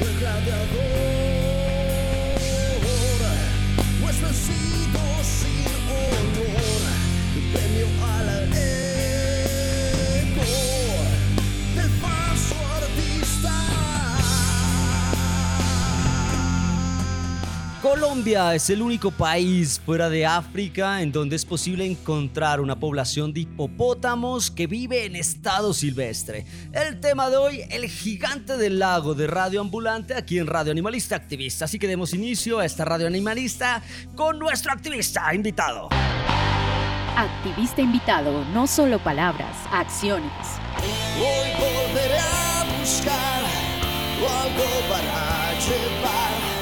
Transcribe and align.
We're 0.00 0.83
Colombia 17.84 18.54
es 18.54 18.70
el 18.70 18.80
único 18.80 19.10
país 19.10 19.78
fuera 19.84 20.08
de 20.08 20.24
África 20.24 21.02
en 21.02 21.12
donde 21.12 21.36
es 21.36 21.44
posible 21.44 21.84
encontrar 21.84 22.62
una 22.62 22.80
población 22.80 23.34
de 23.34 23.40
hipopótamos 23.40 24.50
que 24.50 24.66
vive 24.66 25.04
en 25.04 25.16
estado 25.16 25.74
silvestre. 25.74 26.46
El 26.72 26.98
tema 26.98 27.28
de 27.28 27.36
hoy, 27.36 27.60
el 27.68 27.86
gigante 27.90 28.56
del 28.56 28.78
lago 28.78 29.12
de 29.12 29.26
Radio 29.26 29.60
Ambulante 29.60 30.14
aquí 30.14 30.38
en 30.38 30.46
Radio 30.46 30.72
Animalista 30.72 31.14
Activista. 31.14 31.66
Así 31.66 31.78
que 31.78 31.86
demos 31.86 32.14
inicio 32.14 32.58
a 32.58 32.64
esta 32.64 32.86
Radio 32.86 33.06
Animalista 33.06 33.82
con 34.14 34.38
nuestro 34.38 34.72
activista 34.72 35.34
invitado. 35.34 35.90
Activista 37.18 37.82
invitado, 37.82 38.46
no 38.54 38.66
solo 38.66 38.98
palabras, 38.98 39.58
acciones. 39.70 40.32
Hoy 41.18 41.50
volveré 41.58 42.18
a 42.18 42.64
buscar 42.80 43.44
algo 44.24 44.64
para 44.88 45.52
llevar 45.60 46.53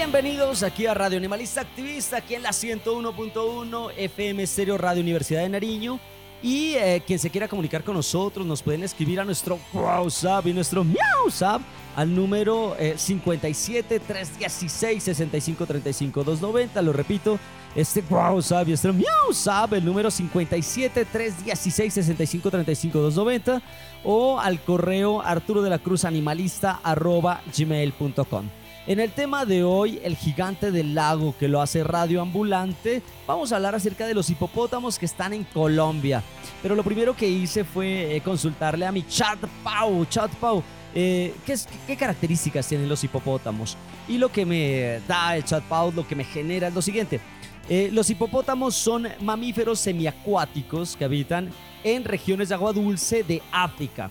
Bienvenidos 0.00 0.62
aquí 0.62 0.86
a 0.86 0.94
Radio 0.94 1.18
Animalista 1.18 1.60
Activista, 1.60 2.16
aquí 2.16 2.34
en 2.34 2.42
la 2.42 2.52
101.1 2.52 3.92
FM 3.98 4.46
Stereo 4.46 4.78
Radio 4.78 5.02
Universidad 5.02 5.42
de 5.42 5.50
Nariño. 5.50 6.00
Y 6.42 6.72
eh, 6.76 7.02
quien 7.06 7.18
se 7.18 7.28
quiera 7.28 7.48
comunicar 7.48 7.84
con 7.84 7.96
nosotros, 7.96 8.46
nos 8.46 8.62
pueden 8.62 8.82
escribir 8.82 9.20
a 9.20 9.26
nuestro 9.26 9.60
WhatsApp 9.74 10.46
y 10.46 10.54
nuestro 10.54 10.84
MiauSap 10.84 11.60
al 11.96 12.14
número 12.14 12.76
eh, 12.78 12.94
57 12.96 14.00
316 14.00 15.02
65 15.02 15.66
35 15.66 16.24
290. 16.24 16.80
Lo 16.80 16.94
repito, 16.94 17.38
este 17.74 18.02
WhatsApp 18.08 18.68
y 18.68 18.72
este 18.72 18.90
MiauSap, 18.90 19.74
el 19.74 19.84
número 19.84 20.10
57 20.10 21.04
316 21.04 21.92
65 21.92 22.50
35 22.50 22.98
290 23.00 23.62
o 24.04 24.40
al 24.40 24.60
correo 24.62 25.20
arturo 25.20 25.60
de 25.60 25.68
la 25.68 25.78
cruz 25.78 26.06
animalista 26.06 26.80
arroba 26.82 27.42
gmail.com. 27.54 28.59
En 28.86 28.98
el 28.98 29.12
tema 29.12 29.44
de 29.44 29.62
hoy, 29.62 30.00
el 30.02 30.16
gigante 30.16 30.70
del 30.70 30.94
lago 30.94 31.34
que 31.38 31.48
lo 31.48 31.60
hace 31.60 31.84
Radio 31.84 32.22
Ambulante, 32.22 33.02
vamos 33.26 33.52
a 33.52 33.56
hablar 33.56 33.74
acerca 33.74 34.06
de 34.06 34.14
los 34.14 34.30
hipopótamos 34.30 34.98
que 34.98 35.04
están 35.04 35.34
en 35.34 35.44
Colombia. 35.44 36.22
Pero 36.62 36.74
lo 36.74 36.82
primero 36.82 37.14
que 37.14 37.28
hice 37.28 37.62
fue 37.62 38.16
eh, 38.16 38.22
consultarle 38.22 38.86
a 38.86 38.92
mi 38.92 39.06
chat 39.06 39.38
Pau, 39.62 40.06
chat 40.06 40.30
Pau, 40.36 40.62
eh, 40.94 41.34
¿qué, 41.44 41.94
características 41.94 42.66
tienen 42.66 42.88
los 42.88 43.04
hipopótamos. 43.04 43.76
Y 44.08 44.16
lo 44.16 44.32
que 44.32 44.46
me 44.46 45.00
da 45.06 45.36
el 45.36 45.44
chat 45.44 45.62
Pau, 45.64 45.92
lo 45.92 46.08
que 46.08 46.16
me 46.16 46.24
genera 46.24 46.68
es 46.68 46.74
lo 46.74 46.80
siguiente. 46.80 47.20
Eh, 47.68 47.90
los 47.92 48.08
hipopótamos 48.08 48.74
son 48.74 49.08
mamíferos 49.20 49.78
semiacuáticos 49.78 50.96
que 50.96 51.04
habitan 51.04 51.50
en 51.84 52.02
regiones 52.04 52.48
de 52.48 52.54
agua 52.54 52.72
dulce 52.72 53.24
de 53.24 53.42
África. 53.52 54.10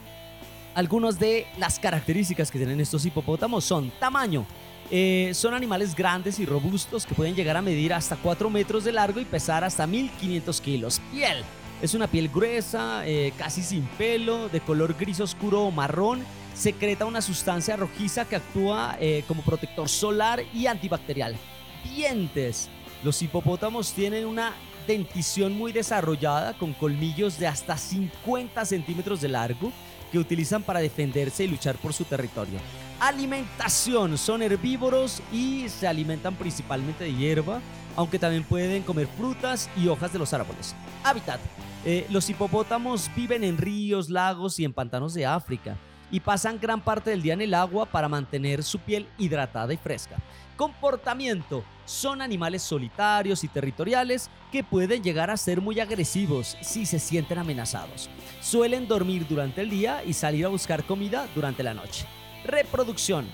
Algunas 0.79 1.19
de 1.19 1.45
las 1.57 1.77
características 1.77 2.49
que 2.49 2.57
tienen 2.57 2.79
estos 2.79 3.05
hipopótamos 3.05 3.65
son 3.65 3.91
tamaño. 3.99 4.45
Eh, 4.89 5.31
son 5.33 5.53
animales 5.53 5.93
grandes 5.93 6.39
y 6.39 6.45
robustos 6.45 7.05
que 7.05 7.13
pueden 7.13 7.35
llegar 7.35 7.57
a 7.57 7.61
medir 7.61 7.93
hasta 7.93 8.15
4 8.15 8.49
metros 8.49 8.85
de 8.85 8.93
largo 8.93 9.19
y 9.19 9.25
pesar 9.25 9.65
hasta 9.65 9.85
1500 9.85 10.61
kilos. 10.61 11.01
Piel. 11.11 11.43
Es 11.81 11.95
una 11.95 12.07
piel 12.07 12.29
gruesa, 12.29 13.05
eh, 13.05 13.33
casi 13.37 13.61
sin 13.61 13.83
pelo, 13.97 14.47
de 14.47 14.61
color 14.61 14.95
gris 14.97 15.19
oscuro 15.19 15.63
o 15.63 15.71
marrón. 15.71 16.23
Secreta 16.53 17.05
una 17.05 17.21
sustancia 17.21 17.75
rojiza 17.75 18.23
que 18.23 18.37
actúa 18.37 18.95
eh, 19.01 19.25
como 19.27 19.41
protector 19.41 19.89
solar 19.89 20.45
y 20.53 20.67
antibacterial. 20.67 21.35
Dientes. 21.83 22.69
Los 23.03 23.21
hipopótamos 23.21 23.91
tienen 23.91 24.25
una 24.25 24.53
dentición 24.87 25.57
muy 25.57 25.73
desarrollada 25.73 26.53
con 26.53 26.71
colmillos 26.71 27.37
de 27.37 27.47
hasta 27.47 27.75
50 27.75 28.63
centímetros 28.63 29.19
de 29.19 29.27
largo 29.27 29.73
que 30.11 30.19
utilizan 30.19 30.63
para 30.63 30.79
defenderse 30.79 31.43
y 31.43 31.47
luchar 31.47 31.77
por 31.77 31.93
su 31.93 32.03
territorio. 32.05 32.59
Alimentación, 32.99 34.17
son 34.17 34.41
herbívoros 34.41 35.21
y 35.31 35.69
se 35.69 35.87
alimentan 35.87 36.35
principalmente 36.35 37.05
de 37.05 37.13
hierba, 37.13 37.61
aunque 37.95 38.19
también 38.19 38.43
pueden 38.43 38.83
comer 38.83 39.07
frutas 39.17 39.69
y 39.77 39.87
hojas 39.87 40.11
de 40.11 40.19
los 40.19 40.33
árboles. 40.33 40.75
Hábitat. 41.03 41.39
Eh, 41.85 42.05
los 42.09 42.29
hipopótamos 42.29 43.09
viven 43.15 43.43
en 43.43 43.57
ríos, 43.57 44.09
lagos 44.09 44.59
y 44.59 44.65
en 44.65 44.73
pantanos 44.73 45.13
de 45.13 45.25
África 45.25 45.77
y 46.11 46.19
pasan 46.19 46.59
gran 46.59 46.81
parte 46.81 47.09
del 47.09 47.21
día 47.21 47.33
en 47.33 47.41
el 47.41 47.53
agua 47.53 47.85
para 47.85 48.09
mantener 48.09 48.63
su 48.63 48.79
piel 48.79 49.07
hidratada 49.17 49.73
y 49.73 49.77
fresca. 49.77 50.17
Comportamiento. 50.55 51.63
Son 51.85 52.21
animales 52.21 52.61
solitarios 52.61 53.43
y 53.43 53.47
territoriales 53.47 54.29
que 54.51 54.63
pueden 54.63 55.01
llegar 55.01 55.31
a 55.31 55.37
ser 55.37 55.61
muy 55.61 55.79
agresivos 55.79 56.57
si 56.61 56.85
se 56.85 56.99
sienten 56.99 57.39
amenazados. 57.39 58.09
Suelen 58.41 58.87
dormir 58.87 59.25
durante 59.27 59.61
el 59.61 59.69
día 59.69 60.03
y 60.03 60.13
salir 60.13 60.45
a 60.45 60.49
buscar 60.49 60.83
comida 60.83 61.27
durante 61.33 61.63
la 61.63 61.73
noche. 61.73 62.05
Reproducción. 62.43 63.25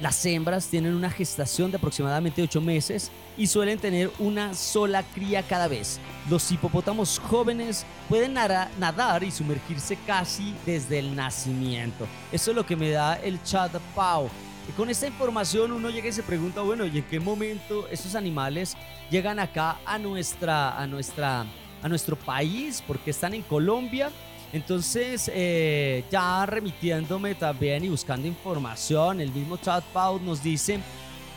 Las 0.00 0.24
hembras 0.24 0.66
tienen 0.68 0.94
una 0.94 1.10
gestación 1.10 1.70
de 1.70 1.76
aproximadamente 1.76 2.40
8 2.40 2.62
meses 2.62 3.10
y 3.36 3.46
suelen 3.46 3.78
tener 3.78 4.10
una 4.18 4.54
sola 4.54 5.02
cría 5.02 5.42
cada 5.42 5.68
vez. 5.68 6.00
Los 6.30 6.50
hipopótamos 6.50 7.18
jóvenes 7.18 7.84
pueden 8.08 8.32
nadar 8.32 9.22
y 9.22 9.30
sumergirse 9.30 9.98
casi 10.06 10.54
desde 10.64 11.00
el 11.00 11.14
nacimiento. 11.14 12.06
Eso 12.32 12.50
es 12.50 12.56
lo 12.56 12.64
que 12.64 12.76
me 12.76 12.90
da 12.90 13.16
el 13.16 13.42
chat 13.42 13.76
Pau. 13.94 14.30
Y 14.66 14.72
con 14.72 14.88
esta 14.88 15.06
información 15.06 15.70
uno 15.70 15.90
llega 15.90 16.08
y 16.08 16.12
se 16.12 16.22
pregunta, 16.22 16.62
bueno, 16.62 16.86
¿y 16.86 16.96
en 16.96 17.04
qué 17.04 17.20
momento 17.20 17.86
estos 17.88 18.14
animales 18.14 18.78
llegan 19.10 19.38
acá 19.38 19.80
a 19.84 19.98
nuestra 19.98 20.80
a 20.80 20.86
nuestra 20.86 21.44
a 21.82 21.88
nuestro 21.90 22.16
país? 22.16 22.82
Porque 22.86 23.10
están 23.10 23.34
en 23.34 23.42
Colombia 23.42 24.10
entonces, 24.52 25.30
eh, 25.32 26.04
ya 26.10 26.44
remitiéndome 26.44 27.34
también 27.34 27.84
y 27.84 27.88
buscando 27.88 28.26
información, 28.26 29.20
el 29.20 29.30
mismo 29.30 29.56
chatbot 29.56 30.20
nos 30.22 30.42
dice 30.42 30.80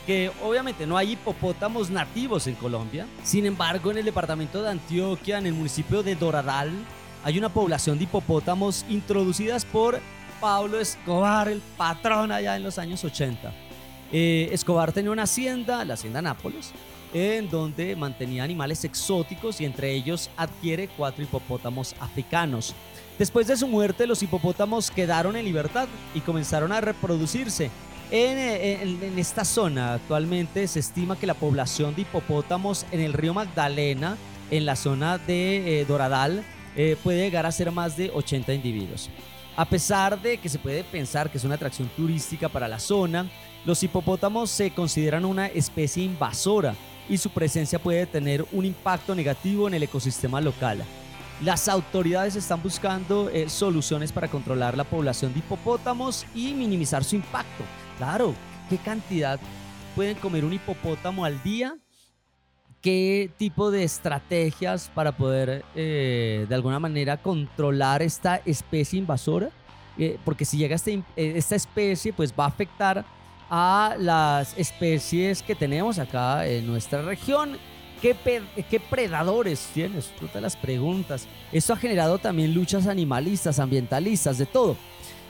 que 0.06 0.30
obviamente 0.42 0.86
no 0.86 0.96
hay 0.96 1.12
hipopótamos 1.12 1.90
nativos 1.90 2.46
en 2.46 2.54
Colombia. 2.56 3.06
Sin 3.22 3.46
embargo, 3.46 3.90
en 3.90 3.98
el 3.98 4.04
departamento 4.04 4.62
de 4.62 4.70
Antioquia, 4.70 5.38
en 5.38 5.46
el 5.46 5.54
municipio 5.54 6.02
de 6.02 6.14
Doradal, 6.14 6.72
hay 7.22 7.38
una 7.38 7.48
población 7.48 7.98
de 7.98 8.04
hipopótamos 8.04 8.84
introducidas 8.88 9.64
por 9.64 10.00
Pablo 10.40 10.78
Escobar, 10.78 11.48
el 11.48 11.62
patrón 11.76 12.32
allá 12.32 12.56
en 12.56 12.64
los 12.64 12.78
años 12.78 13.02
80. 13.04 13.52
Eh, 14.12 14.48
Escobar 14.52 14.92
tenía 14.92 15.10
una 15.10 15.22
hacienda, 15.22 15.84
la 15.84 15.94
hacienda 15.94 16.20
Nápoles, 16.20 16.72
en 17.14 17.48
donde 17.48 17.96
mantenía 17.96 18.44
animales 18.44 18.84
exóticos 18.84 19.60
y 19.60 19.64
entre 19.64 19.92
ellos 19.92 20.30
adquiere 20.36 20.88
cuatro 20.88 21.22
hipopótamos 21.22 21.94
africanos. 21.98 22.74
Después 23.18 23.46
de 23.46 23.56
su 23.56 23.68
muerte, 23.68 24.08
los 24.08 24.22
hipopótamos 24.22 24.90
quedaron 24.90 25.36
en 25.36 25.44
libertad 25.44 25.86
y 26.14 26.20
comenzaron 26.20 26.72
a 26.72 26.80
reproducirse. 26.80 27.70
En, 28.10 29.18
esta 29.18 29.44
zona 29.44 29.94
actualmente 29.94 30.66
se 30.66 30.80
estima 30.80 31.16
que 31.16 31.26
la 31.26 31.34
población 31.34 31.94
de 31.94 32.02
hipopótamos 32.02 32.86
en 32.90 33.00
el 33.00 33.12
río 33.12 33.32
Magdalena, 33.32 34.16
en 34.50 34.66
la 34.66 34.76
zona 34.76 35.18
de 35.18 35.80
eh, 35.80 35.84
Doradal, 35.84 36.44
eh, 36.76 36.96
puede 37.02 37.22
llegar 37.22 37.46
a 37.46 37.52
ser 37.52 37.70
más 37.70 37.96
de 37.96 38.10
80 38.10 38.52
individuos. 38.52 39.08
A 39.56 39.64
pesar 39.64 40.20
de 40.20 40.38
que 40.38 40.48
se 40.48 40.58
puede 40.58 40.82
pensar 40.82 41.30
que 41.30 41.38
es 41.38 41.44
una 41.44 41.54
atracción 41.54 41.88
turística 41.96 42.48
para 42.48 42.66
la 42.66 42.80
zona, 42.80 43.30
los 43.64 43.80
hipopótamos 43.82 44.50
se 44.50 44.72
consideran 44.72 45.24
una 45.24 45.46
especie 45.46 46.02
invasora 46.02 46.74
y 47.08 47.16
su 47.18 47.30
presencia 47.30 47.78
puede 47.78 48.06
tener 48.06 48.44
un 48.50 48.64
impacto 48.64 49.14
negativo 49.14 49.68
en 49.68 49.74
el 49.74 49.84
ecosistema 49.84 50.40
local. 50.40 50.84
Las 51.42 51.68
autoridades 51.68 52.36
están 52.36 52.62
buscando 52.62 53.28
eh, 53.28 53.48
soluciones 53.48 54.12
para 54.12 54.28
controlar 54.28 54.76
la 54.76 54.84
población 54.84 55.32
de 55.32 55.40
hipopótamos 55.40 56.24
y 56.34 56.54
minimizar 56.54 57.02
su 57.02 57.16
impacto. 57.16 57.64
Claro, 57.98 58.34
¿qué 58.70 58.78
cantidad 58.78 59.40
pueden 59.96 60.16
comer 60.16 60.44
un 60.44 60.52
hipopótamo 60.52 61.24
al 61.24 61.42
día? 61.42 61.76
¿Qué 62.80 63.30
tipo 63.36 63.70
de 63.72 63.82
estrategias 63.82 64.90
para 64.94 65.16
poder 65.16 65.64
eh, 65.74 66.46
de 66.48 66.54
alguna 66.54 66.78
manera 66.78 67.16
controlar 67.16 68.02
esta 68.02 68.36
especie 68.44 69.00
invasora? 69.00 69.50
Eh, 69.98 70.18
porque 70.24 70.44
si 70.44 70.56
llega 70.56 70.76
este, 70.76 71.02
esta 71.16 71.56
especie, 71.56 72.12
pues 72.12 72.32
va 72.32 72.44
a 72.44 72.48
afectar 72.48 73.04
a 73.50 73.96
las 73.98 74.56
especies 74.56 75.42
que 75.42 75.54
tenemos 75.54 75.98
acá 75.98 76.46
en 76.46 76.66
nuestra 76.66 77.02
región 77.02 77.58
¿Qué, 78.04 78.80
predadores 78.90 79.70
tienes? 79.72 80.12
Tú 80.20 80.26
te 80.26 80.38
las 80.38 80.56
preguntas. 80.56 81.26
Esto 81.50 81.72
ha 81.72 81.76
generado 81.76 82.18
también 82.18 82.52
luchas 82.52 82.86
animalistas, 82.86 83.58
ambientalistas, 83.58 84.36
de 84.36 84.44
todo. 84.44 84.76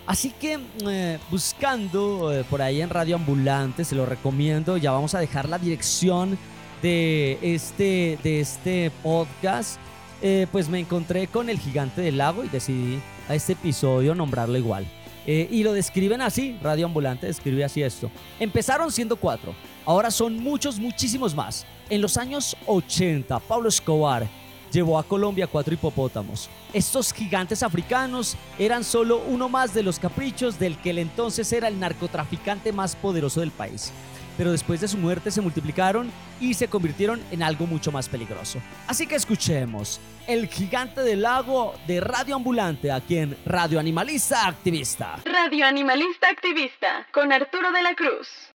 Así 0.07 0.31
que 0.33 0.59
eh, 0.85 1.19
buscando 1.31 2.35
eh, 2.35 2.43
por 2.51 2.61
ahí 2.63 2.81
en 2.81 2.91
Radio 2.91 3.15
Ambulante, 3.15 3.85
se 3.85 3.95
lo 3.95 4.07
recomiendo, 4.07 4.77
ya 4.77 4.91
vamos 4.91 5.15
a 5.15 5.21
dejar 5.21 5.49
la 5.49 5.61
dirección 5.61 6.37
de 6.83 7.39
este, 7.43 8.19
de 8.25 8.41
este 8.41 8.91
podcast. 9.05 9.79
Eh, 10.21 10.49
pues 10.51 10.69
me 10.69 10.81
encontré 10.81 11.29
con 11.29 11.51
el 11.51 11.61
gigante 11.61 12.01
del 12.01 12.19
lago 12.19 12.43
y 12.43 12.49
decidí 12.49 12.99
a 13.29 13.37
este 13.37 13.53
episodio 13.53 14.17
nombrarlo 14.17 14.59
igual. 14.59 14.85
y 15.27 15.63
lo 15.63 15.73
describen 15.73 16.21
así, 16.21 16.59
Radio 16.61 16.87
Ambulante 16.87 17.29
describe 17.29 17.63
así 17.63 17.85
esto. 17.85 18.11
Empezaron 18.41 18.91
siendo 18.91 19.15
cuatro, 19.15 19.55
ahora 19.87 20.11
son 20.11 20.39
muchos, 20.39 20.81
muchísimos 20.81 21.37
más. 21.37 21.65
En 21.91 22.01
los 22.01 22.17
años 22.17 22.57
80, 22.67 23.39
Pablo 23.41 23.69
Escobar 23.69 24.27
llevó 24.73 24.99
a 24.99 25.05
Colombia 25.05 25.47
cuatro 25.47 25.75
hipopótamos. 25.75 26.49
Estos 26.73 27.13
gigantes 27.13 27.63
africanos 27.63 28.37
eran 28.59 28.83
solo 28.85 29.23
uno 29.29 29.51
más 29.51 29.75
de 29.75 29.83
los 29.83 29.99
caprichos 29.99 30.59
del 30.59 30.79
que 30.79 30.91
el 30.91 30.99
entonces 30.99 31.53
era 31.53 31.69
el 31.69 31.79
narcotraficante 31.79 32.73
más 32.73 32.97
poderoso 32.97 33.41
del 33.41 33.51
país. 33.51 33.93
Pero 34.39 34.51
después 34.51 34.81
de 34.81 34.89
su 34.89 34.97
muerte 34.97 35.31
se 35.31 35.43
multiplicaron 35.43 36.11
y 36.41 36.55
se 36.55 36.69
convirtieron 36.69 37.23
en 37.31 37.43
algo 37.43 37.67
mucho 37.67 37.93
más 37.93 38.09
peligroso. 38.09 38.59
Así 38.89 39.07
que 39.07 39.15
escuchemos 39.15 40.01
El 40.27 40.49
gigante 40.49 41.03
del 41.03 41.23
lago 41.23 41.75
de 41.87 42.01
Radio 42.01 42.35
Ambulante 42.35 42.91
aquí 42.91 43.19
en 43.19 43.37
Radio 43.45 43.79
Animalista 43.79 44.49
Activista. 44.49 45.21
Radio 45.25 45.67
Animalista 45.67 46.31
Activista 46.31 47.07
con 47.13 47.31
Arturo 47.31 47.71
de 47.71 47.83
la 47.83 47.95
Cruz. 47.95 48.54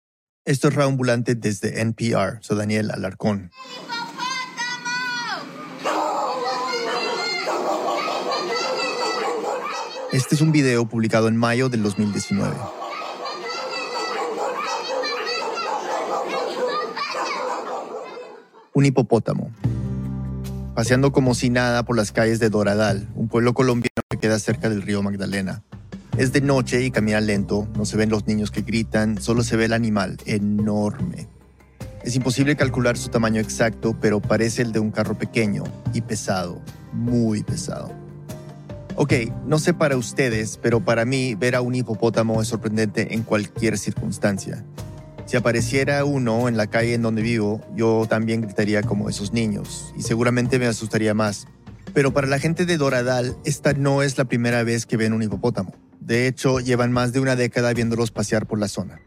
Esto 0.45 0.67
es 0.67 0.77
Ambulante 0.77 1.33
desde 1.33 1.81
NPR. 1.81 2.37
Soy 2.41 2.55
Daniel 2.55 2.91
Alarcón. 2.91 3.49
Este 10.11 10.35
es 10.35 10.41
un 10.41 10.51
video 10.51 10.87
publicado 10.87 11.29
en 11.29 11.35
mayo 11.35 11.67
del 11.67 11.81
2019. 11.81 12.55
Un 18.75 18.85
hipopótamo. 18.85 19.49
Paseando 20.75 21.11
como 21.11 21.33
si 21.33 21.49
nada 21.49 21.81
por 21.81 21.97
las 21.97 22.11
calles 22.11 22.39
de 22.39 22.51
Doradal, 22.51 23.09
un 23.15 23.29
pueblo 23.29 23.55
colombiano 23.55 24.03
que 24.07 24.19
queda 24.19 24.37
cerca 24.37 24.69
del 24.69 24.83
río 24.83 25.01
Magdalena. 25.01 25.63
Es 26.17 26.31
de 26.31 26.39
noche 26.39 26.81
y 26.81 26.91
camina 26.91 27.19
lento, 27.19 27.67
no 27.75 27.83
se 27.83 27.97
ven 27.97 28.09
los 28.09 28.25
niños 28.25 28.49
que 28.49 28.61
gritan, 28.61 29.21
solo 29.21 29.43
se 29.43 29.57
ve 29.57 29.65
el 29.65 29.73
animal, 29.73 30.17
enorme. 30.25 31.27
Es 32.05 32.15
imposible 32.15 32.55
calcular 32.55 32.97
su 32.97 33.09
tamaño 33.09 33.41
exacto, 33.41 33.97
pero 33.99 34.21
parece 34.21 34.61
el 34.61 34.71
de 34.71 34.79
un 34.79 34.91
carro 34.91 35.17
pequeño 35.17 35.65
y 35.93 35.99
pesado, 35.99 36.61
muy 36.93 37.43
pesado. 37.43 37.91
Ok, 38.95 39.11
no 39.45 39.59
sé 39.59 39.73
para 39.73 39.97
ustedes, 39.97 40.57
pero 40.61 40.79
para 40.79 41.03
mí 41.03 41.35
ver 41.35 41.53
a 41.53 41.59
un 41.59 41.75
hipopótamo 41.75 42.41
es 42.41 42.47
sorprendente 42.47 43.13
en 43.13 43.23
cualquier 43.23 43.77
circunstancia. 43.77 44.63
Si 45.25 45.35
apareciera 45.35 46.05
uno 46.05 46.47
en 46.47 46.55
la 46.55 46.67
calle 46.67 46.93
en 46.93 47.01
donde 47.01 47.23
vivo, 47.23 47.59
yo 47.75 48.05
también 48.07 48.39
gritaría 48.39 48.83
como 48.83 49.09
esos 49.09 49.33
niños 49.33 49.93
y 49.97 50.03
seguramente 50.03 50.59
me 50.59 50.67
asustaría 50.67 51.13
más. 51.13 51.45
Pero 51.93 52.13
para 52.13 52.27
la 52.27 52.39
gente 52.39 52.65
de 52.65 52.77
Doradal, 52.77 53.35
esta 53.43 53.73
no 53.73 54.01
es 54.01 54.17
la 54.17 54.23
primera 54.23 54.63
vez 54.63 54.85
que 54.85 54.95
ven 54.95 55.11
un 55.11 55.21
hipopótamo. 55.21 55.73
De 56.05 56.27
hecho, 56.27 56.59
llevan 56.59 56.91
más 56.91 57.13
de 57.13 57.19
una 57.19 57.35
década 57.35 57.73
viéndolos 57.73 58.11
pasear 58.11 58.45
por 58.45 58.59
la 58.59 58.67
zona. 58.67 58.99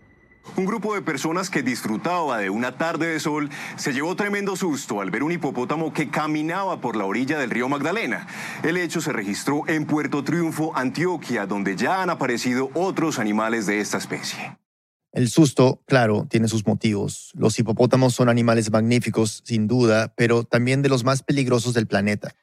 Un 0.56 0.66
grupo 0.66 0.96
de 0.96 1.02
personas 1.02 1.48
que 1.48 1.62
disfrutaba 1.62 2.38
de 2.38 2.50
una 2.50 2.76
tarde 2.76 3.06
de 3.06 3.20
sol 3.20 3.50
se 3.76 3.92
llevó 3.92 4.16
tremendo 4.16 4.56
susto 4.56 5.00
al 5.00 5.12
ver 5.12 5.22
un 5.22 5.30
hipopótamo 5.30 5.92
que 5.92 6.10
caminaba 6.10 6.80
por 6.80 6.96
la 6.96 7.04
orilla 7.04 7.38
del 7.38 7.50
río 7.50 7.68
Magdalena. 7.68 8.26
El 8.64 8.76
hecho 8.76 9.00
se 9.00 9.12
registró 9.12 9.62
en 9.68 9.86
Puerto 9.86 10.24
Triunfo, 10.24 10.76
Antioquia, 10.76 11.46
donde 11.46 11.76
ya 11.76 12.02
han 12.02 12.10
aparecido 12.10 12.70
otros 12.74 13.20
animales 13.20 13.66
de 13.66 13.80
esta 13.80 13.98
especie. 13.98 14.58
El 15.12 15.28
susto, 15.28 15.80
claro, 15.86 16.26
tiene 16.28 16.48
sus 16.48 16.66
motivos. 16.66 17.30
Los 17.34 17.56
hipopótamos 17.60 18.14
son 18.14 18.28
animales 18.28 18.72
magníficos, 18.72 19.42
sin 19.44 19.68
duda, 19.68 20.12
pero 20.16 20.42
también 20.42 20.82
de 20.82 20.88
los 20.88 21.04
más 21.04 21.22
peligrosos 21.22 21.74
del 21.74 21.86
planeta. 21.86 22.34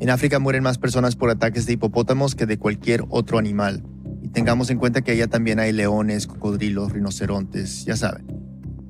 En 0.00 0.10
África 0.10 0.38
mueren 0.38 0.62
más 0.62 0.78
personas 0.78 1.16
por 1.16 1.28
ataques 1.28 1.66
de 1.66 1.72
hipopótamos 1.72 2.36
que 2.36 2.46
de 2.46 2.56
cualquier 2.56 3.04
otro 3.08 3.36
animal. 3.36 3.82
Y 4.22 4.28
tengamos 4.28 4.70
en 4.70 4.78
cuenta 4.78 5.02
que 5.02 5.10
allá 5.10 5.26
también 5.26 5.58
hay 5.58 5.72
leones, 5.72 6.28
cocodrilos, 6.28 6.92
rinocerontes, 6.92 7.84
ya 7.84 7.96
saben. 7.96 8.26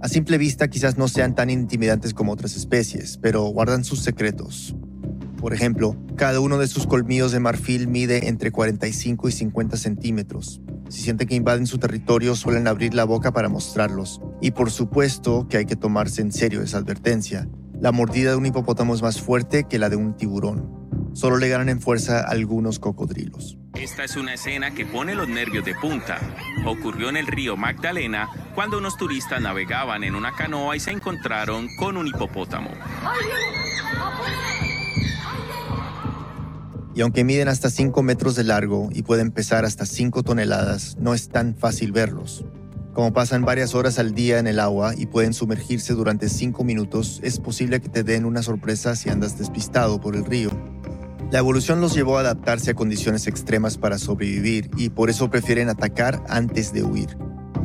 A 0.01 0.09
simple 0.09 0.37
vista 0.37 0.69
quizás 0.69 0.99
no 0.99 1.09
sean 1.09 1.35
tan 1.35 1.49
intimidantes 1.49 2.13
como 2.13 2.33
otras 2.33 2.57
especies, 2.57 3.19
pero 3.23 3.43
guardan 3.45 3.85
sus 3.85 4.01
secretos. 4.01 4.77
Por 5.39 5.55
ejemplo, 5.55 5.97
cada 6.17 6.41
uno 6.41 6.59
de 6.59 6.69
sus 6.69 6.87
colmillos 6.87 7.33
de 7.33 7.41
marfil 7.41 7.89
mide 7.89 8.29
entre 8.29 8.51
45 8.51 9.29
y 9.29 9.33
50 9.33 9.77
centímetros. 9.79 10.61
Si 10.91 11.01
sienten 11.01 11.27
que 11.27 11.37
invaden 11.37 11.67
su 11.67 11.79
territorio, 11.79 12.37
suelen 12.37 12.69
abrir 12.69 12.93
la 12.93 13.05
boca 13.05 13.33
para 13.33 13.49
mostrarlos. 13.49 14.21
Y 14.43 14.51
por 14.51 14.71
supuesto 14.71 15.49
que 15.49 15.57
hay 15.57 15.65
que 15.65 15.77
tomarse 15.77 16.21
en 16.21 16.33
serio 16.33 16.61
esa 16.61 16.79
advertencia. 16.79 17.49
La 17.81 17.93
mordida 17.93 18.31
de 18.31 18.37
un 18.37 18.47
hipopótamo 18.47 18.95
es 18.95 19.01
más 19.01 19.21
fuerte 19.21 19.65
que 19.65 19.79
la 19.79 19.89
de 19.89 19.97
un 19.97 20.17
tiburón. 20.17 20.78
Solo 21.19 21.37
le 21.37 21.49
ganan 21.49 21.69
en 21.69 21.81
fuerza 21.81 22.21
algunos 22.21 22.79
cocodrilos. 22.79 23.59
Esta 23.75 24.05
es 24.05 24.15
una 24.15 24.35
escena 24.35 24.73
que 24.73 24.87
pone 24.87 25.17
los 25.17 25.27
nervios 25.27 25.65
de 25.65 25.75
punta. 25.75 26.21
Ocurrió 26.65 27.09
en 27.09 27.17
el 27.17 27.27
río 27.27 27.57
Magdalena 27.57 28.29
cuando 28.55 28.79
unos 28.79 28.97
turistas 28.97 29.43
navegaban 29.43 30.05
en 30.05 30.15
una 30.15 30.37
canoa 30.37 30.77
y 30.77 30.79
se 30.79 30.93
encontraron 30.93 31.67
con 31.77 31.97
un 31.97 32.07
hipopótamo. 32.07 32.71
Y 36.95 37.01
aunque 37.01 37.25
miden 37.25 37.49
hasta 37.49 37.69
5 37.69 38.01
metros 38.05 38.37
de 38.37 38.45
largo 38.45 38.89
y 38.93 39.03
pueden 39.03 39.33
pesar 39.33 39.65
hasta 39.65 39.87
5 39.87 40.23
toneladas, 40.23 40.99
no 41.01 41.15
es 41.15 41.31
tan 41.31 41.57
fácil 41.57 41.91
verlos. 41.91 42.45
Como 42.95 43.13
pasan 43.13 43.45
varias 43.45 43.75
horas 43.75 43.99
al 43.99 44.15
día 44.15 44.39
en 44.39 44.47
el 44.47 44.61
agua 44.61 44.95
y 44.97 45.07
pueden 45.07 45.35
sumergirse 45.35 45.95
durante 45.95 46.29
5 46.29 46.63
minutos, 46.63 47.19
es 47.25 47.41
posible 47.41 47.81
que 47.81 47.89
te 47.89 48.05
den 48.05 48.25
una 48.25 48.45
sorpresa 48.45 48.95
si 48.95 49.11
andas 49.11 49.37
despistado 49.37 50.01
por 50.01 50.15
el 50.15 50.25
río. 50.25 50.78
La 51.31 51.41
evolución 51.41 51.81
los 51.81 51.95
llevó 51.95 52.17
a 52.17 52.21
adaptarse 52.21 52.71
a 52.71 52.75
condiciones 52.75 53.27
extremas 53.27 53.77
para 53.77 53.99
sobrevivir 53.99 54.71
y 54.77 54.89
por 54.89 55.11
eso 55.11 55.31
prefieren 55.31 55.69
atacar 55.69 56.23
antes 56.29 56.73
de 56.73 56.83
huir. 56.83 57.19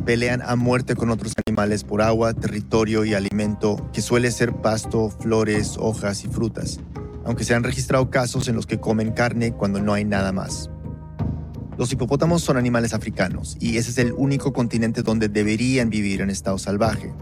Pelean 0.05 0.41
a 0.41 0.55
muerte 0.55 0.95
con 0.95 1.09
otros 1.09 1.33
animales 1.45 1.83
por 1.83 2.01
agua, 2.01 2.33
territorio 2.33 3.05
y 3.05 3.13
alimento, 3.13 3.89
que 3.93 4.01
suele 4.01 4.31
ser 4.31 4.53
pasto, 4.53 5.09
flores, 5.09 5.77
hojas 5.79 6.25
y 6.25 6.27
frutas 6.27 6.79
aunque 7.25 7.43
se 7.43 7.53
han 7.53 7.63
registrado 7.63 8.09
casos 8.09 8.47
en 8.47 8.55
los 8.55 8.65
que 8.65 8.79
comen 8.79 9.11
carne 9.11 9.53
cuando 9.53 9.81
no 9.81 9.93
hay 9.93 10.05
nada 10.05 10.31
más. 10.31 10.69
Los 11.77 11.91
hipopótamos 11.91 12.43
son 12.43 12.57
animales 12.57 12.93
africanos 12.93 13.57
y 13.59 13.77
ese 13.77 13.91
es 13.91 13.97
el 13.97 14.13
único 14.13 14.53
continente 14.53 15.01
donde 15.01 15.27
deberían 15.27 15.89
vivir 15.89 16.21
en 16.21 16.29
estado 16.29 16.57
salvaje. 16.57 17.13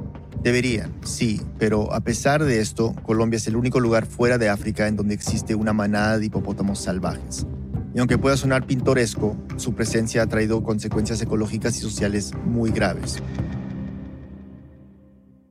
Deberían, 0.43 0.91
sí, 1.03 1.39
pero 1.59 1.93
a 1.93 1.99
pesar 1.99 2.43
de 2.43 2.61
esto, 2.61 2.95
Colombia 3.03 3.37
es 3.37 3.45
el 3.45 3.55
único 3.55 3.79
lugar 3.79 4.07
fuera 4.07 4.39
de 4.39 4.49
África 4.49 4.87
en 4.87 4.95
donde 4.95 5.13
existe 5.13 5.53
una 5.53 5.71
manada 5.71 6.17
de 6.17 6.25
hipopótamos 6.25 6.79
salvajes. 6.79 7.45
Y 7.93 7.99
aunque 7.99 8.17
pueda 8.17 8.35
sonar 8.37 8.65
pintoresco, 8.65 9.37
su 9.57 9.75
presencia 9.75 10.23
ha 10.23 10.27
traído 10.27 10.63
consecuencias 10.63 11.21
ecológicas 11.21 11.77
y 11.77 11.81
sociales 11.81 12.31
muy 12.43 12.71
graves. 12.71 13.21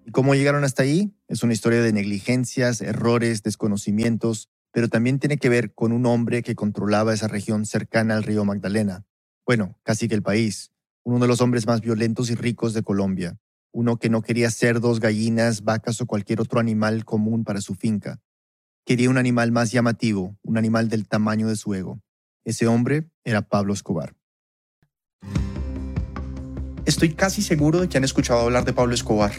¿Y 0.04 0.10
cómo 0.10 0.34
llegaron 0.34 0.64
hasta 0.64 0.82
ahí? 0.82 1.14
Es 1.28 1.44
una 1.44 1.52
historia 1.52 1.82
de 1.82 1.92
negligencias, 1.92 2.80
errores, 2.80 3.44
desconocimientos, 3.44 4.48
pero 4.72 4.88
también 4.88 5.20
tiene 5.20 5.38
que 5.38 5.48
ver 5.48 5.72
con 5.72 5.92
un 5.92 6.04
hombre 6.04 6.42
que 6.42 6.56
controlaba 6.56 7.14
esa 7.14 7.28
región 7.28 7.64
cercana 7.64 8.16
al 8.16 8.24
río 8.24 8.44
Magdalena. 8.44 9.04
Bueno, 9.46 9.78
casi 9.84 10.08
que 10.08 10.16
el 10.16 10.22
país. 10.22 10.72
Uno 11.04 11.20
de 11.20 11.28
los 11.28 11.40
hombres 11.40 11.68
más 11.68 11.80
violentos 11.80 12.28
y 12.30 12.34
ricos 12.34 12.74
de 12.74 12.82
Colombia. 12.82 13.38
Uno 13.72 13.98
que 13.98 14.10
no 14.10 14.22
quería 14.22 14.50
cerdos, 14.50 15.00
gallinas, 15.00 15.62
vacas 15.62 16.00
o 16.00 16.06
cualquier 16.06 16.40
otro 16.40 16.60
animal 16.60 17.04
común 17.04 17.44
para 17.44 17.60
su 17.60 17.74
finca. 17.74 18.20
Quería 18.84 19.10
un 19.10 19.18
animal 19.18 19.52
más 19.52 19.70
llamativo, 19.70 20.36
un 20.42 20.58
animal 20.58 20.88
del 20.88 21.06
tamaño 21.06 21.48
de 21.48 21.56
su 21.56 21.74
ego. 21.74 22.00
Ese 22.44 22.66
hombre 22.66 23.08
era 23.24 23.42
Pablo 23.42 23.72
Escobar. 23.72 24.14
Estoy 26.84 27.14
casi 27.14 27.42
seguro 27.42 27.80
de 27.80 27.88
que 27.88 27.98
han 27.98 28.04
escuchado 28.04 28.40
hablar 28.40 28.64
de 28.64 28.72
Pablo 28.72 28.94
Escobar 28.94 29.32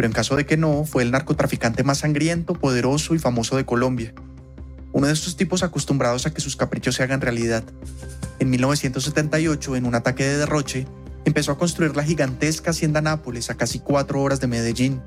pero 0.00 0.08
en 0.08 0.14
caso 0.14 0.34
de 0.34 0.46
que 0.46 0.56
no, 0.56 0.86
fue 0.86 1.02
el 1.02 1.10
narcotraficante 1.10 1.84
más 1.84 1.98
sangriento, 1.98 2.54
poderoso 2.54 3.14
y 3.14 3.18
famoso 3.18 3.58
de 3.58 3.66
Colombia. 3.66 4.14
Uno 4.94 5.06
de 5.06 5.12
estos 5.12 5.36
tipos 5.36 5.62
acostumbrados 5.62 6.24
a 6.24 6.32
que 6.32 6.40
sus 6.40 6.56
caprichos 6.56 6.94
se 6.94 7.02
hagan 7.02 7.20
realidad. 7.20 7.64
En 8.38 8.48
1978, 8.48 9.76
en 9.76 9.84
un 9.84 9.94
ataque 9.94 10.24
de 10.24 10.38
derroche, 10.38 10.86
empezó 11.24 11.52
a 11.52 11.58
construir 11.58 11.96
la 11.96 12.04
gigantesca 12.04 12.70
hacienda 12.70 13.00
Nápoles 13.00 13.50
a 13.50 13.56
casi 13.56 13.80
cuatro 13.80 14.22
horas 14.22 14.40
de 14.40 14.46
Medellín. 14.46 15.00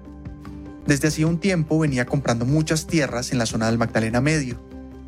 Desde 0.85 1.07
hacía 1.07 1.27
un 1.27 1.39
tiempo 1.39 1.79
venía 1.79 2.05
comprando 2.05 2.45
muchas 2.45 2.87
tierras 2.87 3.31
en 3.31 3.37
la 3.37 3.45
zona 3.45 3.67
del 3.67 3.77
Magdalena 3.77 4.21
Medio 4.21 4.59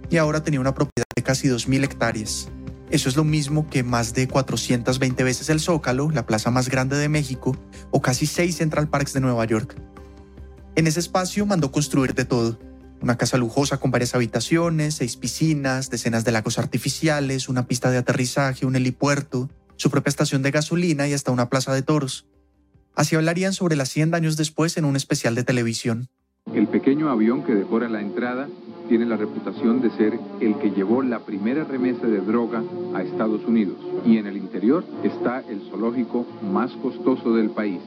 y 0.10 0.18
ahora 0.18 0.44
tenía 0.44 0.60
una 0.60 0.74
propiedad 0.74 1.06
de 1.16 1.24
casi 1.24 1.48
2.000 1.48 1.84
hectáreas. 1.84 2.50
Eso 2.92 3.10
es 3.10 3.16
lo 3.16 3.24
mismo 3.24 3.68
que 3.70 3.84
más 3.84 4.14
de 4.14 4.28
420 4.28 5.24
veces 5.24 5.50
el 5.50 5.60
Zócalo, 5.60 6.12
la 6.12 6.26
plaza 6.26 6.52
más 6.52 6.70
grande 6.70 6.96
de 6.98 7.10
México, 7.10 7.58
o 7.92 8.02
casi 8.02 8.28
seis 8.28 8.58
Central 8.58 8.88
Parks 8.88 9.14
de 9.14 9.22
Nueva 9.22 9.44
York. 9.46 9.76
En 10.76 10.88
ese 10.88 11.00
espacio 11.00 11.46
mandó 11.46 11.72
construir 11.72 12.14
de 12.14 12.26
todo. 12.26 12.60
Una 13.02 13.18
casa 13.18 13.38
lujosa 13.38 13.78
con 13.78 13.92
varias 13.92 14.14
habitaciones, 14.14 14.96
seis 14.96 15.18
piscinas, 15.18 15.90
decenas 15.90 16.26
de 16.26 16.32
lagos 16.32 16.60
artificiales, 16.60 17.50
una 17.50 17.68
pista 17.68 17.90
de 17.90 17.98
aterrizaje, 17.98 18.66
un 18.66 18.76
helipuerto, 18.76 19.50
su 19.78 19.90
propia 19.90 20.10
estación 20.10 20.42
de 20.42 20.52
gasolina 20.52 21.08
y 21.08 21.14
hasta 21.14 21.32
una 21.32 21.50
plaza 21.50 21.74
de 21.74 21.82
toros. 21.82 22.28
Así 22.96 23.16
hablarían 23.16 23.54
sobre 23.54 23.76
las 23.76 23.90
100 23.90 24.16
años 24.16 24.38
después 24.38 24.78
en 24.78 24.86
un 24.86 24.96
especial 24.96 25.36
de 25.36 25.44
televisión. 25.44 26.08
El 26.54 26.68
pequeño 26.68 27.10
avión 27.10 27.44
que 27.44 27.54
decora 27.54 27.90
la 27.90 28.02
entrada 28.02 28.48
tiene 28.88 29.06
la 29.06 29.18
reputación 29.18 29.82
de 29.82 29.90
ser 29.98 30.20
el 30.40 30.58
que 30.60 30.70
llevó 30.70 31.02
la 31.02 31.26
primera 31.26 31.64
remesa 31.64 32.06
de 32.06 32.20
droga 32.20 32.64
a 32.94 33.02
Estados 33.02 33.44
Unidos 33.46 33.78
y 34.06 34.18
en 34.18 34.28
el 34.28 34.38
interior 34.38 34.86
está 35.04 35.44
el 35.50 35.62
zoológico 35.70 36.26
más 36.42 36.72
costoso 36.74 37.34
del 37.34 37.50
país. 37.50 37.82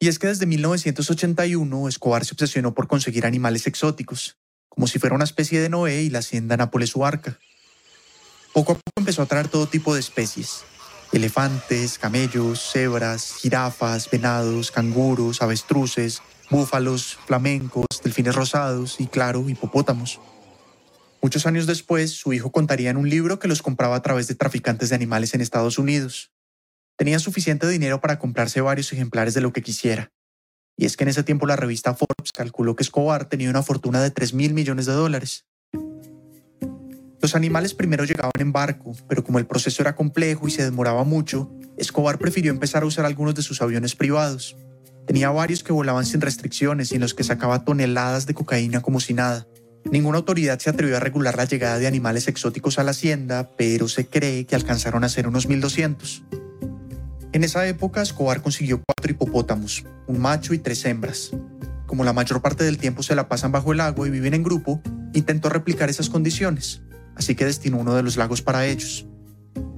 Y 0.00 0.08
es 0.08 0.18
que 0.18 0.28
desde 0.28 0.46
1981 0.46 1.88
Escobar 1.88 2.24
se 2.24 2.32
obsesionó 2.32 2.72
por 2.72 2.88
conseguir 2.88 3.26
animales 3.26 3.66
exóticos, 3.66 4.38
como 4.68 4.86
si 4.86 4.98
fuera 4.98 5.16
una 5.16 5.24
especie 5.24 5.60
de 5.60 5.68
Noé 5.68 6.02
y 6.02 6.10
la 6.10 6.20
hacienda 6.20 6.56
Nápoles 6.56 6.90
su 6.90 7.04
arca. 7.04 7.38
Poco 8.54 8.72
a 8.72 8.74
poco 8.76 8.92
empezó 8.96 9.22
a 9.22 9.26
traer 9.26 9.48
todo 9.48 9.66
tipo 9.66 9.92
de 9.92 10.00
especies. 10.00 10.64
Elefantes, 11.12 11.98
camellos, 11.98 12.70
cebras, 12.70 13.36
jirafas, 13.40 14.10
venados, 14.10 14.70
canguros, 14.70 15.40
avestruces, 15.40 16.22
búfalos, 16.50 17.18
flamencos, 17.26 17.86
delfines 18.02 18.34
rosados 18.34 19.00
y, 19.00 19.06
claro, 19.06 19.48
hipopótamos. 19.48 20.20
Muchos 21.20 21.46
años 21.46 21.66
después, 21.66 22.12
su 22.12 22.32
hijo 22.32 22.52
contaría 22.52 22.90
en 22.90 22.96
un 22.96 23.08
libro 23.08 23.38
que 23.38 23.48
los 23.48 23.62
compraba 23.62 23.96
a 23.96 24.02
través 24.02 24.28
de 24.28 24.34
traficantes 24.34 24.90
de 24.90 24.94
animales 24.94 25.34
en 25.34 25.40
Estados 25.40 25.78
Unidos. 25.78 26.30
Tenía 26.96 27.18
suficiente 27.18 27.66
dinero 27.68 28.00
para 28.00 28.18
comprarse 28.18 28.60
varios 28.60 28.92
ejemplares 28.92 29.34
de 29.34 29.40
lo 29.40 29.52
que 29.52 29.62
quisiera. 29.62 30.12
Y 30.76 30.84
es 30.84 30.96
que 30.96 31.04
en 31.04 31.08
ese 31.08 31.24
tiempo 31.24 31.46
la 31.46 31.56
revista 31.56 31.94
Forbes 31.94 32.32
calculó 32.32 32.76
que 32.76 32.84
Escobar 32.84 33.28
tenía 33.28 33.50
una 33.50 33.64
fortuna 33.64 34.00
de 34.00 34.12
3 34.12 34.34
mil 34.34 34.54
millones 34.54 34.86
de 34.86 34.92
dólares. 34.92 35.44
Los 37.20 37.34
animales 37.34 37.74
primero 37.74 38.04
llegaban 38.04 38.32
en 38.38 38.52
barco, 38.52 38.92
pero 39.08 39.24
como 39.24 39.38
el 39.38 39.46
proceso 39.46 39.82
era 39.82 39.96
complejo 39.96 40.46
y 40.46 40.52
se 40.52 40.64
demoraba 40.64 41.02
mucho, 41.02 41.50
Escobar 41.76 42.18
prefirió 42.18 42.52
empezar 42.52 42.84
a 42.84 42.86
usar 42.86 43.04
algunos 43.04 43.34
de 43.34 43.42
sus 43.42 43.60
aviones 43.60 43.96
privados. 43.96 44.56
Tenía 45.06 45.30
varios 45.30 45.64
que 45.64 45.72
volaban 45.72 46.06
sin 46.06 46.20
restricciones 46.20 46.92
y 46.92 46.96
en 46.96 47.00
los 47.00 47.14
que 47.14 47.24
sacaba 47.24 47.64
toneladas 47.64 48.26
de 48.26 48.34
cocaína 48.34 48.82
como 48.82 49.00
si 49.00 49.14
nada. 49.14 49.48
Ninguna 49.90 50.18
autoridad 50.18 50.58
se 50.58 50.70
atrevió 50.70 50.96
a 50.96 51.00
regular 51.00 51.36
la 51.36 51.46
llegada 51.46 51.78
de 51.78 51.86
animales 51.86 52.28
exóticos 52.28 52.78
a 52.78 52.84
la 52.84 52.90
hacienda, 52.90 53.50
pero 53.56 53.88
se 53.88 54.06
cree 54.06 54.44
que 54.44 54.54
alcanzaron 54.54 55.02
a 55.02 55.08
ser 55.08 55.26
unos 55.26 55.48
1200. 55.48 56.22
En 57.32 57.42
esa 57.42 57.66
época, 57.66 58.02
Escobar 58.02 58.42
consiguió 58.42 58.82
cuatro 58.84 59.10
hipopótamos, 59.10 59.84
un 60.06 60.18
macho 60.18 60.54
y 60.54 60.58
tres 60.58 60.84
hembras. 60.84 61.30
Como 61.86 62.04
la 62.04 62.12
mayor 62.12 62.42
parte 62.42 62.64
del 62.64 62.78
tiempo 62.78 63.02
se 63.02 63.14
la 63.14 63.28
pasan 63.28 63.50
bajo 63.50 63.72
el 63.72 63.80
agua 63.80 64.06
y 64.06 64.10
viven 64.10 64.34
en 64.34 64.42
grupo, 64.42 64.82
intentó 65.14 65.48
replicar 65.48 65.88
esas 65.88 66.10
condiciones, 66.10 66.82
así 67.18 67.34
que 67.34 67.44
destinó 67.44 67.78
uno 67.78 67.94
de 67.94 68.02
los 68.02 68.16
lagos 68.16 68.40
para 68.40 68.66
ellos. 68.66 69.06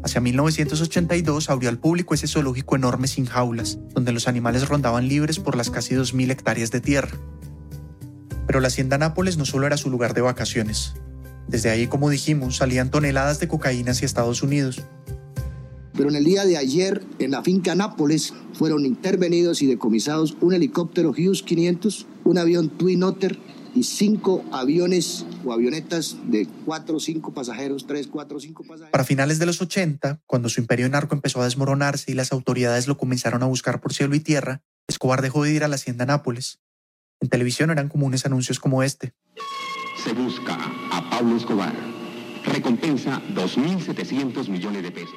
Hacia 0.04 0.20
1982 0.20 1.50
abrió 1.50 1.68
al 1.68 1.78
público 1.78 2.14
ese 2.14 2.26
zoológico 2.26 2.76
enorme 2.76 3.08
sin 3.08 3.26
jaulas, 3.26 3.78
donde 3.94 4.12
los 4.12 4.28
animales 4.28 4.68
rondaban 4.68 5.08
libres 5.08 5.38
por 5.38 5.56
las 5.56 5.70
casi 5.70 5.94
2.000 5.94 6.30
hectáreas 6.30 6.70
de 6.70 6.80
tierra. 6.80 7.10
Pero 8.46 8.60
la 8.60 8.68
hacienda 8.68 8.98
Nápoles 8.98 9.36
no 9.36 9.44
solo 9.44 9.66
era 9.66 9.76
su 9.76 9.90
lugar 9.90 10.14
de 10.14 10.20
vacaciones. 10.20 10.94
Desde 11.48 11.70
ahí, 11.70 11.86
como 11.86 12.10
dijimos, 12.10 12.56
salían 12.56 12.90
toneladas 12.90 13.40
de 13.40 13.48
cocaína 13.48 13.92
hacia 13.92 14.06
Estados 14.06 14.42
Unidos. 14.42 14.82
Pero 15.94 16.08
en 16.08 16.16
el 16.16 16.24
día 16.24 16.44
de 16.44 16.56
ayer, 16.56 17.02
en 17.18 17.32
la 17.32 17.42
finca 17.42 17.74
Nápoles, 17.74 18.32
fueron 18.54 18.86
intervenidos 18.86 19.60
y 19.60 19.66
decomisados 19.66 20.36
un 20.40 20.54
helicóptero 20.54 21.10
Hughes 21.10 21.42
500, 21.42 22.06
un 22.24 22.38
avión 22.38 22.70
Twin 22.70 23.02
Otter 23.02 23.38
y 23.74 23.84
cinco 23.84 24.44
aviones 24.52 25.24
o 25.44 25.52
avionetas 25.52 26.16
de 26.24 26.46
cuatro 26.64 26.96
o 26.96 27.00
cinco 27.00 27.32
pasajeros, 27.32 27.86
tres, 27.86 28.06
cuatro 28.06 28.40
cinco 28.40 28.62
pasajeros. 28.62 28.90
Para 28.90 29.04
finales 29.04 29.38
de 29.38 29.46
los 29.46 29.60
80, 29.60 30.20
cuando 30.26 30.48
su 30.48 30.60
imperio 30.60 30.88
narco 30.88 31.14
empezó 31.14 31.40
a 31.40 31.44
desmoronarse 31.44 32.10
y 32.10 32.14
las 32.14 32.32
autoridades 32.32 32.88
lo 32.88 32.96
comenzaron 32.96 33.42
a 33.42 33.46
buscar 33.46 33.80
por 33.80 33.92
cielo 33.92 34.14
y 34.14 34.20
tierra, 34.20 34.62
Escobar 34.88 35.22
dejó 35.22 35.44
de 35.44 35.52
ir 35.52 35.64
a 35.64 35.68
la 35.68 35.76
hacienda 35.76 36.06
Nápoles. 36.06 36.60
En 37.20 37.28
televisión 37.28 37.70
eran 37.70 37.88
comunes 37.88 38.26
anuncios 38.26 38.58
como 38.58 38.82
este. 38.82 39.14
Se 40.02 40.12
busca 40.12 40.56
a 40.90 41.10
Pablo 41.10 41.36
Escobar. 41.36 41.74
Recompensa 42.44 43.20
2.700 43.34 44.48
millones 44.48 44.82
de 44.82 44.90
pesos. 44.90 45.14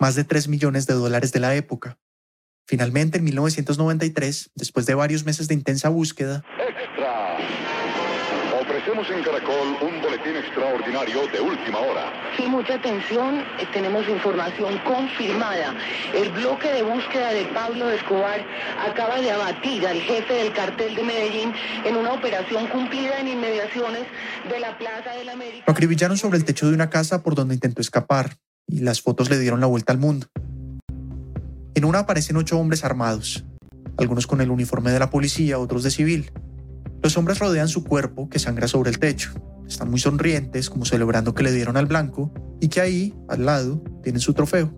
Más 0.00 0.16
de 0.16 0.24
3 0.24 0.48
millones 0.48 0.86
de 0.86 0.94
dólares 0.94 1.32
de 1.32 1.40
la 1.40 1.54
época. 1.54 1.98
Finalmente, 2.66 3.18
en 3.18 3.24
1993, 3.24 4.50
después 4.54 4.86
de 4.86 4.94
varios 4.94 5.24
meses 5.24 5.48
de 5.48 5.54
intensa 5.54 5.90
búsqueda. 5.90 6.42
Ofrecemos 9.04 9.10
en 9.10 9.32
Caracol 9.32 9.68
un 9.82 10.00
boletín 10.00 10.36
extraordinario 10.36 11.26
de 11.28 11.40
última 11.40 11.78
hora. 11.78 12.12
Sí, 12.36 12.46
mucha 12.46 12.74
atención, 12.74 13.40
eh, 13.58 13.66
tenemos 13.72 14.08
información 14.08 14.78
confirmada. 14.78 15.74
El 16.14 16.30
bloque 16.30 16.72
de 16.72 16.82
búsqueda 16.82 17.32
de 17.32 17.44
Pablo 17.46 17.90
Escobar 17.90 18.40
acaba 18.80 19.20
de 19.20 19.30
abatir 19.30 19.86
al 19.86 20.00
jefe 20.00 20.32
del 20.32 20.52
cartel 20.52 20.94
de 20.94 21.02
Medellín 21.02 21.52
en 21.84 21.96
una 21.96 22.12
operación 22.12 22.66
cumplida 22.68 23.20
en 23.20 23.28
inmediaciones 23.28 24.04
de 24.48 24.60
la 24.60 24.78
Plaza 24.78 25.10
del 25.18 25.28
América. 25.28 25.64
lo 25.66 25.72
acribillaron 25.72 26.16
sobre 26.16 26.38
el 26.38 26.44
techo 26.44 26.66
de 26.68 26.74
una 26.74 26.88
casa 26.88 27.22
por 27.22 27.34
donde 27.34 27.54
intentó 27.54 27.82
escapar 27.82 28.36
y 28.66 28.80
las 28.80 29.02
fotos 29.02 29.28
le 29.28 29.38
dieron 29.38 29.60
la 29.60 29.66
vuelta 29.66 29.92
al 29.92 29.98
mundo. 29.98 30.28
En 31.74 31.84
una 31.84 32.00
aparecen 32.00 32.36
ocho 32.36 32.58
hombres 32.58 32.84
armados, 32.84 33.44
algunos 33.98 34.26
con 34.26 34.40
el 34.40 34.50
uniforme 34.50 34.92
de 34.92 34.98
la 34.98 35.10
policía, 35.10 35.58
otros 35.58 35.82
de 35.82 35.90
civil. 35.90 36.30
Los 37.04 37.18
hombres 37.18 37.38
rodean 37.38 37.68
su 37.68 37.84
cuerpo, 37.84 38.30
que 38.30 38.38
sangra 38.38 38.66
sobre 38.66 38.88
el 38.88 38.98
techo. 38.98 39.30
Están 39.68 39.90
muy 39.90 40.00
sonrientes, 40.00 40.70
como 40.70 40.86
celebrando 40.86 41.34
que 41.34 41.42
le 41.42 41.52
dieron 41.52 41.76
al 41.76 41.84
blanco, 41.84 42.32
y 42.62 42.68
que 42.68 42.80
ahí, 42.80 43.14
al 43.28 43.44
lado, 43.44 43.84
tienen 44.02 44.20
su 44.20 44.32
trofeo. 44.32 44.72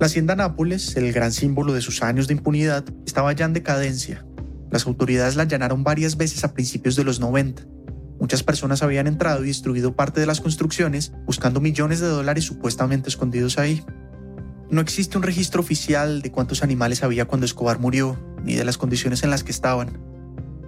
La 0.00 0.06
hacienda 0.06 0.34
Nápoles, 0.34 0.96
el 0.96 1.12
gran 1.12 1.30
símbolo 1.30 1.74
de 1.74 1.80
sus 1.80 2.02
años 2.02 2.26
de 2.26 2.34
impunidad, 2.34 2.84
estaba 3.06 3.32
ya 3.34 3.44
en 3.44 3.52
decadencia. 3.52 4.26
Las 4.72 4.88
autoridades 4.88 5.36
la 5.36 5.44
allanaron 5.44 5.84
varias 5.84 6.16
veces 6.16 6.42
a 6.42 6.52
principios 6.54 6.96
de 6.96 7.04
los 7.04 7.20
90. 7.20 7.62
Muchas 8.18 8.42
personas 8.42 8.82
habían 8.82 9.06
entrado 9.06 9.44
y 9.44 9.46
destruido 9.46 9.94
parte 9.94 10.18
de 10.18 10.26
las 10.26 10.40
construcciones 10.40 11.12
buscando 11.24 11.60
millones 11.60 12.00
de 12.00 12.08
dólares 12.08 12.42
supuestamente 12.42 13.10
escondidos 13.10 13.58
ahí. 13.58 13.84
No 14.72 14.80
existe 14.80 15.16
un 15.16 15.22
registro 15.22 15.60
oficial 15.60 16.20
de 16.20 16.32
cuántos 16.32 16.64
animales 16.64 17.04
había 17.04 17.26
cuando 17.26 17.46
Escobar 17.46 17.78
murió, 17.78 18.18
ni 18.42 18.54
de 18.56 18.64
las 18.64 18.76
condiciones 18.76 19.22
en 19.22 19.30
las 19.30 19.44
que 19.44 19.52
estaban. 19.52 20.15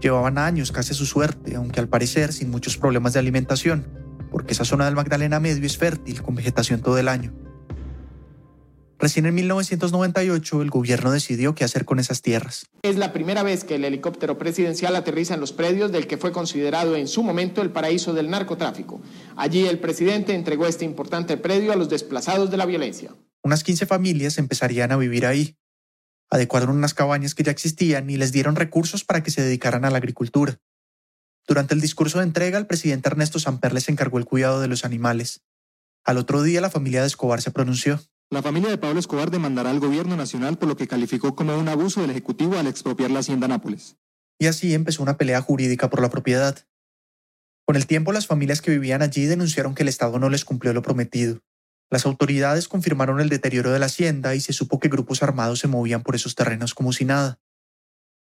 Llevaban 0.01 0.39
años 0.39 0.73
casi 0.73 0.93
a 0.93 0.97
su 0.97 1.07
suerte, 1.07 1.57
aunque 1.57 1.81
al 1.81 1.89
parecer 1.89 2.33
sin 2.33 2.51
muchos 2.51 2.77
problemas 2.77 3.15
de 3.15 3.19
alimentación, 3.19 3.87
porque 4.31 4.53
esa 4.53 4.65
zona 4.65 4.85
del 4.85 4.95
Magdalena 4.95 5.41
Medio 5.41 5.67
es 5.67 5.77
fértil, 5.77 6.23
con 6.23 6.35
vegetación 6.35 6.81
todo 6.81 6.99
el 6.99 7.09
año. 7.09 7.33
Recién 9.01 9.27
en 9.27 9.35
1998 9.37 10.61
el 10.61 10.71
gobierno 10.71 11.13
decidió 11.13 11.55
qué 11.55 11.63
hacer 11.63 11.85
con 11.85 12.01
esas 12.01 12.21
tierras. 12.21 12.67
Es 12.83 12.97
la 12.97 13.13
primera 13.13 13.45
vez 13.45 13.63
que 13.63 13.77
el 13.77 13.85
helicóptero 13.85 14.39
presidencial 14.39 14.97
aterriza 14.97 15.35
en 15.35 15.41
los 15.41 15.53
predios 15.53 15.93
del 15.93 16.09
que 16.09 16.17
fue 16.17 16.33
considerado 16.33 16.97
en 16.97 17.07
su 17.07 17.23
momento 17.23 17.63
el 17.63 17.71
paraíso 17.71 18.13
del 18.13 18.29
narcotráfico. 18.29 19.01
Allí 19.37 19.67
el 19.67 19.79
presidente 19.79 20.35
entregó 20.35 20.67
este 20.67 20.85
importante 20.85 21.37
predio 21.37 21.73
a 21.73 21.77
los 21.77 21.89
desplazados 21.89 22.51
de 22.51 22.57
la 22.57 22.67
violencia. 22.67 23.15
Unas 23.45 23.63
15 23.63 23.87
familias 23.87 24.37
empezarían 24.39 24.91
a 24.91 24.97
vivir 24.97 25.27
ahí. 25.27 25.57
Adecuaron 26.31 26.71
unas 26.71 26.95
cabañas 26.95 27.35
que 27.35 27.43
ya 27.43 27.53
existían 27.53 28.11
y 28.11 28.17
les 28.17 28.33
dieron 28.33 28.57
recursos 28.57 29.05
para 29.05 29.23
que 29.23 29.31
se 29.31 29.43
dedicaran 29.43 29.85
a 29.85 29.91
la 29.91 29.99
agricultura. 29.99 30.61
Durante 31.47 31.75
el 31.75 31.81
discurso 31.81 32.19
de 32.19 32.25
entrega, 32.25 32.59
el 32.59 32.67
presidente 32.67 33.09
Ernesto 33.09 33.39
Samper 33.39 33.73
les 33.73 33.89
encargó 33.89 34.19
el 34.19 34.27
cuidado 34.27 34.61
de 34.61 34.69
los 34.69 34.85
animales. 34.85 35.41
Al 36.05 36.19
otro 36.19 36.43
día, 36.43 36.61
la 36.61 36.71
familia 36.71 37.01
de 37.01 37.07
Escobar 37.07 37.41
se 37.41 37.51
pronunció. 37.51 38.01
La 38.31 38.43
familia 38.43 38.69
de 38.69 38.77
Pablo 38.77 39.01
Escobar 39.01 39.31
demandará 39.31 39.71
al 39.71 39.81
gobierno 39.81 40.15
nacional 40.15 40.59
por 40.59 40.69
lo 40.69 40.77
que 40.77 40.87
calificó 40.87 41.35
como 41.35 41.57
un 41.57 41.69
abuso 41.69 42.03
del 42.03 42.11
Ejecutivo 42.11 42.59
al 42.59 42.67
expropiar 42.67 43.11
la 43.11 43.21
hacienda 43.21 43.49
Nápoles. 43.49 43.97
Y 44.39 44.47
así 44.47 44.75
empezó 44.75 45.03
una 45.03 45.17
pelea 45.17 45.41
jurídica 45.41 45.89
por 45.89 46.03
la 46.03 46.11
propiedad. 46.11 46.67
Con 47.65 47.77
el 47.77 47.87
tiempo, 47.87 48.13
las 48.13 48.27
familias 48.27 48.61
que 48.61 48.71
vivían 48.71 49.01
allí 49.01 49.25
denunciaron 49.25 49.75
que 49.75 49.83
el 49.83 49.89
Estado 49.89 50.19
no 50.19 50.29
les 50.29 50.45
cumplió 50.45 50.75
lo 50.75 50.83
prometido. 50.83 51.41
Las 51.91 52.05
autoridades 52.05 52.69
confirmaron 52.69 53.21
el 53.21 53.29
deterioro 53.29 53.73
de 53.73 53.79
la 53.79 53.87
hacienda 53.87 54.35
y 54.35 54.41
se 54.41 54.53
supo 54.53 54.79
que 54.79 54.89
grupos 54.89 55.23
armados 55.23 55.61
se 55.61 55.69
movían 55.69 56.03
por 56.03 56.15
esos 56.15 56.35
terrenos 56.35 56.75
como 56.75 56.93
si 56.93 57.05
nada. 57.05 57.41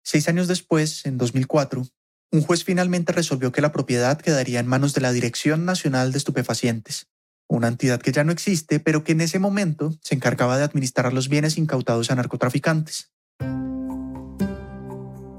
Seis 0.04 0.28
años 0.28 0.46
después, 0.46 1.04
en 1.06 1.18
2004, 1.18 1.86
un 2.30 2.42
juez 2.42 2.62
finalmente 2.62 3.12
resolvió 3.12 3.52
que 3.52 3.60
la 3.60 3.72
propiedad 3.72 4.18
quedaría 4.20 4.60
en 4.60 4.66
manos 4.66 4.94
de 4.94 5.00
la 5.00 5.12
Dirección 5.12 5.64
Nacional 5.64 6.12
de 6.12 6.18
Estupefacientes, 6.18 7.08
una 7.48 7.68
entidad 7.68 8.00
que 8.00 8.12
ya 8.12 8.22
no 8.22 8.32
existe, 8.32 8.78
pero 8.80 9.02
que 9.02 9.12
en 9.12 9.22
ese 9.22 9.38
momento 9.38 9.98
se 10.02 10.14
encargaba 10.14 10.56
de 10.56 10.64
administrar 10.64 11.12
los 11.12 11.28
bienes 11.28 11.58
incautados 11.58 12.10
a 12.10 12.14
narcotraficantes. 12.14 13.10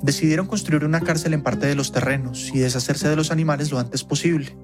Decidieron 0.01 0.47
construir 0.47 0.85
una 0.85 1.01
cárcel 1.01 1.33
en 1.33 1.43
parte 1.43 1.67
de 1.67 1.75
los 1.75 1.91
terrenos 1.91 2.49
y 2.53 2.59
deshacerse 2.59 3.07
de 3.07 3.15
los 3.15 3.31
animales 3.31 3.71
lo 3.71 3.79
antes 3.79 4.03
posible. 4.03 4.57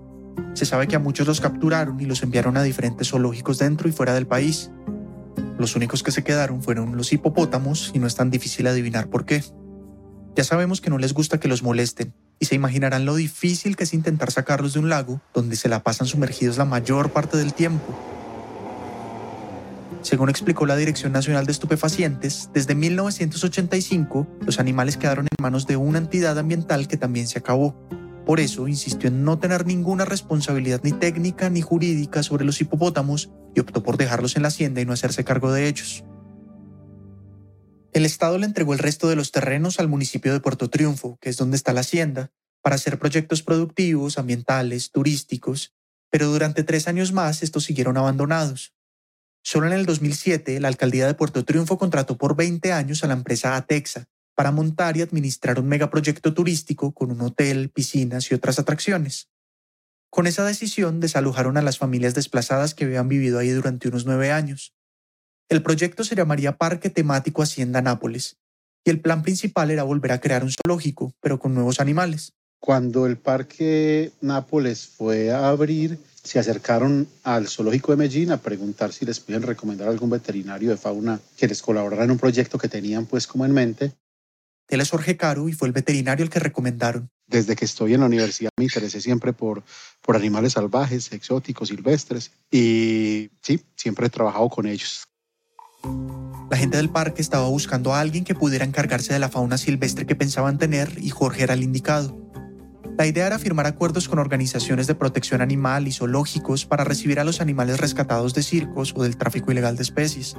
Se 0.55 0.65
sabe 0.65 0.87
que 0.87 0.95
a 0.95 0.99
muchos 0.99 1.27
los 1.27 1.41
capturaron 1.41 1.99
y 1.99 2.05
los 2.05 2.23
enviaron 2.23 2.55
a 2.55 2.63
diferentes 2.63 3.09
zoológicos 3.09 3.59
dentro 3.59 3.89
y 3.89 3.91
fuera 3.91 4.13
del 4.13 4.25
país. 4.25 4.71
Los 5.59 5.75
únicos 5.75 6.01
que 6.01 6.11
se 6.11 6.23
quedaron 6.23 6.63
fueron 6.63 6.95
los 6.95 7.11
hipopótamos 7.11 7.91
y 7.93 7.99
no 7.99 8.07
es 8.07 8.15
tan 8.15 8.31
difícil 8.31 8.65
adivinar 8.65 9.09
por 9.09 9.25
qué. 9.25 9.43
Ya 10.33 10.45
sabemos 10.45 10.79
que 10.79 10.89
no 10.89 10.97
les 10.97 11.13
gusta 11.13 11.41
que 11.41 11.49
los 11.49 11.61
molesten 11.61 12.13
y 12.39 12.45
se 12.45 12.55
imaginarán 12.55 13.05
lo 13.05 13.15
difícil 13.15 13.75
que 13.75 13.83
es 13.83 13.93
intentar 13.93 14.31
sacarlos 14.31 14.73
de 14.73 14.79
un 14.79 14.89
lago 14.89 15.21
donde 15.33 15.57
se 15.57 15.67
la 15.67 15.83
pasan 15.83 16.07
sumergidos 16.07 16.57
la 16.57 16.65
mayor 16.65 17.11
parte 17.11 17.37
del 17.37 17.53
tiempo. 17.53 17.93
Según 20.03 20.29
explicó 20.29 20.65
la 20.65 20.77
Dirección 20.77 21.11
Nacional 21.11 21.45
de 21.45 21.51
Estupefacientes, 21.51 22.49
desde 22.53 22.75
1985 22.75 24.27
los 24.45 24.59
animales 24.59 24.95
quedaron 24.95 25.25
en 25.25 25.43
manos 25.43 25.67
de 25.67 25.75
una 25.75 25.97
entidad 25.97 26.39
ambiental 26.39 26.87
que 26.87 26.95
también 26.95 27.27
se 27.27 27.39
acabó. 27.39 27.75
Por 28.25 28.39
eso 28.39 28.67
insistió 28.67 29.09
en 29.09 29.23
no 29.23 29.37
tener 29.37 29.67
ninguna 29.67 30.03
responsabilidad 30.03 30.81
ni 30.83 30.91
técnica 30.91 31.49
ni 31.49 31.61
jurídica 31.61 32.23
sobre 32.23 32.43
los 32.43 32.59
hipopótamos 32.59 33.29
y 33.53 33.59
optó 33.59 33.83
por 33.83 33.97
dejarlos 33.97 34.35
en 34.35 34.41
la 34.41 34.47
hacienda 34.47 34.81
y 34.81 34.85
no 34.85 34.93
hacerse 34.93 35.23
cargo 35.23 35.51
de 35.51 35.67
ellos. 35.67 36.03
El 37.93 38.05
Estado 38.05 38.37
le 38.37 38.45
entregó 38.45 38.73
el 38.73 38.79
resto 38.79 39.07
de 39.07 39.15
los 39.15 39.31
terrenos 39.31 39.79
al 39.79 39.87
municipio 39.87 40.33
de 40.33 40.39
Puerto 40.39 40.69
Triunfo, 40.69 41.17
que 41.21 41.29
es 41.29 41.37
donde 41.37 41.55
está 41.55 41.71
la 41.71 41.81
hacienda, 41.81 42.31
para 42.61 42.75
hacer 42.75 42.97
proyectos 42.97 43.43
productivos, 43.43 44.17
ambientales, 44.17 44.91
turísticos, 44.91 45.73
pero 46.09 46.27
durante 46.27 46.63
tres 46.63 46.87
años 46.87 47.13
más 47.13 47.43
estos 47.43 47.63
siguieron 47.63 47.95
abandonados. 47.95 48.73
Solo 49.43 49.67
en 49.67 49.73
el 49.73 49.85
2007, 49.85 50.59
la 50.59 50.67
alcaldía 50.67 51.05
de 51.05 51.13
Puerto 51.13 51.45
Triunfo 51.45 51.77
contrató 51.77 52.17
por 52.17 52.35
20 52.35 52.73
años 52.73 53.03
a 53.03 53.07
la 53.07 53.13
empresa 53.13 53.55
Atexa 53.55 54.09
para 54.35 54.51
montar 54.51 54.97
y 54.97 55.01
administrar 55.01 55.59
un 55.59 55.67
megaproyecto 55.67 56.33
turístico 56.33 56.93
con 56.93 57.11
un 57.11 57.21
hotel, 57.21 57.69
piscinas 57.69 58.29
y 58.31 58.35
otras 58.35 58.59
atracciones. 58.59 59.29
Con 60.09 60.27
esa 60.27 60.45
decisión 60.45 60.99
desalojaron 60.99 61.57
a 61.57 61.61
las 61.61 61.77
familias 61.77 62.13
desplazadas 62.13 62.73
que 62.73 62.85
habían 62.85 63.07
vivido 63.07 63.39
ahí 63.39 63.49
durante 63.49 63.87
unos 63.87 64.05
nueve 64.05 64.31
años. 64.31 64.73
El 65.49 65.61
proyecto 65.61 66.03
se 66.03 66.15
llamaría 66.15 66.57
Parque 66.57 66.89
Temático 66.89 67.41
Hacienda 67.41 67.81
Nápoles, 67.81 68.37
y 68.85 68.91
el 68.91 69.01
plan 69.01 69.23
principal 69.23 69.71
era 69.71 69.83
volver 69.83 70.11
a 70.11 70.21
crear 70.21 70.43
un 70.43 70.51
zoológico, 70.51 71.13
pero 71.19 71.39
con 71.39 71.53
nuevos 71.53 71.79
animales. 71.79 72.33
Cuando 72.59 73.05
el 73.05 73.17
Parque 73.17 74.11
Nápoles 74.21 74.87
fue 74.87 75.31
a 75.31 75.49
abrir, 75.49 75.99
se 76.23 76.39
acercaron 76.39 77.07
al 77.23 77.47
zoológico 77.47 77.91
de 77.91 77.97
Medellín 77.97 78.31
a 78.31 78.37
preguntar 78.37 78.91
si 78.91 79.05
les 79.05 79.19
podían 79.19 79.43
recomendar 79.43 79.87
algún 79.87 80.09
veterinario 80.09 80.69
de 80.69 80.77
fauna 80.77 81.19
que 81.37 81.47
les 81.47 81.61
colaborara 81.61 82.03
en 82.03 82.11
un 82.11 82.17
proyecto 82.17 82.57
que 82.57 82.67
tenían 82.67 83.05
pues 83.05 83.27
como 83.27 83.45
en 83.45 83.51
mente. 83.51 83.91
Él 84.67 84.81
es 84.81 84.89
Jorge 84.89 85.15
Caro 85.15 85.47
y 85.47 85.53
fue 85.53 85.67
el 85.67 85.73
veterinario 85.73 86.23
el 86.23 86.29
que 86.29 86.39
recomendaron. 86.39 87.09
Desde 87.27 87.55
que 87.55 87.65
estoy 87.65 87.93
en 87.93 88.01
la 88.01 88.07
universidad 88.07 88.49
me 88.57 88.65
interesé 88.65 89.01
siempre 89.01 89.33
por, 89.33 89.63
por 90.01 90.15
animales 90.15 90.53
salvajes, 90.53 91.11
exóticos, 91.11 91.69
silvestres 91.69 92.31
y 92.51 93.29
sí, 93.41 93.61
siempre 93.75 94.07
he 94.07 94.09
trabajado 94.09 94.49
con 94.49 94.67
ellos. 94.67 95.03
La 96.49 96.57
gente 96.57 96.77
del 96.77 96.89
parque 96.89 97.21
estaba 97.21 97.47
buscando 97.47 97.93
a 97.93 97.99
alguien 97.99 98.23
que 98.23 98.35
pudiera 98.35 98.65
encargarse 98.65 99.13
de 99.13 99.19
la 99.19 99.29
fauna 99.29 99.57
silvestre 99.57 100.05
que 100.05 100.15
pensaban 100.15 100.57
tener 100.57 100.93
y 100.99 101.09
Jorge 101.09 101.43
era 101.43 101.53
el 101.53 101.63
indicado. 101.63 102.15
La 102.97 103.05
idea 103.05 103.27
era 103.27 103.39
firmar 103.39 103.65
acuerdos 103.65 104.07
con 104.07 104.19
organizaciones 104.19 104.87
de 104.87 104.95
protección 104.95 105.41
animal 105.41 105.87
y 105.87 105.91
zoológicos 105.91 106.65
para 106.65 106.85
recibir 106.85 107.19
a 107.19 107.23
los 107.23 107.41
animales 107.41 107.79
rescatados 107.79 108.33
de 108.33 108.41
circos 108.41 108.93
o 108.95 109.03
del 109.03 109.17
tráfico 109.17 109.51
ilegal 109.51 109.75
de 109.75 109.83
especies. 109.83 110.37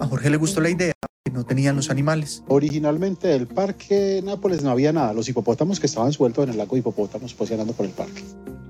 A 0.00 0.06
Jorge 0.06 0.30
le 0.30 0.36
gustó 0.36 0.60
la 0.60 0.70
idea, 0.70 0.94
que 1.28 1.34
no 1.34 1.44
tenían 1.44 1.76
los 1.76 1.90
animales. 1.90 2.42
Originalmente 2.48 3.28
del 3.28 3.46
parque 3.46 4.22
Nápoles 4.24 4.62
no 4.62 4.70
había 4.70 4.92
nada, 4.92 5.12
los 5.12 5.28
hipopótamos 5.28 5.78
que 5.78 5.86
estaban 5.86 6.12
sueltos 6.12 6.44
en 6.44 6.50
el 6.50 6.56
lago 6.56 6.74
de 6.74 6.80
hipopótamos 6.80 7.34
paseando 7.34 7.72
por 7.74 7.84
el 7.84 7.92
parque. 7.92 8.24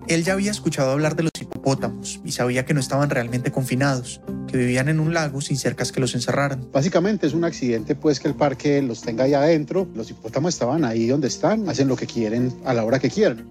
Él 0.08 0.24
ya 0.24 0.32
había 0.32 0.50
escuchado 0.50 0.90
hablar 0.90 1.14
de 1.14 1.22
los 1.24 1.32
hipopótamos 1.40 2.20
y 2.24 2.32
sabía 2.32 2.64
que 2.64 2.74
no 2.74 2.80
estaban 2.80 3.10
realmente 3.10 3.52
confinados, 3.52 4.20
que 4.48 4.56
vivían 4.56 4.88
en 4.88 4.98
un 4.98 5.14
lago 5.14 5.40
sin 5.40 5.56
cercas 5.56 5.92
que 5.92 6.00
los 6.00 6.14
encerraran. 6.14 6.66
Básicamente 6.72 7.26
es 7.26 7.34
un 7.34 7.44
accidente 7.44 7.94
pues 7.94 8.18
que 8.18 8.26
el 8.26 8.34
parque 8.34 8.82
los 8.82 9.02
tenga 9.02 9.24
ahí 9.24 9.34
adentro, 9.34 9.86
los 9.94 10.10
hipopótamos 10.10 10.54
estaban 10.54 10.84
ahí 10.84 11.06
donde 11.06 11.28
están, 11.28 11.68
hacen 11.68 11.86
lo 11.86 11.94
que 11.94 12.06
quieren 12.06 12.52
a 12.64 12.74
la 12.74 12.84
hora 12.84 12.98
que 12.98 13.10
quieren. 13.10 13.46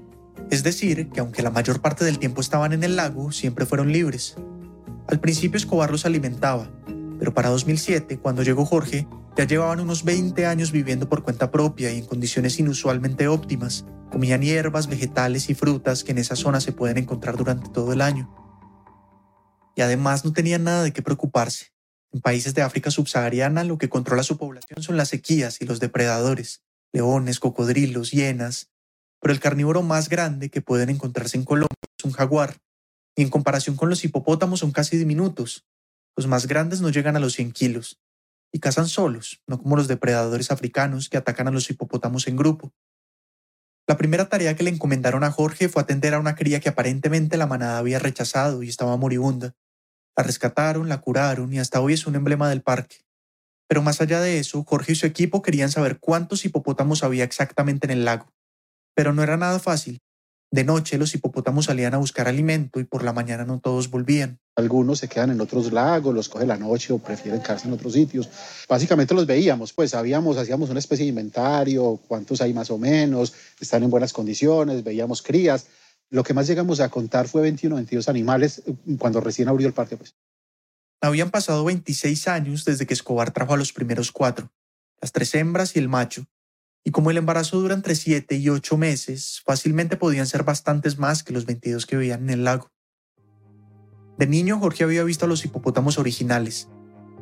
Es 0.51 0.63
decir, 0.63 1.09
que 1.09 1.19
aunque 1.21 1.43
la 1.43 1.51
mayor 1.51 1.79
parte 1.79 2.03
del 2.03 2.19
tiempo 2.19 2.41
estaban 2.41 2.73
en 2.73 2.83
el 2.83 2.97
lago, 2.97 3.31
siempre 3.31 3.65
fueron 3.65 3.91
libres. 3.91 4.35
Al 5.07 5.21
principio 5.21 5.57
Escobar 5.57 5.91
los 5.91 6.05
alimentaba, 6.05 6.69
pero 7.19 7.33
para 7.33 7.49
2007, 7.49 8.19
cuando 8.19 8.43
llegó 8.43 8.65
Jorge, 8.65 9.07
ya 9.35 9.45
llevaban 9.45 9.79
unos 9.79 10.03
20 10.03 10.45
años 10.45 10.71
viviendo 10.71 11.09
por 11.09 11.23
cuenta 11.23 11.51
propia 11.51 11.91
y 11.91 11.99
en 11.99 12.05
condiciones 12.05 12.59
inusualmente 12.59 13.27
óptimas. 13.27 13.85
Comían 14.11 14.41
hierbas, 14.41 14.87
vegetales 14.87 15.49
y 15.49 15.55
frutas 15.55 16.03
que 16.03 16.11
en 16.11 16.17
esa 16.17 16.35
zona 16.35 16.59
se 16.59 16.71
pueden 16.71 16.97
encontrar 16.97 17.37
durante 17.37 17.69
todo 17.69 17.93
el 17.93 18.01
año. 18.01 18.33
Y 19.75 19.81
además 19.81 20.25
no 20.25 20.33
tenían 20.33 20.63
nada 20.63 20.83
de 20.83 20.93
qué 20.93 21.01
preocuparse. 21.01 21.67
En 22.11 22.21
países 22.21 22.55
de 22.55 22.61
África 22.61 22.89
subsahariana 22.89 23.63
lo 23.63 23.77
que 23.77 23.89
controla 23.89 24.23
su 24.23 24.37
población 24.37 24.81
son 24.81 24.97
las 24.97 25.09
sequías 25.09 25.61
y 25.61 25.65
los 25.65 25.79
depredadores, 25.79 26.63
leones, 26.93 27.39
cocodrilos, 27.39 28.11
hienas, 28.11 28.71
pero 29.21 29.33
el 29.33 29.39
carnívoro 29.39 29.81
más 29.81 30.09
grande 30.09 30.49
que 30.49 30.61
pueden 30.61 30.89
encontrarse 30.89 31.37
en 31.37 31.43
Colombia 31.43 31.75
es 31.97 32.05
un 32.05 32.11
jaguar, 32.11 32.57
y 33.15 33.23
en 33.23 33.29
comparación 33.29 33.75
con 33.75 33.89
los 33.89 34.03
hipopótamos 34.05 34.59
son 34.59 34.71
casi 34.71 34.97
diminutos. 34.97 35.65
Los 36.17 36.27
más 36.27 36.47
grandes 36.47 36.81
no 36.81 36.89
llegan 36.89 37.15
a 37.15 37.19
los 37.19 37.33
100 37.33 37.51
kilos, 37.51 38.01
y 38.51 38.59
cazan 38.59 38.87
solos, 38.87 39.41
no 39.47 39.59
como 39.61 39.75
los 39.75 39.87
depredadores 39.87 40.51
africanos 40.51 41.09
que 41.09 41.17
atacan 41.17 41.47
a 41.47 41.51
los 41.51 41.69
hipopótamos 41.69 42.27
en 42.27 42.35
grupo. 42.35 42.73
La 43.87 43.97
primera 43.97 44.27
tarea 44.27 44.55
que 44.55 44.63
le 44.63 44.71
encomendaron 44.71 45.23
a 45.23 45.31
Jorge 45.31 45.69
fue 45.69 45.81
atender 45.81 46.13
a 46.13 46.19
una 46.19 46.35
cría 46.35 46.59
que 46.59 46.69
aparentemente 46.69 47.37
la 47.37 47.47
manada 47.47 47.77
había 47.77 47.99
rechazado 47.99 48.63
y 48.63 48.69
estaba 48.69 48.97
moribunda. 48.97 49.55
La 50.17 50.23
rescataron, 50.23 50.89
la 50.89 50.99
curaron 50.99 51.53
y 51.53 51.59
hasta 51.59 51.79
hoy 51.79 51.93
es 51.93 52.07
un 52.07 52.15
emblema 52.15 52.49
del 52.49 52.63
parque. 52.63 53.05
Pero 53.69 53.81
más 53.81 54.01
allá 54.01 54.19
de 54.19 54.39
eso, 54.39 54.63
Jorge 54.63 54.93
y 54.93 54.95
su 54.95 55.05
equipo 55.05 55.41
querían 55.41 55.69
saber 55.69 55.99
cuántos 55.99 56.43
hipopótamos 56.43 57.03
había 57.03 57.23
exactamente 57.23 57.85
en 57.85 57.91
el 57.91 58.05
lago. 58.05 58.33
Pero 58.95 59.13
no 59.13 59.23
era 59.23 59.37
nada 59.37 59.59
fácil. 59.59 60.01
De 60.49 60.63
noche 60.63 60.97
los 60.97 61.13
hipopótamos 61.13 61.65
salían 61.65 61.93
a 61.93 61.97
buscar 61.97 62.27
alimento 62.27 62.79
y 62.79 62.85
por 62.85 63.03
la 63.03 63.11
mañana 63.11 63.43
no 63.43 63.59
todos 63.59 63.89
volvían. 63.89 64.39
Algunos 64.55 64.99
se 64.99 65.09
quedan 65.09 65.31
en 65.31 65.41
otros 65.41 65.73
lagos, 65.73 66.15
los 66.15 66.29
coge 66.29 66.45
la 66.45 66.57
noche 66.57 66.93
o 66.93 66.99
prefieren 66.99 67.41
quedarse 67.41 67.67
en 67.67 67.73
otros 67.73 67.93
sitios. 67.93 68.29
Básicamente 68.67 69.13
los 69.13 69.27
veíamos, 69.27 69.73
pues 69.73 69.91
sabíamos, 69.91 70.37
hacíamos 70.37 70.69
una 70.69 70.79
especie 70.79 71.03
de 71.03 71.09
inventario, 71.09 71.99
cuántos 72.07 72.41
hay 72.41 72.53
más 72.53 72.71
o 72.71 72.77
menos, 72.77 73.33
están 73.59 73.83
en 73.83 73.89
buenas 73.89 74.13
condiciones, 74.13 74.83
veíamos 74.83 75.21
crías. 75.21 75.67
Lo 76.09 76.23
que 76.23 76.33
más 76.33 76.47
llegamos 76.47 76.79
a 76.79 76.87
contar 76.87 77.27
fue 77.27 77.41
21 77.41 77.75
o 77.75 77.77
22 77.77 78.07
animales 78.07 78.63
eh, 78.65 78.73
cuando 78.97 79.19
recién 79.19 79.49
abrió 79.49 79.67
el 79.67 79.73
parque. 79.73 79.97
Pues. 79.97 80.15
Habían 81.01 81.29
pasado 81.29 81.65
26 81.65 82.27
años 82.29 82.63
desde 82.63 82.87
que 82.87 82.93
Escobar 82.93 83.31
trajo 83.31 83.53
a 83.53 83.57
los 83.57 83.73
primeros 83.73 84.13
cuatro, 84.13 84.49
las 85.01 85.11
tres 85.11 85.35
hembras 85.35 85.75
y 85.75 85.79
el 85.79 85.89
macho, 85.89 86.25
y 86.83 86.91
como 86.91 87.11
el 87.11 87.17
embarazo 87.17 87.59
dura 87.59 87.73
entre 87.73 87.95
7 87.95 88.35
y 88.35 88.49
8 88.49 88.77
meses, 88.77 89.41
fácilmente 89.45 89.97
podían 89.97 90.27
ser 90.27 90.43
bastantes 90.43 90.97
más 90.97 91.23
que 91.23 91.33
los 91.33 91.45
22 91.45 91.85
que 91.85 91.97
veían 91.97 92.23
en 92.23 92.29
el 92.29 92.43
lago. 92.43 92.69
De 94.17 94.25
niño 94.25 94.59
Jorge 94.59 94.83
había 94.83 95.03
visto 95.03 95.25
a 95.25 95.27
los 95.27 95.45
hipopótamos 95.45 95.99
originales, 95.99 96.69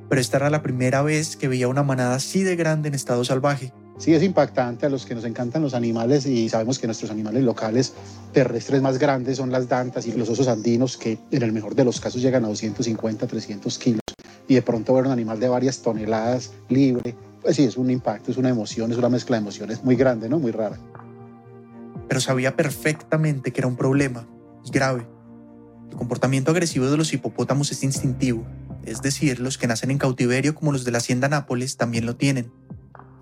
pero 0.07 0.21
esta 0.21 0.37
era 0.37 0.49
la 0.49 0.61
primera 0.61 1.01
vez 1.01 1.35
que 1.35 1.47
veía 1.47 1.67
una 1.67 1.83
manada 1.83 2.15
así 2.15 2.43
de 2.43 2.55
grande 2.55 2.89
en 2.89 2.95
estado 2.95 3.25
salvaje. 3.25 3.73
Sí, 3.97 4.13
es 4.13 4.23
impactante 4.23 4.85
a 4.85 4.89
los 4.89 5.05
que 5.05 5.15
nos 5.15 5.23
encantan 5.23 5.61
los 5.61 5.73
animales 5.73 6.25
y 6.25 6.49
sabemos 6.49 6.79
que 6.79 6.87
nuestros 6.87 7.11
animales 7.11 7.43
locales 7.43 7.93
terrestres 8.33 8.81
más 8.81 8.97
grandes 8.97 9.37
son 9.37 9.51
las 9.51 9.69
dantas 9.69 10.05
y 10.05 10.11
los 10.11 10.29
osos 10.29 10.49
andinos 10.49 10.97
que 10.97 11.17
en 11.31 11.43
el 11.43 11.53
mejor 11.53 11.75
de 11.75 11.85
los 11.85 12.01
casos 12.01 12.21
llegan 12.21 12.43
a 12.43 12.49
250, 12.49 13.25
300 13.25 13.79
kilos 13.79 14.01
y 14.47 14.55
de 14.55 14.61
pronto 14.61 14.93
ver 14.93 15.05
un 15.05 15.11
animal 15.11 15.39
de 15.39 15.47
varias 15.47 15.81
toneladas 15.81 16.51
libre 16.67 17.15
pues 17.45 17.58
sí, 17.58 17.63
es 17.63 17.77
un 17.77 17.91
impacto, 17.91 18.31
es 18.31 18.38
una 18.38 18.49
emoción, 18.49 18.91
es 18.91 18.97
una 18.97 19.08
mezcla 19.08 19.36
de 19.36 19.41
emociones 19.41 19.84
muy 19.84 19.95
grande, 19.95 20.27
¿no? 20.27 20.39
Muy 20.39 20.51
rara. 20.51 20.79
Pero 22.08 22.19
sabía 22.19 22.55
perfectamente 22.55 23.53
que 23.53 23.62
era 23.62 23.67
un 23.67 23.75
problema, 23.75 24.27
grave. 24.71 25.08
El 25.91 25.95
comportamiento 25.95 26.49
agresivo 26.49 26.89
de 26.89 26.97
los 26.97 27.13
hipopótamos 27.13 27.71
es 27.71 27.84
instintivo, 27.84 28.47
es 28.84 29.03
decir, 29.03 29.39
los 29.39 29.60
que 29.60 29.67
nacen 29.67 29.91
en 29.91 29.99
cautiverio 29.99 30.55
como 30.55 30.71
los 30.71 30.86
de 30.86 30.91
la 30.91 30.97
hacienda 30.97 31.29
Nápoles 31.29 31.77
también 31.77 32.08
lo 32.08 32.15
tienen. 32.15 32.51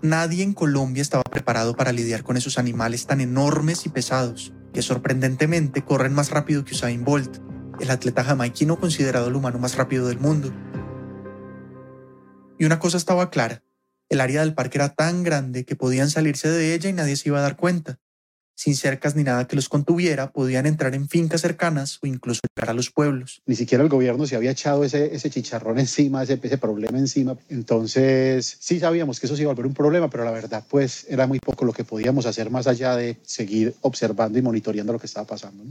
Nadie 0.00 0.42
en 0.42 0.54
Colombia 0.54 1.02
estaba 1.02 1.24
preparado 1.24 1.76
para 1.76 1.92
lidiar 1.92 2.22
con 2.22 2.38
esos 2.38 2.56
animales 2.56 3.06
tan 3.06 3.20
enormes 3.20 3.84
y 3.84 3.90
pesados, 3.90 4.54
que 4.72 4.80
sorprendentemente 4.80 5.84
corren 5.84 6.14
más 6.14 6.30
rápido 6.30 6.64
que 6.64 6.72
Usain 6.72 7.04
Bolt, 7.04 7.42
el 7.78 7.90
atleta 7.90 8.24
jamaiquino 8.24 8.80
considerado 8.80 9.28
el 9.28 9.36
humano 9.36 9.58
más 9.58 9.76
rápido 9.76 10.08
del 10.08 10.18
mundo. 10.18 10.50
Y 12.58 12.64
una 12.64 12.78
cosa 12.78 12.96
estaba 12.96 13.28
clara, 13.28 13.62
el 14.08 14.20
área 14.20 14.40
del 14.40 14.54
parque 14.54 14.78
era 14.78 14.94
tan 14.94 15.22
grande 15.22 15.64
que 15.64 15.76
podían 15.76 16.10
salirse 16.10 16.48
de 16.48 16.74
ella 16.74 16.90
y 16.90 16.92
nadie 16.92 17.16
se 17.16 17.28
iba 17.28 17.38
a 17.38 17.42
dar 17.42 17.56
cuenta. 17.56 17.98
Sin 18.56 18.76
cercas 18.76 19.16
ni 19.16 19.24
nada 19.24 19.48
que 19.48 19.56
los 19.56 19.68
contuviera, 19.68 20.30
podían 20.30 20.66
entrar 20.66 20.94
en 20.94 21.08
fincas 21.08 21.40
cercanas 21.40 21.98
o 22.02 22.06
incluso 22.06 22.40
entrar 22.48 22.70
a 22.70 22.74
los 22.74 22.90
pueblos. 22.90 23.42
Ni 23.46 23.56
siquiera 23.56 23.82
el 23.82 23.90
gobierno 23.90 24.26
se 24.26 24.36
había 24.36 24.52
echado 24.52 24.84
ese, 24.84 25.14
ese 25.14 25.28
chicharrón 25.28 25.78
encima, 25.80 26.22
ese, 26.22 26.38
ese 26.40 26.58
problema 26.58 26.98
encima. 26.98 27.36
Entonces, 27.48 28.56
sí 28.60 28.78
sabíamos 28.78 29.18
que 29.18 29.26
eso 29.26 29.34
se 29.34 29.42
iba 29.42 29.50
a 29.50 29.54
volver 29.54 29.66
un 29.66 29.74
problema, 29.74 30.08
pero 30.08 30.24
la 30.24 30.30
verdad, 30.30 30.64
pues, 30.68 31.04
era 31.08 31.26
muy 31.26 31.40
poco 31.40 31.64
lo 31.64 31.72
que 31.72 31.82
podíamos 31.82 32.26
hacer 32.26 32.50
más 32.50 32.68
allá 32.68 32.94
de 32.94 33.18
seguir 33.22 33.74
observando 33.80 34.38
y 34.38 34.42
monitoreando 34.42 34.92
lo 34.92 35.00
que 35.00 35.06
estaba 35.06 35.26
pasando. 35.26 35.64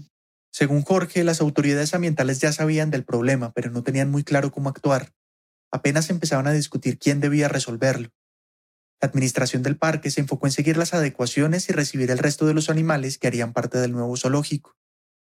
Según 0.52 0.84
Jorge, 0.84 1.24
las 1.24 1.40
autoridades 1.40 1.94
ambientales 1.94 2.40
ya 2.42 2.52
sabían 2.52 2.92
del 2.92 3.06
problema, 3.06 3.54
pero 3.54 3.72
no 3.72 3.82
tenían 3.82 4.12
muy 4.12 4.24
claro 4.24 4.52
cómo 4.52 4.70
actuar. 4.70 5.14
Apenas 5.72 6.10
empezaban 6.10 6.48
a 6.48 6.52
discutir 6.52 7.00
quién 7.00 7.22
debía 7.22 7.48
resolverlo. 7.48 8.10
La 9.04 9.10
administración 9.10 9.64
del 9.64 9.76
parque 9.76 10.10
se 10.12 10.22
enfocó 10.22 10.48
en 10.48 10.54
seguir 10.54 10.78
las 10.78 10.94
adecuaciones 10.94 11.68
y 11.68 11.74
recibir 11.74 12.10
el 12.10 12.20
resto 12.20 12.46
de 12.46 12.54
los 12.54 12.70
animales 12.70 13.18
que 13.18 13.28
harían 13.28 13.52
parte 13.52 13.78
del 13.78 13.92
nuevo 13.92 14.16
zoológico. 14.16 14.78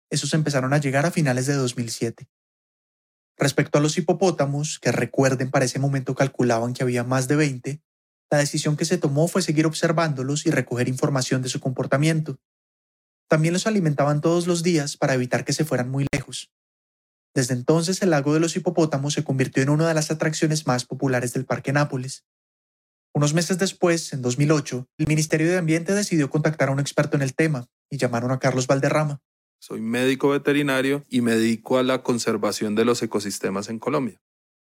Esos 0.08 0.34
empezaron 0.34 0.72
a 0.72 0.78
llegar 0.78 1.04
a 1.04 1.10
finales 1.10 1.46
de 1.46 1.54
2007. 1.54 2.28
Respecto 3.36 3.78
a 3.78 3.80
los 3.80 3.98
hipopótamos, 3.98 4.78
que 4.78 4.92
recuerden 4.92 5.50
para 5.50 5.64
ese 5.64 5.80
momento 5.80 6.14
calculaban 6.14 6.74
que 6.74 6.84
había 6.84 7.02
más 7.02 7.26
de 7.26 7.34
20, 7.34 7.82
la 8.30 8.38
decisión 8.38 8.76
que 8.76 8.84
se 8.84 8.98
tomó 8.98 9.26
fue 9.26 9.42
seguir 9.42 9.66
observándolos 9.66 10.46
y 10.46 10.52
recoger 10.52 10.86
información 10.86 11.42
de 11.42 11.48
su 11.48 11.58
comportamiento. 11.58 12.38
También 13.28 13.52
los 13.52 13.66
alimentaban 13.66 14.20
todos 14.20 14.46
los 14.46 14.62
días 14.62 14.96
para 14.96 15.14
evitar 15.14 15.44
que 15.44 15.52
se 15.52 15.64
fueran 15.64 15.90
muy 15.90 16.06
lejos. 16.12 16.52
Desde 17.34 17.54
entonces 17.54 18.00
el 18.00 18.10
lago 18.10 18.32
de 18.32 18.38
los 18.38 18.54
hipopótamos 18.54 19.14
se 19.14 19.24
convirtió 19.24 19.60
en 19.64 19.70
una 19.70 19.88
de 19.88 19.94
las 19.94 20.12
atracciones 20.12 20.68
más 20.68 20.84
populares 20.84 21.32
del 21.32 21.46
Parque 21.46 21.72
Nápoles. 21.72 22.24
Unos 23.16 23.32
meses 23.32 23.56
después, 23.56 24.12
en 24.12 24.20
2008, 24.20 24.90
el 24.98 25.06
Ministerio 25.06 25.48
de 25.48 25.56
Ambiente 25.56 25.94
decidió 25.94 26.28
contactar 26.28 26.68
a 26.68 26.72
un 26.72 26.80
experto 26.80 27.16
en 27.16 27.22
el 27.22 27.34
tema 27.34 27.66
y 27.88 27.96
llamaron 27.96 28.30
a 28.30 28.38
Carlos 28.38 28.66
Valderrama. 28.66 29.22
Soy 29.58 29.80
médico 29.80 30.28
veterinario 30.28 31.02
y 31.08 31.22
me 31.22 31.32
dedico 31.32 31.78
a 31.78 31.82
la 31.82 32.02
conservación 32.02 32.74
de 32.74 32.84
los 32.84 33.02
ecosistemas 33.02 33.70
en 33.70 33.78
Colombia. 33.78 34.20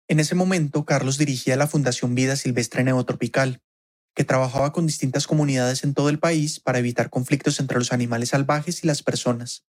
En 0.08 0.18
ese 0.18 0.34
momento, 0.34 0.84
Carlos 0.84 1.16
dirigía 1.16 1.54
la 1.54 1.68
Fundación 1.68 2.16
Vida 2.16 2.34
Silvestre 2.34 2.82
Neotropical, 2.82 3.62
que 4.16 4.24
trabajaba 4.24 4.72
con 4.72 4.84
distintas 4.84 5.28
comunidades 5.28 5.84
en 5.84 5.94
todo 5.94 6.08
el 6.08 6.18
país 6.18 6.58
para 6.58 6.80
evitar 6.80 7.08
conflictos 7.08 7.60
entre 7.60 7.78
los 7.78 7.92
animales 7.92 8.30
salvajes 8.30 8.82
y 8.82 8.88
las 8.88 9.04
personas. 9.04 9.64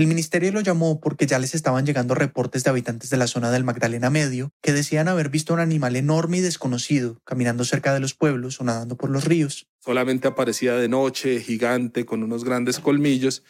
El 0.00 0.06
ministerio 0.06 0.50
lo 0.50 0.62
llamó 0.62 0.98
porque 0.98 1.26
ya 1.26 1.38
les 1.38 1.54
estaban 1.54 1.84
llegando 1.84 2.14
reportes 2.14 2.64
de 2.64 2.70
habitantes 2.70 3.10
de 3.10 3.18
la 3.18 3.26
zona 3.26 3.50
del 3.50 3.64
Magdalena 3.64 4.08
Medio 4.08 4.50
que 4.62 4.72
decían 4.72 5.08
haber 5.08 5.28
visto 5.28 5.52
un 5.52 5.60
animal 5.60 5.94
enorme 5.94 6.38
y 6.38 6.40
desconocido 6.40 7.20
caminando 7.24 7.66
cerca 7.66 7.92
de 7.92 8.00
los 8.00 8.14
pueblos 8.14 8.58
o 8.62 8.64
nadando 8.64 8.96
por 8.96 9.10
los 9.10 9.26
ríos. 9.26 9.66
Solamente 9.78 10.26
aparecía 10.26 10.72
de 10.72 10.88
noche, 10.88 11.38
gigante, 11.40 12.06
con 12.06 12.22
unos 12.22 12.44
grandes 12.44 12.78
colmillos 12.78 13.42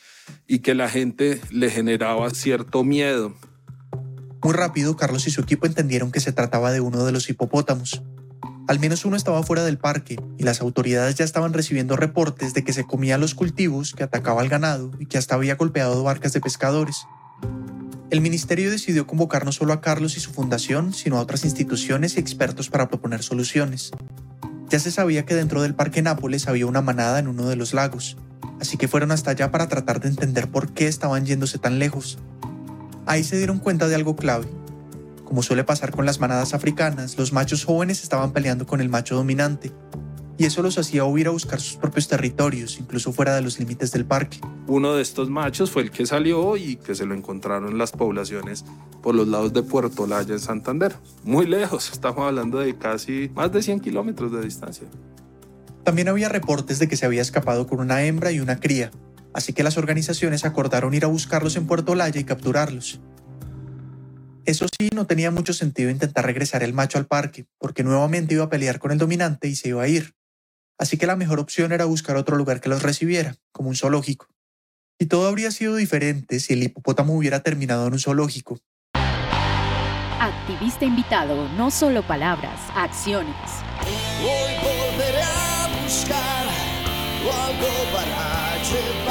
y 0.49 0.59
que 0.59 0.75
la 0.75 0.89
gente 0.89 1.41
le 1.53 1.71
generaba 1.71 2.31
cierto 2.31 2.83
miedo. 2.83 3.37
Muy 4.43 4.53
rápido, 4.53 4.97
Carlos 4.97 5.29
y 5.29 5.31
su 5.31 5.43
equipo 5.43 5.67
entendieron 5.67 6.11
que 6.11 6.19
se 6.19 6.33
trataba 6.33 6.73
de 6.73 6.81
uno 6.81 7.05
de 7.05 7.13
los 7.13 7.31
hipopótamos. 7.31 8.03
Al 8.71 8.79
menos 8.79 9.05
uno 9.05 9.17
estaba 9.17 9.43
fuera 9.43 9.65
del 9.65 9.79
parque 9.79 10.17
y 10.39 10.45
las 10.45 10.61
autoridades 10.61 11.17
ya 11.17 11.25
estaban 11.25 11.53
recibiendo 11.53 11.97
reportes 11.97 12.55
de 12.55 12.63
que 12.63 12.73
se 12.73 12.85
comía 12.85 13.19
los 13.19 13.35
cultivos, 13.35 13.95
que 13.95 14.05
atacaba 14.05 14.43
al 14.43 14.49
ganado 14.49 14.93
y 15.01 15.07
que 15.07 15.19
hasta 15.19 15.35
había 15.35 15.57
golpeado 15.57 16.05
barcas 16.05 16.33
de 16.35 16.41
pescadores. 16.41 17.05
El 18.11 18.21
ministerio 18.21 18.71
decidió 18.71 19.09
convocar 19.09 19.45
no 19.45 19.51
solo 19.51 19.73
a 19.73 19.81
Carlos 19.81 20.17
y 20.17 20.21
su 20.21 20.31
fundación, 20.31 20.93
sino 20.93 21.19
a 21.19 21.21
otras 21.21 21.45
instituciones 21.45 22.15
y 22.15 22.21
expertos 22.21 22.71
para 22.71 22.89
proponer 22.89 23.25
soluciones. 23.25 23.91
Ya 24.69 24.79
se 24.79 24.93
sabía 24.93 25.27
que 25.27 25.35
dentro 25.35 25.63
del 25.63 25.75
Parque 25.75 26.01
Nápoles 26.01 26.47
había 26.47 26.67
una 26.67 26.81
manada 26.81 27.19
en 27.19 27.27
uno 27.27 27.49
de 27.49 27.57
los 27.57 27.75
lagos, 27.75 28.19
así 28.61 28.77
que 28.77 28.87
fueron 28.87 29.11
hasta 29.11 29.33
allá 29.33 29.51
para 29.51 29.67
tratar 29.67 29.99
de 29.99 30.11
entender 30.11 30.49
por 30.49 30.73
qué 30.73 30.87
estaban 30.87 31.27
yéndose 31.27 31.59
tan 31.59 31.81
lejos. 31.81 32.21
Ahí 33.05 33.25
se 33.25 33.37
dieron 33.37 33.59
cuenta 33.59 33.89
de 33.89 33.97
algo 33.97 34.15
clave. 34.15 34.47
Como 35.31 35.45
suele 35.45 35.63
pasar 35.63 35.93
con 35.93 36.07
las 36.07 36.19
manadas 36.19 36.55
africanas, 36.55 37.17
los 37.17 37.33
machos 37.33 37.65
jóvenes 37.65 38.03
estaban 38.03 38.33
peleando 38.33 38.67
con 38.67 38.81
el 38.81 38.89
macho 38.89 39.15
dominante, 39.15 39.71
y 40.37 40.45
eso 40.45 40.61
los 40.61 40.77
hacía 40.77 41.05
huir 41.05 41.29
a 41.29 41.31
buscar 41.31 41.61
sus 41.61 41.77
propios 41.77 42.09
territorios, 42.09 42.81
incluso 42.81 43.13
fuera 43.13 43.37
de 43.37 43.41
los 43.41 43.61
límites 43.61 43.93
del 43.93 44.05
parque. 44.05 44.41
Uno 44.67 44.93
de 44.93 45.03
estos 45.03 45.31
machos 45.31 45.71
fue 45.71 45.83
el 45.83 45.93
que 45.93 46.05
salió 46.05 46.57
y 46.57 46.75
que 46.75 46.97
se 46.97 47.07
lo 47.07 47.15
encontraron 47.15 47.71
en 47.71 47.79
las 47.79 47.93
poblaciones 47.93 48.65
por 49.05 49.15
los 49.15 49.29
lados 49.29 49.53
de 49.53 49.63
Puerto 49.63 50.05
Laya 50.09 50.33
en 50.33 50.41
Santander. 50.41 50.97
Muy 51.23 51.47
lejos, 51.47 51.93
estamos 51.93 52.27
hablando 52.27 52.59
de 52.59 52.77
casi 52.77 53.31
más 53.33 53.53
de 53.53 53.63
100 53.63 53.79
kilómetros 53.79 54.33
de 54.33 54.43
distancia. 54.43 54.89
También 55.85 56.09
había 56.09 56.29
reportes 56.29 56.81
de 56.81 56.89
que 56.89 56.97
se 56.97 57.07
había 57.07 57.23
escapado 57.23 57.69
con 57.69 57.79
una 57.79 58.03
hembra 58.03 58.33
y 58.33 58.41
una 58.41 58.59
cría, 58.59 58.91
así 59.33 59.53
que 59.53 59.63
las 59.63 59.79
organizaciones 59.79 60.45
acordaron 60.45 60.93
ir 60.93 61.05
a 61.05 61.09
buscarlos 61.09 61.55
en 61.55 61.69
Puerto 61.69 61.95
Laya 61.95 62.21
y 62.21 62.25
capturarlos. 62.25 62.99
Eso 64.47 64.67
sí, 64.79 64.89
no 64.95 65.07
tenía 65.07 65.31
mucho 65.31 65.53
sentido 65.53 65.91
intentar 65.91 66.25
regresar 66.25 66.63
el 66.63 66.73
macho 66.73 66.99
al 66.99 67.07
parque, 67.07 67.47
porque 67.59 67.85
nuevamente 67.85 68.35
iba 68.35 68.45
a 68.45 68.49
pelear 68.51 68.79
con 68.79 68.91
el 68.91 68.99
dominante 68.99 69.49
y 69.49 69.57
se 69.57 69.69
iba 69.69 69.83
a 69.83 69.89
ir. 69.89 70.15
Así 70.79 70.97
que 70.97 71.07
la 71.07 71.17
mejor 71.17 71.41
opción 71.41 71.73
era 71.73 71.85
buscar 71.85 72.17
otro 72.17 72.37
lugar 72.37 72.61
que 72.61 72.71
los 72.71 72.83
recibiera, 72.83 73.37
como 73.53 73.69
un 73.69 73.77
zoológico. 73.77 74.29
Y 74.99 75.07
todo 75.07 75.29
habría 75.29 75.51
sido 75.51 75.77
diferente 75.77 76.41
si 76.41 76.55
el 76.55 76.63
hipopótamo 76.63 77.15
hubiera 77.15 77.41
terminado 77.41 77.87
en 77.87 77.93
un 77.95 77.99
zoológico. 77.99 78.59
Activista 80.21 80.85
invitado, 80.85 81.49
no 81.57 81.71
solo 81.71 82.07
palabras, 82.07 82.61
acciones. 82.75 83.35
Hoy 84.23 84.55
volveré 84.63 85.23
a 85.23 85.83
buscar 85.83 86.47
algo 87.29 87.69
para 87.93 88.57
llevar 88.63 89.10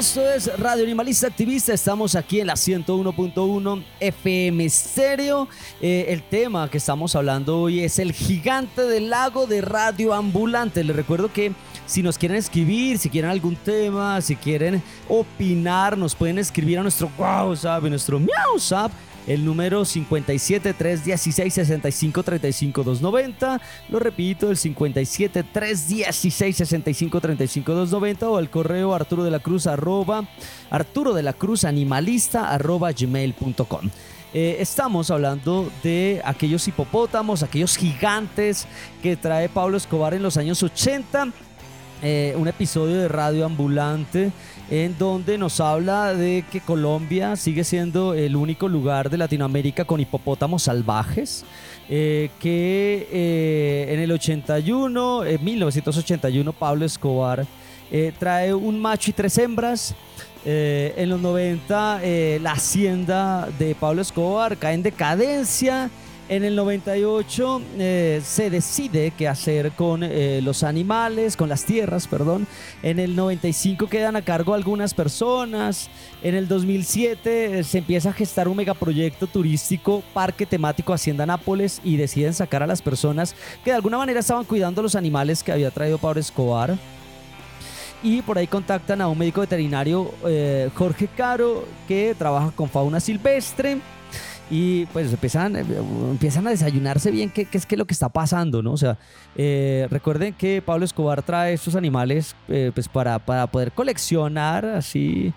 Esto 0.00 0.26
es 0.26 0.58
Radio 0.58 0.84
Animalista 0.84 1.26
Activista. 1.26 1.74
Estamos 1.74 2.14
aquí 2.14 2.40
en 2.40 2.46
la 2.46 2.54
101.1 2.54 3.84
FM 4.00 4.70
Stereo. 4.70 5.46
Eh, 5.78 6.06
el 6.08 6.22
tema 6.22 6.70
que 6.70 6.78
estamos 6.78 7.14
hablando 7.14 7.60
hoy 7.60 7.80
es 7.80 7.98
el 7.98 8.14
gigante 8.14 8.80
del 8.80 9.10
lago 9.10 9.46
de 9.46 9.60
Radio 9.60 10.14
Ambulante. 10.14 10.82
Les 10.84 10.96
recuerdo 10.96 11.30
que 11.30 11.52
si 11.84 12.02
nos 12.02 12.16
quieren 12.16 12.38
escribir, 12.38 12.96
si 12.96 13.10
quieren 13.10 13.30
algún 13.30 13.56
tema, 13.56 14.22
si 14.22 14.36
quieren 14.36 14.82
opinar, 15.06 15.98
nos 15.98 16.14
pueden 16.14 16.38
escribir 16.38 16.78
a 16.78 16.82
nuestro 16.82 17.10
WhatsApp, 17.18 17.84
a 17.84 17.88
nuestro 17.90 18.18
MiauSap 18.18 18.90
el 19.30 19.44
número 19.44 19.84
57 19.84 20.74
316 20.74 21.54
65 21.54 22.22
35 22.24 22.82
290. 22.82 23.60
Lo 23.88 24.00
repito, 24.00 24.50
el 24.50 24.56
57 24.56 25.44
316 25.44 26.56
65 26.56 27.20
35 27.20 27.72
290 27.72 28.28
o 28.28 28.38
el 28.40 28.50
correo 28.50 28.92
Arturo 28.92 29.22
de 29.22 29.30
la 29.30 29.38
Cruz 29.38 29.68
arroba 29.68 30.24
Arturo 30.68 31.14
de 31.14 31.22
la 31.22 31.32
Cruz 31.32 31.62
animalista 31.64 32.50
arroba 32.50 32.90
gmail.com. 32.90 33.90
Eh, 34.32 34.56
estamos 34.60 35.10
hablando 35.10 35.70
de 35.84 36.20
aquellos 36.24 36.66
hipopótamos, 36.66 37.44
aquellos 37.44 37.76
gigantes 37.76 38.66
que 39.00 39.16
trae 39.16 39.48
Pablo 39.48 39.76
Escobar 39.76 40.14
en 40.14 40.22
los 40.22 40.36
años 40.36 40.62
80. 40.62 41.28
Eh, 42.02 42.34
un 42.38 42.48
episodio 42.48 42.96
de 42.96 43.08
Radio 43.08 43.44
Ambulante 43.44 44.32
en 44.70 44.96
donde 44.96 45.36
nos 45.36 45.60
habla 45.60 46.14
de 46.14 46.44
que 46.50 46.60
Colombia 46.60 47.36
sigue 47.36 47.62
siendo 47.62 48.14
el 48.14 48.36
único 48.36 48.68
lugar 48.68 49.10
de 49.10 49.18
Latinoamérica 49.18 49.84
con 49.84 50.00
hipopótamos 50.00 50.62
salvajes. 50.62 51.44
eh, 51.92 52.30
que 52.38 53.08
eh, 53.10 53.92
en 53.92 53.98
el 53.98 54.12
81, 54.12 55.24
en 55.24 55.44
1981, 55.44 56.52
Pablo 56.52 56.84
Escobar 56.84 57.44
trae 58.20 58.54
un 58.54 58.80
macho 58.80 59.10
y 59.10 59.12
tres 59.12 59.36
hembras. 59.36 59.94
En 60.44 61.10
los 61.10 61.20
90, 61.20 62.00
eh, 62.02 62.38
la 62.40 62.52
hacienda 62.52 63.48
de 63.58 63.74
Pablo 63.74 64.00
Escobar 64.00 64.56
cae 64.56 64.74
en 64.74 64.82
decadencia. 64.84 65.90
En 66.30 66.44
el 66.44 66.54
98 66.54 67.60
eh, 67.76 68.20
se 68.24 68.50
decide 68.50 69.12
qué 69.18 69.26
hacer 69.26 69.72
con 69.72 70.04
eh, 70.04 70.40
los 70.40 70.62
animales, 70.62 71.36
con 71.36 71.48
las 71.48 71.64
tierras, 71.64 72.06
perdón. 72.06 72.46
En 72.84 73.00
el 73.00 73.16
95 73.16 73.88
quedan 73.88 74.14
a 74.14 74.22
cargo 74.22 74.54
algunas 74.54 74.94
personas. 74.94 75.90
En 76.22 76.36
el 76.36 76.46
2007 76.46 77.58
eh, 77.58 77.64
se 77.64 77.78
empieza 77.78 78.10
a 78.10 78.12
gestar 78.12 78.46
un 78.46 78.58
megaproyecto 78.58 79.26
turístico, 79.26 80.04
parque 80.14 80.46
temático 80.46 80.92
Hacienda 80.92 81.26
Nápoles 81.26 81.80
y 81.82 81.96
deciden 81.96 82.32
sacar 82.32 82.62
a 82.62 82.68
las 82.68 82.80
personas 82.80 83.34
que 83.64 83.70
de 83.70 83.76
alguna 83.76 83.98
manera 83.98 84.20
estaban 84.20 84.44
cuidando 84.44 84.82
los 84.82 84.94
animales 84.94 85.42
que 85.42 85.50
había 85.50 85.72
traído 85.72 85.98
Pablo 85.98 86.20
Escobar 86.20 86.78
y 88.04 88.22
por 88.22 88.38
ahí 88.38 88.46
contactan 88.46 89.00
a 89.00 89.08
un 89.08 89.18
médico 89.18 89.40
veterinario, 89.40 90.14
eh, 90.24 90.70
Jorge 90.76 91.08
Caro, 91.08 91.64
que 91.88 92.14
trabaja 92.16 92.52
con 92.52 92.68
fauna 92.68 93.00
silvestre. 93.00 93.78
Y 94.50 94.86
pues 94.86 95.12
empiezan, 95.12 95.56
eh, 95.56 95.64
empiezan 96.10 96.46
a 96.46 96.50
desayunarse 96.50 97.10
bien 97.10 97.30
qué, 97.30 97.44
qué 97.44 97.56
es 97.56 97.66
que 97.66 97.76
lo 97.76 97.86
que 97.86 97.94
está 97.94 98.08
pasando, 98.08 98.62
¿no? 98.62 98.72
O 98.72 98.76
sea, 98.76 98.98
eh, 99.36 99.86
recuerden 99.90 100.34
que 100.34 100.60
Pablo 100.60 100.84
Escobar 100.84 101.22
trae 101.22 101.54
estos 101.54 101.76
animales 101.76 102.34
eh, 102.48 102.72
pues 102.74 102.88
para, 102.88 103.18
para 103.18 103.46
poder 103.46 103.70
coleccionar 103.72 104.64
así, 104.64 105.32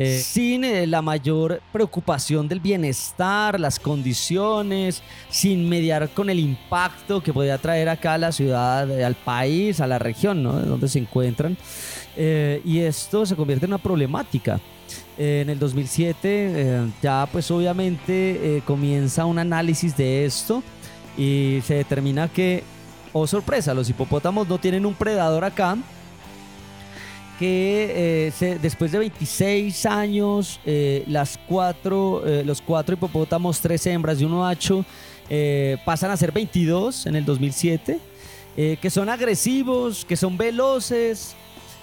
eh, 0.00 0.20
sin 0.20 0.62
eh, 0.62 0.86
la 0.86 1.02
mayor 1.02 1.60
preocupación 1.72 2.46
del 2.46 2.60
bienestar, 2.60 3.58
las 3.58 3.80
condiciones, 3.80 5.02
sin 5.28 5.68
mediar 5.68 6.08
con 6.10 6.30
el 6.30 6.38
impacto 6.38 7.20
que 7.20 7.32
podía 7.32 7.58
traer 7.58 7.88
acá 7.88 8.14
a 8.14 8.18
la 8.18 8.30
ciudad, 8.30 8.88
eh, 8.90 9.04
al 9.04 9.16
país, 9.16 9.80
a 9.80 9.88
la 9.88 9.98
región, 9.98 10.44
¿no? 10.44 10.60
De 10.60 10.66
donde 10.66 10.86
se 10.88 11.00
encuentran. 11.00 11.56
Y 12.16 12.78
esto 12.80 13.26
se 13.26 13.36
convierte 13.36 13.66
en 13.66 13.72
una 13.72 13.82
problemática. 13.82 14.60
Eh, 15.18 15.40
en 15.42 15.50
el 15.50 15.58
2007 15.58 16.18
eh, 16.24 16.86
ya 17.02 17.28
pues 17.32 17.50
obviamente 17.50 18.12
eh, 18.58 18.62
comienza 18.64 19.24
un 19.24 19.38
análisis 19.40 19.96
de 19.96 20.24
esto 20.24 20.62
y 21.16 21.58
se 21.66 21.74
determina 21.74 22.28
que, 22.28 22.62
oh 23.12 23.26
sorpresa, 23.26 23.74
los 23.74 23.90
hipopótamos 23.90 24.46
no 24.48 24.58
tienen 24.58 24.86
un 24.86 24.94
predador 24.94 25.44
acá, 25.44 25.76
que 27.38 28.32
se- 28.36 28.58
después 28.58 28.92
de 28.92 28.98
26 28.98 29.86
años, 29.86 30.60
las 31.06 31.38
cuatro, 31.48 32.22
los 32.44 32.60
cuatro 32.60 32.94
hipopótamos, 32.94 33.60
tres 33.60 33.86
hembras 33.86 34.20
y 34.20 34.24
uno 34.24 34.40
macho, 34.40 34.84
pasan 35.84 36.10
a 36.10 36.16
ser 36.16 36.32
22 36.32 37.06
en 37.06 37.16
el 37.16 37.24
2007, 37.24 37.98
eh, 38.56 38.76
que 38.80 38.90
son 38.90 39.08
agresivos, 39.08 40.04
que 40.04 40.16
son 40.16 40.36
veloces. 40.36 41.34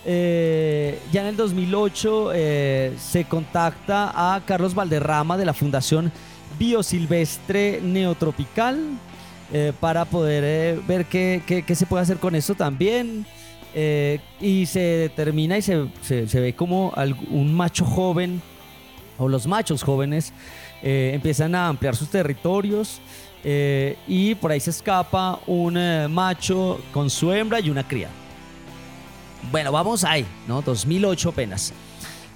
Eh, 0.07 0.99
ya 1.11 1.21
en 1.21 1.27
el 1.27 1.35
2008 1.35 2.31
eh, 2.35 2.93
se 2.99 3.25
contacta 3.25 4.11
a 4.35 4.39
Carlos 4.45 4.75
Valderrama 4.75 5.35
de 5.35 5.45
la 5.45 5.53
Fundación 5.53 6.11
Biosilvestre 6.59 7.81
Neotropical 7.81 8.79
eh, 9.51 9.73
para 9.79 10.05
poder 10.05 10.79
ver 10.87 11.05
qué, 11.05 11.63
se 11.75 11.85
puede 11.87 12.03
hacer 12.03 12.17
con 12.17 12.35
esto 12.35 12.55
también. 12.55 13.25
Y 14.39 14.65
se 14.67 14.79
determina 14.79 15.57
y 15.57 15.61
se, 15.61 15.87
se- 16.01 16.39
ve 16.39 16.53
como 16.53 16.93
un 17.29 17.53
macho 17.53 17.83
joven 17.83 18.41
o 19.17 19.27
los 19.27 19.47
machos 19.47 19.83
jóvenes 19.83 20.31
empiezan 20.81 21.55
a 21.55 21.67
ampliar 21.67 21.93
sus 21.93 22.07
territorios 22.09 23.01
y 23.43 24.33
por 24.35 24.51
ahí 24.51 24.61
se 24.61 24.69
escapa 24.69 25.39
un 25.45 25.77
macho 26.09 26.79
con 26.93 27.09
su 27.09 27.33
hembra 27.33 27.59
y 27.59 27.69
una 27.69 27.85
cría. 27.85 28.07
Bueno, 29.51 29.71
vamos 29.71 30.03
ahí, 30.03 30.25
¿no? 30.47 30.61
2008 30.61 31.29
apenas. 31.29 31.73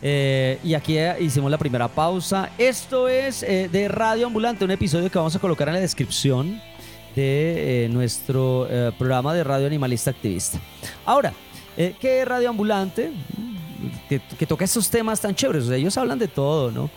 Eh, 0.02 0.60
y 0.64 0.74
aquí 0.74 0.98
eh, 0.98 1.16
hicimos 1.20 1.52
la 1.52 1.58
primera 1.58 1.88
pausa. 1.88 2.50
Esto 2.58 3.08
es 3.08 3.44
eh, 3.44 3.70
de 3.72 3.88
Radio 3.88 4.28
Ambulante, 4.28 4.64
un 4.64 4.72
episodio 4.72 5.10
que 5.10 5.18
vamos 5.18 5.36
a 5.36 5.40
colocar 5.40 5.68
en 5.68 5.76
la 5.76 5.80
descripción 5.80 6.62
de 7.16 7.90
nuestro 7.92 8.68
programa 8.98 9.34
de 9.34 9.44
Radio 9.44 9.68
Animalista 9.68 10.12
Activista. 10.12 10.58
Ahora, 11.06 11.34
¿qué 11.76 12.22
es 12.22 12.26
Radio 12.26 12.50
Ambulante? 12.50 13.12
Que, 14.08 14.46
toca 14.46 14.64
estos 14.64 14.90
temas 14.90 15.20
tan 15.20 15.36
chéveres. 15.36 15.70
Ellos 15.70 15.98
hablan 15.98 16.18
de 16.18 16.30
todo, 16.30 16.72
¿no? 16.72 16.90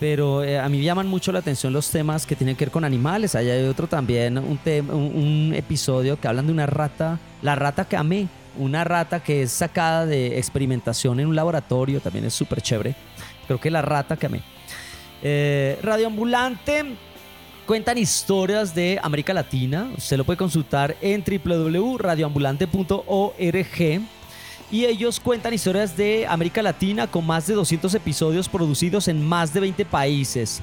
Pero 0.00 0.40
a 0.40 0.68
mí 0.68 0.78
me 0.78 0.84
llaman 0.84 1.06
mucho 1.06 1.30
la 1.30 1.40
atención 1.40 1.72
los 1.72 1.90
temas 1.90 2.26
que 2.26 2.34
tienen 2.34 2.56
que 2.56 2.64
ver 2.64 2.72
con 2.72 2.84
animales. 2.84 3.36
Allá 3.36 3.52
hay 3.52 3.66
otro 3.66 3.86
también, 3.86 4.38
un, 4.38 4.58
un 4.90 5.52
episodio 5.54 6.18
que 6.18 6.26
hablan 6.26 6.46
de 6.46 6.52
una 6.52 6.66
rata, 6.66 7.20
la 7.42 7.54
rata 7.54 7.84
que 7.84 7.96
amé. 7.96 8.26
Una 8.58 8.84
rata 8.84 9.20
que 9.20 9.42
es 9.42 9.52
sacada 9.52 10.04
de 10.04 10.38
experimentación 10.38 11.20
en 11.20 11.28
un 11.28 11.36
laboratorio, 11.36 12.00
también 12.00 12.24
es 12.24 12.34
súper 12.34 12.60
chévere. 12.60 12.96
Creo 13.46 13.60
que 13.60 13.70
la 13.70 13.82
rata 13.82 14.16
que 14.16 14.26
amé. 14.26 14.42
Eh, 15.22 15.78
Radio 15.82 16.08
Ambulante 16.08 16.84
cuentan 17.66 17.98
historias 17.98 18.74
de 18.74 18.98
América 19.02 19.32
Latina. 19.32 19.88
Usted 19.96 20.16
lo 20.16 20.24
puede 20.24 20.36
consultar 20.36 20.96
en 21.00 21.24
www.radioambulante.org. 21.24 24.02
Y 24.70 24.84
ellos 24.84 25.18
cuentan 25.18 25.54
historias 25.54 25.96
de 25.96 26.26
América 26.26 26.62
Latina 26.62 27.06
con 27.06 27.26
más 27.26 27.46
de 27.46 27.54
200 27.54 27.94
episodios 27.94 28.48
producidos 28.48 29.08
en 29.08 29.26
más 29.26 29.54
de 29.54 29.60
20 29.60 29.84
países. 29.86 30.60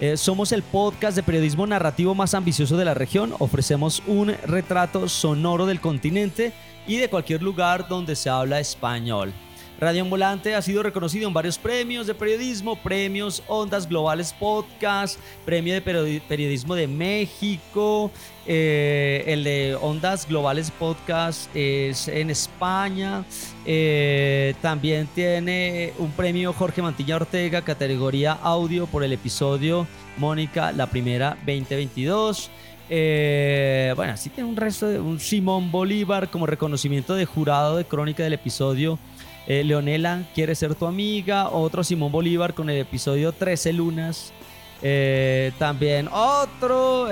Eh, 0.00 0.16
somos 0.16 0.52
el 0.52 0.62
podcast 0.62 1.16
de 1.16 1.22
periodismo 1.22 1.66
narrativo 1.66 2.14
más 2.14 2.34
ambicioso 2.34 2.76
de 2.76 2.84
la 2.84 2.94
región. 2.94 3.34
Ofrecemos 3.38 4.02
un 4.06 4.34
retrato 4.46 5.08
sonoro 5.08 5.66
del 5.66 5.80
continente 5.80 6.52
y 6.88 6.96
de 6.96 7.08
cualquier 7.08 7.42
lugar 7.42 7.86
donde 7.86 8.16
se 8.16 8.28
habla 8.28 8.58
español. 8.58 9.32
Radio 9.80 10.02
Ambulante 10.02 10.56
ha 10.56 10.62
sido 10.62 10.82
reconocido 10.82 11.28
en 11.28 11.34
varios 11.34 11.56
premios 11.56 12.08
de 12.08 12.14
periodismo, 12.14 12.74
premios 12.74 13.44
Ondas 13.46 13.88
Globales 13.88 14.32
Podcast, 14.32 15.20
premio 15.44 15.72
de 15.72 15.84
Periodi- 15.84 16.20
periodismo 16.20 16.74
de 16.74 16.88
México, 16.88 18.10
eh, 18.44 19.22
el 19.28 19.44
de 19.44 19.78
Ondas 19.80 20.26
Globales 20.26 20.72
Podcast 20.72 21.48
es 21.54 22.08
en 22.08 22.30
España, 22.30 23.24
eh, 23.64 24.54
también 24.62 25.06
tiene 25.14 25.92
un 25.98 26.10
premio 26.10 26.52
Jorge 26.52 26.82
Mantilla 26.82 27.14
Ortega, 27.14 27.62
categoría 27.62 28.32
audio 28.32 28.88
por 28.88 29.04
el 29.04 29.12
episodio 29.12 29.86
Mónica, 30.16 30.72
la 30.72 30.88
primera 30.88 31.36
2022. 31.46 32.50
Eh, 32.90 33.92
bueno, 33.96 34.12
así 34.12 34.30
tiene 34.30 34.48
un 34.48 34.56
resto 34.56 34.88
de 34.88 34.98
un 34.98 35.20
Simón 35.20 35.70
Bolívar 35.70 36.30
como 36.30 36.46
reconocimiento 36.46 37.14
de 37.14 37.26
jurado 37.26 37.76
de 37.76 37.84
crónica 37.84 38.22
del 38.22 38.32
episodio 38.32 38.98
eh, 39.46 39.64
Leonela 39.64 40.24
quiere 40.34 40.54
ser 40.54 40.74
tu 40.74 40.86
amiga, 40.86 41.48
otro 41.48 41.82
Simón 41.82 42.12
Bolívar 42.12 42.54
con 42.54 42.68
el 42.70 42.78
episodio 42.78 43.32
13 43.32 43.72
lunas. 43.72 44.32
Eh, 44.80 45.52
también 45.58 46.08
otro 46.12 47.08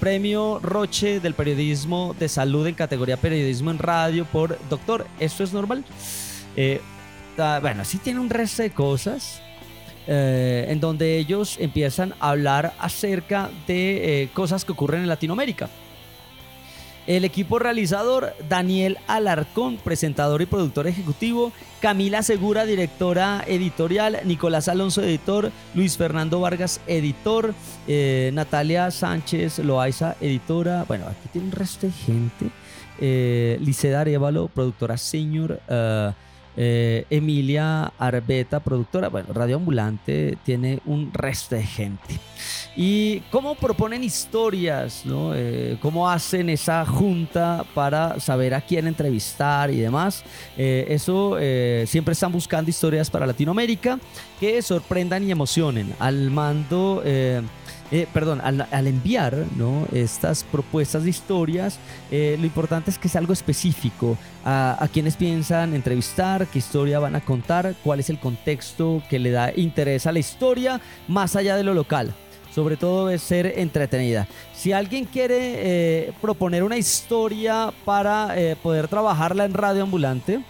premio 0.00 0.58
Roche 0.62 1.20
del 1.20 1.34
periodismo 1.34 2.16
de 2.18 2.28
salud 2.28 2.66
en 2.66 2.74
categoría 2.74 3.18
periodismo 3.18 3.70
en 3.70 3.78
radio 3.78 4.24
por 4.24 4.58
Doctor, 4.70 5.06
¿esto 5.20 5.44
es 5.44 5.52
normal? 5.52 5.84
bueno, 7.60 7.84
sí 7.84 7.98
tiene 7.98 8.20
un 8.20 8.30
resto 8.30 8.62
de 8.62 8.70
cosas. 8.70 9.42
Eh, 10.10 10.64
en 10.70 10.80
donde 10.80 11.18
ellos 11.18 11.58
empiezan 11.60 12.14
a 12.18 12.30
hablar 12.30 12.72
acerca 12.78 13.50
de 13.66 14.22
eh, 14.22 14.30
cosas 14.32 14.64
que 14.64 14.72
ocurren 14.72 15.02
en 15.02 15.08
Latinoamérica. 15.08 15.68
El 17.06 17.26
equipo 17.26 17.58
realizador, 17.58 18.32
Daniel 18.48 18.96
Alarcón, 19.06 19.76
presentador 19.76 20.40
y 20.40 20.46
productor 20.46 20.86
ejecutivo, 20.86 21.52
Camila 21.80 22.22
Segura, 22.22 22.64
directora 22.64 23.44
editorial, 23.46 24.20
Nicolás 24.24 24.68
Alonso, 24.68 25.02
editor, 25.02 25.52
Luis 25.74 25.98
Fernando 25.98 26.40
Vargas, 26.40 26.80
editor, 26.86 27.52
eh, 27.86 28.30
Natalia 28.32 28.90
Sánchez 28.90 29.58
Loaiza, 29.58 30.16
editora. 30.22 30.84
Bueno, 30.88 31.04
aquí 31.06 31.28
tiene 31.32 31.48
un 31.48 31.52
resto 31.52 31.86
de 31.86 31.92
gente. 31.92 32.50
Eh, 32.98 33.58
Liceda 33.60 34.00
Arevalo, 34.00 34.48
productora 34.48 34.96
senior. 34.96 35.60
Eh, 36.60 37.06
Emilia 37.08 37.92
Arbeta, 38.00 38.58
productora, 38.58 39.08
bueno, 39.08 39.32
Radio 39.32 39.54
Ambulante 39.54 40.36
tiene 40.44 40.80
un 40.86 41.12
resto 41.12 41.54
de 41.54 41.62
gente. 41.62 42.18
¿Y 42.76 43.20
cómo 43.30 43.54
proponen 43.54 44.02
historias? 44.02 45.02
¿no? 45.04 45.36
Eh, 45.36 45.78
¿Cómo 45.80 46.10
hacen 46.10 46.50
esa 46.50 46.84
junta 46.84 47.64
para 47.74 48.18
saber 48.18 48.54
a 48.54 48.60
quién 48.60 48.88
entrevistar 48.88 49.70
y 49.70 49.78
demás? 49.78 50.24
Eh, 50.56 50.86
eso 50.88 51.36
siempre 51.86 52.12
están 52.12 52.32
buscando 52.32 52.68
historias 52.68 53.08
para 53.08 53.24
Latinoamérica 53.24 54.00
que 54.40 54.62
sorprendan 54.62 55.24
y 55.24 55.30
emocionen. 55.30 55.94
Al 55.98 56.30
mando 56.30 57.02
eh, 57.90 58.06
perdón, 58.12 58.42
al, 58.42 58.86
enviar 58.86 59.34
¿no? 59.56 59.86
estas 59.92 60.44
propuestas 60.44 61.04
de 61.04 61.10
historias, 61.10 61.78
eh, 62.10 62.36
lo 62.38 62.44
importante 62.44 62.90
es 62.90 62.98
que 62.98 63.08
es 63.08 63.16
algo 63.16 63.32
específico. 63.32 64.18
A, 64.44 64.76
a, 64.78 64.88
quienes 64.88 65.16
piensan 65.16 65.72
entrevistar, 65.72 66.46
qué 66.48 66.58
historia 66.58 66.98
van 66.98 67.16
a 67.16 67.22
contar, 67.22 67.74
cuál 67.82 68.00
es 68.00 68.10
el 68.10 68.18
contexto 68.18 69.02
que 69.08 69.18
le 69.18 69.30
da 69.30 69.52
interés 69.56 70.06
a 70.06 70.12
la 70.12 70.18
historia, 70.18 70.80
más 71.06 71.34
allá 71.34 71.56
de 71.56 71.64
lo 71.64 71.72
local. 71.72 72.12
Sobre 72.54 72.76
todo 72.76 73.08
es 73.08 73.22
ser 73.22 73.58
entretenida. 73.58 74.26
Si 74.52 74.72
alguien 74.72 75.04
quiere 75.06 75.36
eh, 75.38 76.12
proponer 76.20 76.64
una 76.64 76.76
historia 76.76 77.72
para 77.84 78.34
poder 78.62 78.88
trabajarla 78.88 79.44
en 79.44 79.54
Radio 79.54 79.84
Ambulante, 79.84 80.42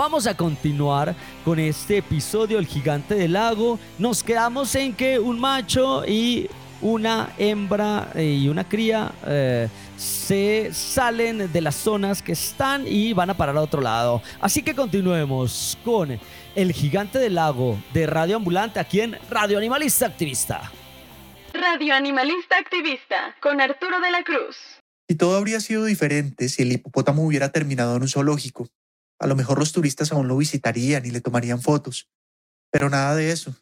Vamos 0.00 0.26
a 0.26 0.34
continuar 0.34 1.14
con 1.44 1.58
este 1.58 1.98
episodio 1.98 2.58
El 2.58 2.66
gigante 2.66 3.16
del 3.16 3.34
lago. 3.34 3.78
Nos 3.98 4.22
quedamos 4.22 4.74
en 4.74 4.94
que 4.94 5.18
un 5.18 5.38
macho 5.38 6.06
y 6.06 6.48
una 6.80 7.32
hembra 7.38 8.10
eh, 8.14 8.24
y 8.24 8.48
una 8.48 8.68
cría 8.68 9.12
eh, 9.26 9.68
se 9.96 10.70
salen 10.72 11.52
de 11.52 11.60
las 11.60 11.74
zonas 11.74 12.22
que 12.22 12.32
están 12.32 12.84
y 12.86 13.12
van 13.12 13.30
a 13.30 13.36
parar 13.36 13.56
a 13.56 13.60
otro 13.60 13.80
lado. 13.80 14.22
Así 14.40 14.62
que 14.62 14.74
continuemos 14.74 15.78
con 15.84 16.18
el 16.54 16.72
gigante 16.72 17.18
del 17.18 17.34
lago 17.34 17.78
de 17.92 18.06
Radio 18.06 18.36
Ambulante 18.36 18.80
aquí 18.80 19.00
en 19.00 19.16
Radio 19.28 19.58
Animalista 19.58 20.06
Activista. 20.06 20.72
Radio 21.52 21.94
Animalista 21.94 22.56
Activista 22.58 23.34
con 23.40 23.60
Arturo 23.60 24.00
de 24.00 24.10
la 24.10 24.22
Cruz. 24.22 24.56
Y 25.08 25.16
todo 25.16 25.36
habría 25.36 25.60
sido 25.60 25.84
diferente 25.84 26.48
si 26.48 26.62
el 26.62 26.72
hipopótamo 26.72 27.24
hubiera 27.24 27.50
terminado 27.50 27.96
en 27.96 28.02
un 28.02 28.08
zoológico. 28.08 28.68
A 29.18 29.26
lo 29.26 29.36
mejor 29.36 29.58
los 29.58 29.72
turistas 29.72 30.12
aún 30.12 30.28
lo 30.28 30.36
visitarían 30.36 31.04
y 31.04 31.10
le 31.10 31.20
tomarían 31.20 31.60
fotos. 31.60 32.08
Pero 32.70 32.88
nada 32.88 33.16
de 33.16 33.32
eso. 33.32 33.54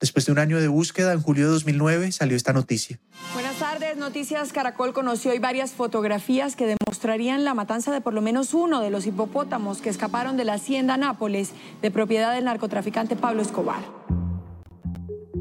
Después 0.00 0.26
de 0.26 0.32
un 0.32 0.38
año 0.38 0.60
de 0.60 0.68
búsqueda, 0.68 1.12
en 1.12 1.20
julio 1.22 1.46
de 1.46 1.52
2009 1.52 2.12
salió 2.12 2.36
esta 2.36 2.52
noticia. 2.52 3.00
Buenas 3.32 3.56
tardes, 3.58 3.96
Noticias 3.96 4.52
Caracol 4.52 4.92
conoció 4.92 5.30
hoy 5.30 5.38
varias 5.38 5.72
fotografías 5.72 6.56
que 6.56 6.66
demostrarían 6.66 7.44
la 7.44 7.54
matanza 7.54 7.92
de 7.92 8.00
por 8.00 8.12
lo 8.12 8.20
menos 8.20 8.54
uno 8.54 8.80
de 8.80 8.90
los 8.90 9.06
hipopótamos 9.06 9.80
que 9.80 9.88
escaparon 9.88 10.36
de 10.36 10.44
la 10.44 10.54
hacienda 10.54 10.96
Nápoles, 10.96 11.50
de 11.80 11.90
propiedad 11.90 12.34
del 12.34 12.44
narcotraficante 12.44 13.16
Pablo 13.16 13.42
Escobar. 13.42 13.82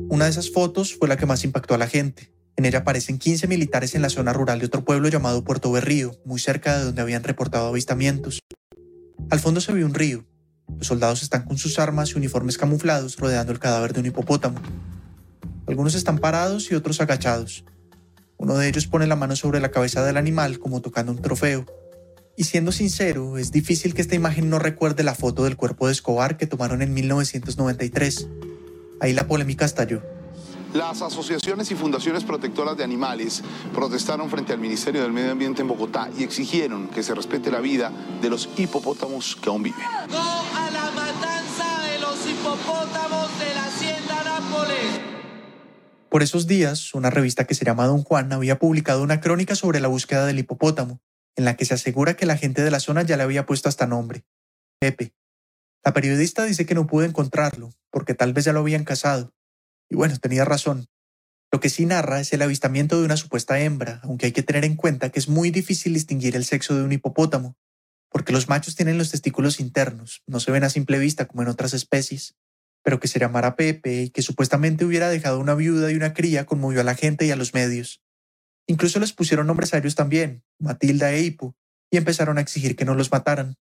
Una 0.09 0.25
de 0.25 0.31
esas 0.31 0.51
fotos 0.51 0.95
fue 0.95 1.07
la 1.07 1.17
que 1.17 1.25
más 1.25 1.43
impactó 1.43 1.73
a 1.73 1.79
la 1.79 1.87
gente. 1.87 2.31
En 2.55 2.65
ella 2.65 2.79
aparecen 2.79 3.17
15 3.17 3.47
militares 3.47 3.95
en 3.95 4.03
la 4.03 4.09
zona 4.09 4.31
rural 4.31 4.59
de 4.59 4.67
otro 4.67 4.85
pueblo 4.85 5.09
llamado 5.09 5.43
Puerto 5.43 5.71
Berrío, 5.71 6.15
muy 6.23 6.39
cerca 6.39 6.77
de 6.77 6.85
donde 6.85 7.01
habían 7.01 7.23
reportado 7.23 7.67
avistamientos. 7.67 8.39
Al 9.31 9.39
fondo 9.39 9.59
se 9.59 9.73
ve 9.73 9.83
un 9.83 9.95
río, 9.95 10.25
los 10.77 10.87
soldados 10.87 11.23
están 11.23 11.43
con 11.43 11.57
sus 11.57 11.79
armas 11.79 12.11
y 12.11 12.17
uniformes 12.17 12.57
camuflados 12.57 13.17
rodeando 13.17 13.51
el 13.51 13.59
cadáver 13.59 13.93
de 13.93 13.99
un 13.99 14.05
hipopótamo. 14.07 14.59
Algunos 15.67 15.95
están 15.95 16.19
parados 16.19 16.71
y 16.71 16.75
otros 16.75 17.01
agachados. 17.01 17.63
Uno 18.37 18.57
de 18.57 18.67
ellos 18.67 18.87
pone 18.87 19.07
la 19.07 19.15
mano 19.15 19.35
sobre 19.35 19.59
la 19.59 19.71
cabeza 19.71 20.03
del 20.03 20.17
animal 20.17 20.59
como 20.59 20.81
tocando 20.81 21.11
un 21.11 21.21
trofeo. 21.21 21.65
Y 22.35 22.45
siendo 22.45 22.71
sincero, 22.71 23.37
es 23.37 23.51
difícil 23.51 23.93
que 23.93 24.01
esta 24.01 24.15
imagen 24.15 24.49
no 24.49 24.59
recuerde 24.59 25.03
la 25.03 25.15
foto 25.15 25.43
del 25.43 25.55
cuerpo 25.55 25.87
de 25.87 25.93
Escobar 25.93 26.35
que 26.35 26.47
tomaron 26.47 26.81
en 26.81 26.93
1993. 26.93 28.27
Ahí 28.99 29.13
la 29.13 29.27
polémica 29.27 29.65
estalló. 29.65 30.01
Las 30.73 31.03
asociaciones 31.03 31.69
y 31.69 31.75
fundaciones 31.75 32.23
protectoras 32.23 32.75
de 32.75 32.83
animales 32.83 33.43
protestaron 33.75 34.27
frente 34.27 34.53
al 34.53 34.59
Ministerio 34.59 35.03
del 35.03 35.11
Medio 35.11 35.31
Ambiente 35.31 35.61
en 35.61 35.67
Bogotá 35.67 36.09
y 36.17 36.23
exigieron 36.23 36.87
que 36.87 37.03
se 37.03 37.13
respete 37.13 37.51
la 37.51 37.59
vida 37.59 37.91
de 38.19 38.29
los 38.31 38.49
hipopótamos 38.57 39.35
que 39.35 39.49
aún 39.49 39.61
viven. 39.61 39.79
No 40.09 40.17
a 40.17 40.71
la 40.71 40.89
matanza 40.89 41.79
de 41.83 41.99
los 41.99 42.27
hipopótamos 42.27 43.39
de 43.39 43.53
la 43.53 43.65
hacienda 43.65 44.23
Nápoles. 44.23 44.99
Por 46.09 46.23
esos 46.23 46.47
días, 46.47 46.95
una 46.95 47.11
revista 47.11 47.45
que 47.45 47.53
se 47.53 47.65
llama 47.65 47.85
Don 47.85 48.01
Juan 48.01 48.33
había 48.33 48.57
publicado 48.57 49.03
una 49.03 49.21
crónica 49.21 49.53
sobre 49.53 49.79
la 49.79 49.89
búsqueda 49.89 50.25
del 50.25 50.39
hipopótamo, 50.39 51.01
en 51.35 51.45
la 51.45 51.55
que 51.55 51.65
se 51.65 51.75
asegura 51.75 52.15
que 52.15 52.25
la 52.25 52.37
gente 52.37 52.63
de 52.63 52.71
la 52.71 52.79
zona 52.79 53.03
ya 53.03 53.15
le 53.15 53.21
había 53.21 53.45
puesto 53.45 53.69
hasta 53.69 53.85
nombre, 53.85 54.25
Pepe. 54.79 55.13
La 55.85 55.93
periodista 55.93 56.45
dice 56.45 56.65
que 56.65 56.73
no 56.73 56.87
pudo 56.87 57.05
encontrarlo, 57.05 57.69
porque 57.91 58.15
tal 58.15 58.33
vez 58.33 58.45
ya 58.45 58.53
lo 58.53 58.61
habían 58.61 58.85
casado, 58.85 59.33
y 59.93 59.95
bueno, 59.95 60.17
tenía 60.17 60.43
razón. 60.43 60.87
Lo 61.51 61.59
que 61.59 61.69
sí 61.69 61.85
narra 61.85 62.19
es 62.19 62.33
el 62.33 62.41
avistamiento 62.41 62.99
de 62.99 63.05
una 63.05 63.15
supuesta 63.15 63.59
hembra, 63.59 63.99
aunque 64.01 64.25
hay 64.25 64.31
que 64.31 64.41
tener 64.41 64.65
en 64.65 64.75
cuenta 64.75 65.11
que 65.11 65.19
es 65.19 65.29
muy 65.29 65.51
difícil 65.51 65.93
distinguir 65.93 66.35
el 66.35 66.45
sexo 66.45 66.75
de 66.75 66.81
un 66.81 66.91
hipopótamo, 66.91 67.55
porque 68.09 68.33
los 68.33 68.49
machos 68.49 68.75
tienen 68.75 68.97
los 68.97 69.11
testículos 69.11 69.59
internos, 69.59 70.23
no 70.25 70.39
se 70.39 70.51
ven 70.51 70.63
a 70.63 70.71
simple 70.71 70.97
vista 70.97 71.25
como 71.27 71.43
en 71.43 71.47
otras 71.47 71.75
especies, 71.75 72.33
pero 72.81 72.99
que 72.99 73.07
se 73.07 73.19
llamara 73.19 73.55
Pepe 73.55 74.01
y 74.01 74.09
que 74.09 74.23
supuestamente 74.23 74.83
hubiera 74.83 75.09
dejado 75.09 75.39
una 75.39 75.53
viuda 75.53 75.91
y 75.91 75.95
una 75.95 76.15
cría 76.15 76.47
conmovió 76.47 76.81
a 76.81 76.83
la 76.83 76.95
gente 76.95 77.27
y 77.27 77.31
a 77.31 77.35
los 77.35 77.53
medios. 77.53 78.01
Incluso 78.65 78.99
les 78.99 79.13
pusieron 79.13 79.45
nombres 79.45 79.75
a 79.75 79.77
ellos 79.77 79.93
también, 79.93 80.43
Matilda 80.57 81.13
e 81.13 81.21
Hipo, 81.21 81.55
y 81.91 81.97
empezaron 81.97 82.39
a 82.39 82.41
exigir 82.41 82.75
que 82.75 82.85
no 82.85 82.95
los 82.95 83.11
mataran. 83.11 83.57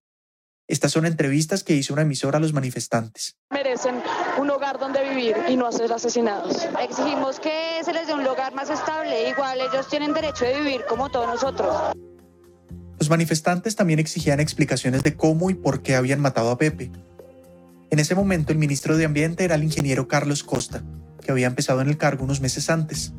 Estas 0.67 0.93
son 0.93 1.05
entrevistas 1.05 1.63
que 1.63 1.75
hizo 1.75 1.93
una 1.93 2.03
emisora 2.03 2.37
a 2.37 2.41
los 2.41 2.53
manifestantes. 2.53 3.35
Merecen 3.51 4.01
un 4.39 4.49
hogar 4.49 4.79
donde 4.79 5.07
vivir 5.09 5.35
y 5.49 5.57
no 5.57 5.71
ser 5.71 5.91
asesinados. 5.91 6.65
Exigimos 6.81 7.39
que 7.39 7.81
se 7.83 7.91
les 7.91 8.07
dé 8.07 8.13
un 8.13 8.23
lugar 8.23 8.53
más 8.53 8.69
estable, 8.69 9.29
igual 9.29 9.59
ellos 9.59 9.87
tienen 9.89 10.13
derecho 10.13 10.45
de 10.45 10.61
vivir 10.61 10.85
como 10.87 11.09
todos 11.09 11.27
nosotros. 11.27 11.93
Los 12.97 13.09
manifestantes 13.09 13.75
también 13.75 13.99
exigían 13.99 14.39
explicaciones 14.39 15.03
de 15.03 15.17
cómo 15.17 15.49
y 15.49 15.55
por 15.55 15.81
qué 15.81 15.95
habían 15.95 16.21
matado 16.21 16.51
a 16.51 16.57
Pepe. 16.57 16.89
En 17.91 17.99
ese 17.99 18.15
momento 18.15 18.53
el 18.53 18.57
ministro 18.57 18.95
de 18.95 19.05
Ambiente 19.05 19.43
era 19.43 19.55
el 19.55 19.63
ingeniero 19.63 20.07
Carlos 20.07 20.43
Costa, 20.43 20.81
que 21.21 21.31
había 21.31 21.47
empezado 21.47 21.81
en 21.81 21.89
el 21.89 21.97
cargo 21.97 22.23
unos 22.23 22.39
meses 22.39 22.69
antes. 22.69 23.11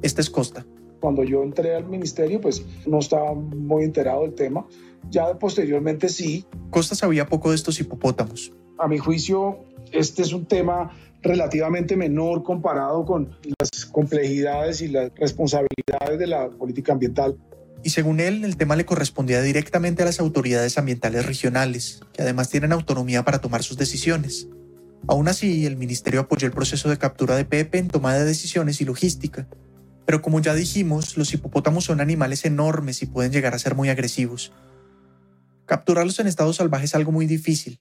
Este 0.00 0.22
es 0.22 0.30
Costa. 0.30 0.64
Cuando 1.00 1.24
yo 1.24 1.42
entré 1.42 1.74
al 1.74 1.86
ministerio, 1.86 2.40
pues 2.40 2.64
no 2.86 2.98
estaba 2.98 3.34
muy 3.34 3.84
enterado 3.84 4.22
del 4.22 4.34
tema 4.34 4.66
ya 5.10 5.38
posteriormente 5.38 6.08
sí. 6.08 6.46
Costa 6.70 6.94
sabía 6.94 7.26
poco 7.26 7.50
de 7.50 7.56
estos 7.56 7.78
hipopótamos. 7.80 8.52
A 8.78 8.88
mi 8.88 8.98
juicio, 8.98 9.64
este 9.92 10.22
es 10.22 10.32
un 10.32 10.46
tema 10.46 10.90
relativamente 11.22 11.96
menor 11.96 12.42
comparado 12.42 13.04
con 13.04 13.36
las 13.58 13.86
complejidades 13.86 14.80
y 14.80 14.88
las 14.88 15.10
responsabilidades 15.16 16.18
de 16.18 16.26
la 16.26 16.50
política 16.50 16.92
ambiental. 16.92 17.36
Y 17.82 17.90
según 17.90 18.20
él, 18.20 18.44
el 18.44 18.56
tema 18.56 18.76
le 18.76 18.84
correspondía 18.84 19.40
directamente 19.42 20.02
a 20.02 20.06
las 20.06 20.20
autoridades 20.20 20.76
ambientales 20.76 21.24
regionales, 21.24 22.00
que 22.12 22.22
además 22.22 22.50
tienen 22.50 22.72
autonomía 22.72 23.24
para 23.24 23.40
tomar 23.40 23.62
sus 23.62 23.76
decisiones. 23.76 24.48
Aún 25.08 25.28
así, 25.28 25.66
el 25.66 25.76
ministerio 25.76 26.20
apoyó 26.20 26.46
el 26.46 26.52
proceso 26.52 26.88
de 26.88 26.98
captura 26.98 27.36
de 27.36 27.44
Pepe 27.44 27.78
en 27.78 27.88
toma 27.88 28.14
de 28.14 28.24
decisiones 28.24 28.80
y 28.80 28.84
logística. 28.84 29.46
Pero 30.06 30.22
como 30.22 30.40
ya 30.40 30.54
dijimos, 30.54 31.16
los 31.16 31.34
hipopótamos 31.34 31.84
son 31.84 32.00
animales 32.00 32.44
enormes 32.44 33.02
y 33.02 33.06
pueden 33.06 33.32
llegar 33.32 33.54
a 33.54 33.58
ser 33.58 33.74
muy 33.74 33.90
agresivos. 33.90 34.52
Capturarlos 35.66 36.20
en 36.20 36.28
estado 36.28 36.52
salvaje 36.52 36.84
es 36.84 36.94
algo 36.94 37.12
muy 37.12 37.26
difícil. 37.26 37.80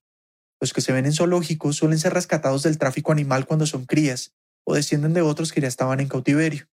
Los 0.59 0.73
que 0.73 0.81
se 0.81 0.91
ven 0.91 1.05
en 1.05 1.13
zoológicos 1.13 1.75
suelen 1.75 1.99
ser 1.99 2.13
rescatados 2.13 2.63
del 2.63 2.79
tráfico 2.79 3.11
animal 3.11 3.45
cuando 3.45 3.67
son 3.67 3.85
crías 3.85 4.33
o 4.63 4.73
descienden 4.73 5.13
de 5.13 5.21
otros 5.21 5.53
que 5.53 5.61
ya 5.61 5.67
estaban 5.67 5.99
en 5.99 6.07
cautiverio. 6.07 6.67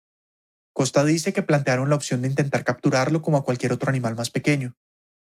Costa 0.72 1.04
dice 1.04 1.32
que 1.32 1.42
plantearon 1.42 1.90
la 1.90 1.96
opción 1.96 2.22
de 2.22 2.28
intentar 2.28 2.62
capturarlo 2.62 3.20
como 3.20 3.36
a 3.36 3.44
cualquier 3.44 3.72
otro 3.72 3.90
animal 3.90 4.14
más 4.14 4.30
pequeño, 4.30 4.76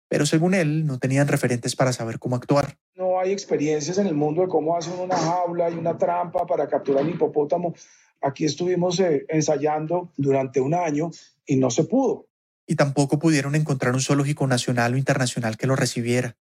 pero 0.08 0.26
según 0.26 0.52
él 0.52 0.84
no 0.84 0.98
tenían 0.98 1.26
referentes 1.26 1.74
para 1.74 1.94
saber 1.94 2.18
cómo 2.18 2.36
actuar. 2.36 2.76
No 2.94 3.18
hay 3.18 3.32
experiencias 3.32 3.96
en 3.96 4.06
el 4.06 4.14
mundo 4.14 4.42
de 4.42 4.48
cómo 4.48 4.76
hacen 4.76 4.98
una 4.98 5.16
jaula 5.16 5.70
y 5.70 5.74
una 5.74 5.96
trampa 5.96 6.44
para 6.46 6.68
capturar 6.68 7.04
un 7.04 7.10
hipopótamo. 7.10 7.74
Aquí 8.22 8.44
estuvimos 8.44 9.00
eh, 9.00 9.26
ensayando 9.28 10.12
durante 10.16 10.60
un 10.60 10.74
año 10.74 11.10
y 11.44 11.56
no 11.56 11.70
se 11.70 11.84
pudo. 11.84 12.28
Y 12.66 12.76
tampoco 12.76 13.18
pudieron 13.18 13.54
encontrar 13.54 13.94
un 13.94 14.00
zoológico 14.00 14.46
nacional 14.46 14.94
o 14.94 14.96
internacional 14.96 15.56
que 15.56 15.66
lo 15.66 15.76
recibiera. 15.76 16.36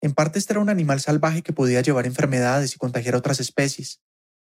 En 0.00 0.14
parte 0.14 0.38
este 0.38 0.54
era 0.54 0.60
un 0.60 0.70
animal 0.70 1.00
salvaje 1.00 1.42
que 1.42 1.52
podía 1.52 1.80
llevar 1.80 2.06
enfermedades 2.06 2.74
y 2.74 2.78
contagiar 2.78 3.14
a 3.14 3.18
otras 3.18 3.38
especies, 3.38 4.00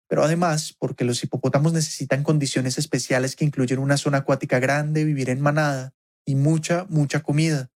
pero 0.08 0.22
además 0.22 0.74
porque 0.78 1.04
los 1.04 1.22
hipopótamos 1.22 1.72
necesitan 1.72 2.22
condiciones 2.22 2.78
especiales 2.78 3.36
que 3.36 3.44
incluyen 3.44 3.78
una 3.78 3.96
zona 3.96 4.18
acuática 4.18 4.58
grande, 4.58 5.04
vivir 5.04 5.28
en 5.28 5.40
manada 5.40 5.92
y 6.24 6.34
mucha, 6.34 6.86
mucha 6.88 7.22
comida. 7.22 7.70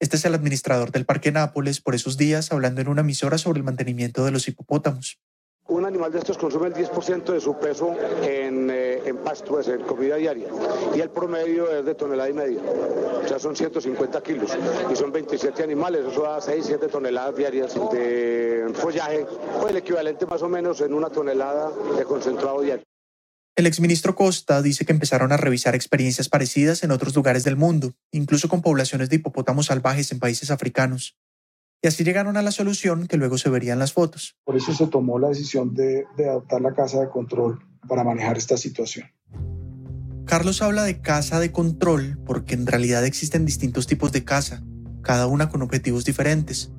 Este 0.00 0.16
es 0.16 0.24
el 0.24 0.34
administrador 0.34 0.92
del 0.92 1.04
Parque 1.04 1.32
Nápoles 1.32 1.80
por 1.80 1.94
esos 1.94 2.16
días 2.16 2.52
hablando 2.52 2.80
en 2.80 2.88
una 2.88 3.00
emisora 3.00 3.36
sobre 3.36 3.58
el 3.58 3.64
mantenimiento 3.64 4.24
de 4.24 4.30
los 4.30 4.46
hipopótamos. 4.46 5.20
Un 5.68 5.84
animal 5.84 6.10
de 6.10 6.18
estos 6.18 6.38
consume 6.38 6.68
el 6.68 6.74
10% 6.74 7.30
de 7.30 7.40
su 7.40 7.58
peso 7.58 7.94
en, 8.22 8.70
eh, 8.70 9.02
en 9.04 9.18
pasto, 9.18 9.52
pues, 9.52 9.68
en 9.68 9.82
comida 9.82 10.16
diaria, 10.16 10.46
y 10.96 11.00
el 11.00 11.10
promedio 11.10 11.70
es 11.70 11.84
de 11.84 11.94
tonelada 11.94 12.30
y 12.30 12.32
media, 12.32 12.60
o 13.22 13.28
sea, 13.28 13.38
son 13.38 13.54
150 13.54 14.22
kilos, 14.22 14.56
y 14.90 14.96
son 14.96 15.12
27 15.12 15.62
animales, 15.62 16.06
eso 16.10 16.22
da 16.22 16.40
6, 16.40 16.64
7 16.66 16.88
toneladas 16.88 17.36
diarias 17.36 17.74
de 17.92 18.70
follaje, 18.72 19.26
o 19.62 19.68
el 19.68 19.76
equivalente 19.76 20.24
más 20.24 20.40
o 20.40 20.48
menos 20.48 20.80
en 20.80 20.94
una 20.94 21.10
tonelada 21.10 21.70
de 21.98 22.04
concentrado 22.04 22.62
diario. 22.62 22.84
El 23.54 23.66
exministro 23.66 24.14
Costa 24.14 24.62
dice 24.62 24.86
que 24.86 24.92
empezaron 24.92 25.32
a 25.32 25.36
revisar 25.36 25.74
experiencias 25.74 26.30
parecidas 26.30 26.82
en 26.82 26.92
otros 26.92 27.14
lugares 27.14 27.44
del 27.44 27.56
mundo, 27.56 27.92
incluso 28.10 28.48
con 28.48 28.62
poblaciones 28.62 29.10
de 29.10 29.16
hipopótamos 29.16 29.66
salvajes 29.66 30.12
en 30.12 30.18
países 30.18 30.50
africanos. 30.50 31.14
Y 31.82 31.88
así 31.88 32.02
llegaron 32.02 32.36
a 32.36 32.42
la 32.42 32.50
solución 32.50 33.06
que 33.06 33.16
luego 33.16 33.38
se 33.38 33.50
vería 33.50 33.72
en 33.72 33.78
las 33.78 33.92
fotos. 33.92 34.36
Por 34.44 34.56
eso 34.56 34.74
se 34.74 34.88
tomó 34.88 35.18
la 35.18 35.28
decisión 35.28 35.74
de, 35.74 36.06
de 36.16 36.28
adoptar 36.28 36.60
la 36.60 36.74
casa 36.74 37.00
de 37.00 37.08
control 37.08 37.60
para 37.86 38.02
manejar 38.02 38.36
esta 38.36 38.56
situación. 38.56 39.06
Carlos 40.24 40.60
habla 40.60 40.82
de 40.82 41.00
casa 41.00 41.40
de 41.40 41.52
control 41.52 42.18
porque 42.26 42.54
en 42.54 42.66
realidad 42.66 43.04
existen 43.04 43.46
distintos 43.46 43.86
tipos 43.86 44.12
de 44.12 44.24
casa, 44.24 44.62
cada 45.02 45.26
una 45.26 45.48
con 45.48 45.62
objetivos 45.62 46.04
diferentes. 46.04 46.70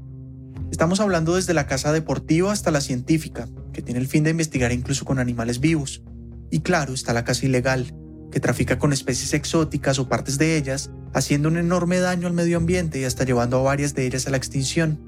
Estamos 0.70 1.00
hablando 1.00 1.36
desde 1.36 1.54
la 1.54 1.66
casa 1.66 1.92
deportiva 1.92 2.52
hasta 2.52 2.70
la 2.70 2.82
científica, 2.82 3.48
que 3.74 3.82
tiene 3.82 4.00
el 4.00 4.08
fin 4.08 4.24
de 4.24 4.32
investigar 4.32 4.72
incluso 4.72 5.04
con 5.04 5.18
animales 5.18 5.60
vivos. 5.60 6.04
Y 6.52 6.60
claro, 6.60 6.94
está 6.94 7.14
la 7.14 7.24
casa 7.24 7.46
ilegal, 7.46 7.92
que 8.32 8.40
trafica 8.40 8.78
con 8.78 8.94
especies 8.94 9.34
exóticas 9.34 10.00
o 10.00 10.08
partes 10.08 10.38
de 10.38 10.58
ellas, 10.58 10.92
haciendo 11.14 11.50
un 11.50 11.58
enorme 11.58 12.00
daño 12.00 12.28
al 12.28 12.34
medio 12.34 12.58
ambiente 12.58 13.00
y 13.00 13.04
hasta 13.04 13.24
llevando 13.24 13.58
a 13.58 13.64
varias 13.64 13.96
de 13.96 14.06
ellas 14.06 14.28
a 14.28 14.30
la 14.30 14.38
extinción. 14.38 15.00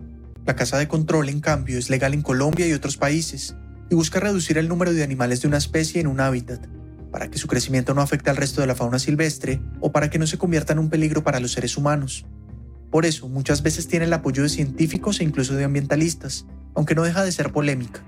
La 0.46 0.56
casa 0.56 0.78
de 0.78 0.88
control, 0.88 1.30
en 1.30 1.40
cambio, 1.40 1.78
es 1.78 1.90
legal 1.90 2.14
en 2.14 2.24
Colombia 2.24 2.68
y 2.68 2.74
otros 2.74 2.98
países, 2.98 3.56
y 3.90 3.96
busca 3.96 4.20
reducir 4.20 4.58
el 4.58 4.68
número 4.68 4.94
de 4.94 5.04
animales 5.04 5.42
de 5.42 5.48
una 5.48 5.58
especie 5.58 6.02
en 6.02 6.08
un 6.08 6.20
hábitat, 6.20 6.66
para 7.12 7.30
que 7.30 7.38
su 7.38 7.48
crecimiento 7.48 7.94
no 7.94 8.02
afecte 8.02 8.30
al 8.30 8.38
resto 8.38 8.62
de 8.62 8.68
la 8.68 8.76
fauna 8.76 9.00
silvestre 9.00 9.62
o 9.82 9.92
para 9.92 10.10
que 10.10 10.18
no 10.18 10.26
se 10.26 10.38
convierta 10.38 10.74
en 10.74 10.80
un 10.80 10.90
peligro 10.90 11.24
para 11.24 11.40
los 11.40 11.52
seres 11.52 11.78
humanos. 11.78 12.26
Por 12.90 13.06
eso, 13.06 13.30
muchas 13.30 13.62
veces 13.62 13.88
tiene 13.88 14.06
el 14.06 14.14
apoyo 14.14 14.44
de 14.44 14.50
científicos 14.50 15.20
e 15.20 15.24
incluso 15.24 15.54
de 15.54 15.64
ambientalistas, 15.64 16.46
aunque 16.74 16.96
no 16.96 17.04
deja 17.04 17.24
de 17.24 17.32
ser 17.32 17.52
polémica. 17.52 18.04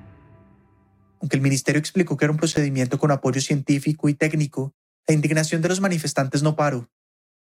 Aunque 1.21 1.35
el 1.35 1.41
ministerio 1.41 1.79
explicó 1.79 2.17
que 2.17 2.25
era 2.25 2.31
un 2.31 2.37
procedimiento 2.37 2.97
con 2.97 3.11
apoyo 3.11 3.39
científico 3.39 4.09
y 4.09 4.13
técnico, 4.13 4.73
la 5.07 5.13
indignación 5.13 5.61
de 5.61 5.69
los 5.69 5.81
manifestantes 5.81 6.43
no 6.43 6.55
paró. 6.55 6.89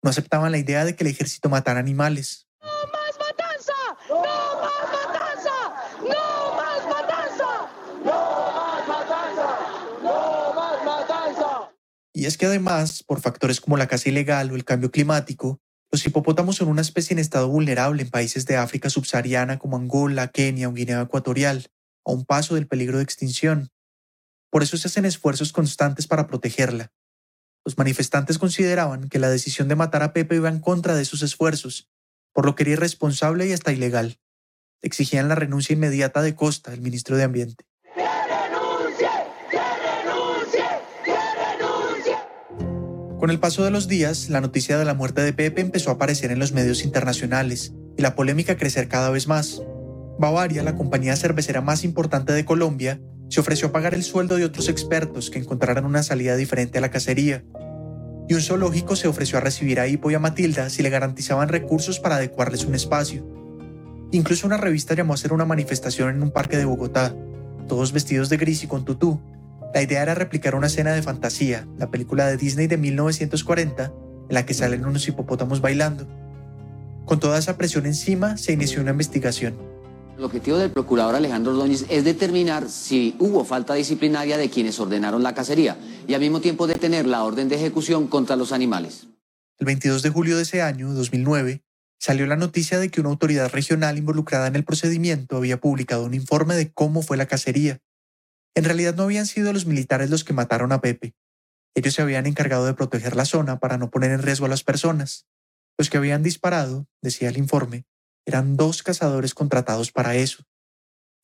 No 0.02 0.10
aceptaban 0.10 0.52
la 0.52 0.58
idea 0.58 0.84
de 0.84 0.94
que 0.94 1.04
el 1.04 1.10
ejército 1.10 1.48
matara 1.48 1.80
animales. 1.80 2.46
¡No 2.60 2.68
más 2.92 3.18
matanza! 3.18 3.72
¡No 4.08 4.22
más 4.60 4.86
matanza! 4.92 5.50
¡No 6.00 6.54
más 6.54 6.84
matanza! 6.88 7.68
¡No 8.04 8.52
más 8.54 8.88
matanza! 8.88 9.58
¡No 10.02 10.54
más 10.54 10.84
matanza! 10.84 11.70
Y 12.12 12.26
es 12.26 12.38
que 12.38 12.46
además, 12.46 13.02
por 13.02 13.20
factores 13.20 13.60
como 13.60 13.76
la 13.76 13.88
caza 13.88 14.08
ilegal 14.08 14.52
o 14.52 14.54
el 14.54 14.64
cambio 14.64 14.90
climático, 14.90 15.60
los 15.90 16.06
hipopótamos 16.06 16.56
son 16.56 16.68
una 16.68 16.82
especie 16.82 17.14
en 17.14 17.18
estado 17.18 17.48
vulnerable 17.48 18.02
en 18.02 18.10
países 18.10 18.46
de 18.46 18.56
África 18.56 18.90
subsahariana 18.90 19.58
como 19.58 19.76
Angola, 19.76 20.28
Kenia 20.28 20.68
o 20.68 20.72
Guinea 20.72 21.00
Ecuatorial, 21.00 21.66
a 22.04 22.12
un 22.12 22.24
paso 22.24 22.54
del 22.54 22.68
peligro 22.68 22.98
de 22.98 23.04
extinción. 23.04 23.70
Por 24.50 24.62
eso 24.62 24.76
se 24.76 24.86
hacen 24.86 25.06
esfuerzos 25.06 25.52
constantes 25.52 26.06
para 26.06 26.26
protegerla. 26.26 26.92
Los 27.68 27.76
manifestantes 27.76 28.38
consideraban 28.38 29.10
que 29.10 29.18
la 29.18 29.28
decisión 29.28 29.68
de 29.68 29.76
matar 29.76 30.02
a 30.02 30.14
Pepe 30.14 30.36
iba 30.36 30.48
en 30.48 30.58
contra 30.58 30.96
de 30.96 31.04
sus 31.04 31.20
esfuerzos, 31.20 31.86
por 32.32 32.46
lo 32.46 32.54
que 32.54 32.62
era 32.62 32.72
irresponsable 32.72 33.46
y 33.46 33.52
hasta 33.52 33.74
ilegal. 33.74 34.18
Exigían 34.80 35.28
la 35.28 35.34
renuncia 35.34 35.74
inmediata 35.74 36.22
de 36.22 36.34
Costa, 36.34 36.72
el 36.72 36.80
ministro 36.80 37.18
de 37.18 37.24
Ambiente. 37.24 37.66
Con 43.18 43.28
el 43.28 43.38
paso 43.38 43.64
de 43.64 43.70
los 43.70 43.86
días, 43.86 44.30
la 44.30 44.40
noticia 44.40 44.78
de 44.78 44.86
la 44.86 44.94
muerte 44.94 45.20
de 45.20 45.34
Pepe 45.34 45.60
empezó 45.60 45.90
a 45.90 45.94
aparecer 45.96 46.30
en 46.30 46.38
los 46.38 46.52
medios 46.52 46.84
internacionales 46.84 47.74
y 47.98 48.00
la 48.00 48.14
polémica 48.14 48.54
a 48.54 48.56
crecer 48.56 48.88
cada 48.88 49.10
vez 49.10 49.28
más. 49.28 49.60
Bavaria, 50.18 50.62
la 50.62 50.74
compañía 50.74 51.16
cervecera 51.16 51.60
más 51.60 51.84
importante 51.84 52.32
de 52.32 52.46
Colombia, 52.46 52.98
se 53.28 53.40
ofreció 53.40 53.68
a 53.68 53.72
pagar 53.72 53.94
el 53.94 54.02
sueldo 54.02 54.36
de 54.36 54.44
otros 54.44 54.68
expertos 54.68 55.30
que 55.30 55.38
encontraran 55.38 55.84
una 55.84 56.02
salida 56.02 56.36
diferente 56.36 56.78
a 56.78 56.80
la 56.80 56.90
cacería. 56.90 57.44
Y 58.28 58.34
un 58.34 58.40
zoológico 58.40 58.96
se 58.96 59.08
ofreció 59.08 59.38
a 59.38 59.40
recibir 59.42 59.80
a 59.80 59.86
Hippo 59.86 60.10
y 60.10 60.14
a 60.14 60.18
Matilda 60.18 60.70
si 60.70 60.82
le 60.82 60.90
garantizaban 60.90 61.48
recursos 61.48 62.00
para 62.00 62.16
adecuarles 62.16 62.64
un 62.64 62.74
espacio. 62.74 63.26
Incluso 64.10 64.46
una 64.46 64.56
revista 64.56 64.94
llamó 64.94 65.12
a 65.12 65.14
hacer 65.14 65.32
una 65.32 65.44
manifestación 65.44 66.10
en 66.10 66.22
un 66.22 66.30
parque 66.30 66.56
de 66.56 66.64
Bogotá, 66.64 67.14
todos 67.68 67.92
vestidos 67.92 68.30
de 68.30 68.38
gris 68.38 68.64
y 68.64 68.66
con 68.66 68.84
tutú. 68.84 69.20
La 69.74 69.82
idea 69.82 70.02
era 70.02 70.14
replicar 70.14 70.54
una 70.54 70.68
escena 70.68 70.92
de 70.92 71.02
fantasía, 71.02 71.66
la 71.76 71.90
película 71.90 72.26
de 72.26 72.38
Disney 72.38 72.66
de 72.66 72.78
1940, 72.78 73.92
en 74.28 74.34
la 74.34 74.46
que 74.46 74.54
salen 74.54 74.86
unos 74.86 75.06
hipopótamos 75.06 75.60
bailando. 75.60 76.08
Con 77.04 77.20
toda 77.20 77.38
esa 77.38 77.58
presión 77.58 77.84
encima, 77.84 78.38
se 78.38 78.52
inició 78.52 78.80
una 78.80 78.92
investigación. 78.92 79.67
El 80.18 80.24
objetivo 80.24 80.58
del 80.58 80.72
procurador 80.72 81.14
Alejandro 81.14 81.52
Ordóñez 81.52 81.86
es 81.88 82.02
determinar 82.02 82.68
si 82.68 83.14
hubo 83.20 83.44
falta 83.44 83.74
disciplinaria 83.74 84.36
de 84.36 84.50
quienes 84.50 84.80
ordenaron 84.80 85.22
la 85.22 85.32
cacería 85.32 85.78
y 86.08 86.14
al 86.14 86.20
mismo 86.20 86.40
tiempo 86.40 86.66
detener 86.66 87.06
la 87.06 87.22
orden 87.22 87.48
de 87.48 87.54
ejecución 87.54 88.08
contra 88.08 88.34
los 88.34 88.50
animales. 88.50 89.06
El 89.58 89.66
22 89.66 90.02
de 90.02 90.10
julio 90.10 90.36
de 90.36 90.42
ese 90.42 90.60
año, 90.60 90.92
2009, 90.92 91.62
salió 92.00 92.26
la 92.26 92.34
noticia 92.34 92.80
de 92.80 92.88
que 92.88 93.00
una 93.00 93.10
autoridad 93.10 93.52
regional 93.52 93.96
involucrada 93.96 94.48
en 94.48 94.56
el 94.56 94.64
procedimiento 94.64 95.36
había 95.36 95.60
publicado 95.60 96.04
un 96.04 96.14
informe 96.14 96.56
de 96.56 96.72
cómo 96.72 97.02
fue 97.02 97.16
la 97.16 97.26
cacería. 97.26 97.78
En 98.56 98.64
realidad 98.64 98.96
no 98.96 99.04
habían 99.04 99.26
sido 99.26 99.52
los 99.52 99.66
militares 99.66 100.10
los 100.10 100.24
que 100.24 100.32
mataron 100.32 100.72
a 100.72 100.80
Pepe. 100.80 101.14
Ellos 101.76 101.94
se 101.94 102.02
habían 102.02 102.26
encargado 102.26 102.66
de 102.66 102.74
proteger 102.74 103.14
la 103.14 103.24
zona 103.24 103.60
para 103.60 103.78
no 103.78 103.88
poner 103.88 104.10
en 104.10 104.22
riesgo 104.22 104.46
a 104.46 104.48
las 104.48 104.64
personas. 104.64 105.28
Los 105.78 105.88
que 105.88 105.98
habían 105.98 106.24
disparado, 106.24 106.88
decía 107.02 107.28
el 107.28 107.38
informe, 107.38 107.84
eran 108.28 108.56
dos 108.56 108.82
cazadores 108.82 109.34
contratados 109.34 109.90
para 109.90 110.14
eso. 110.16 110.44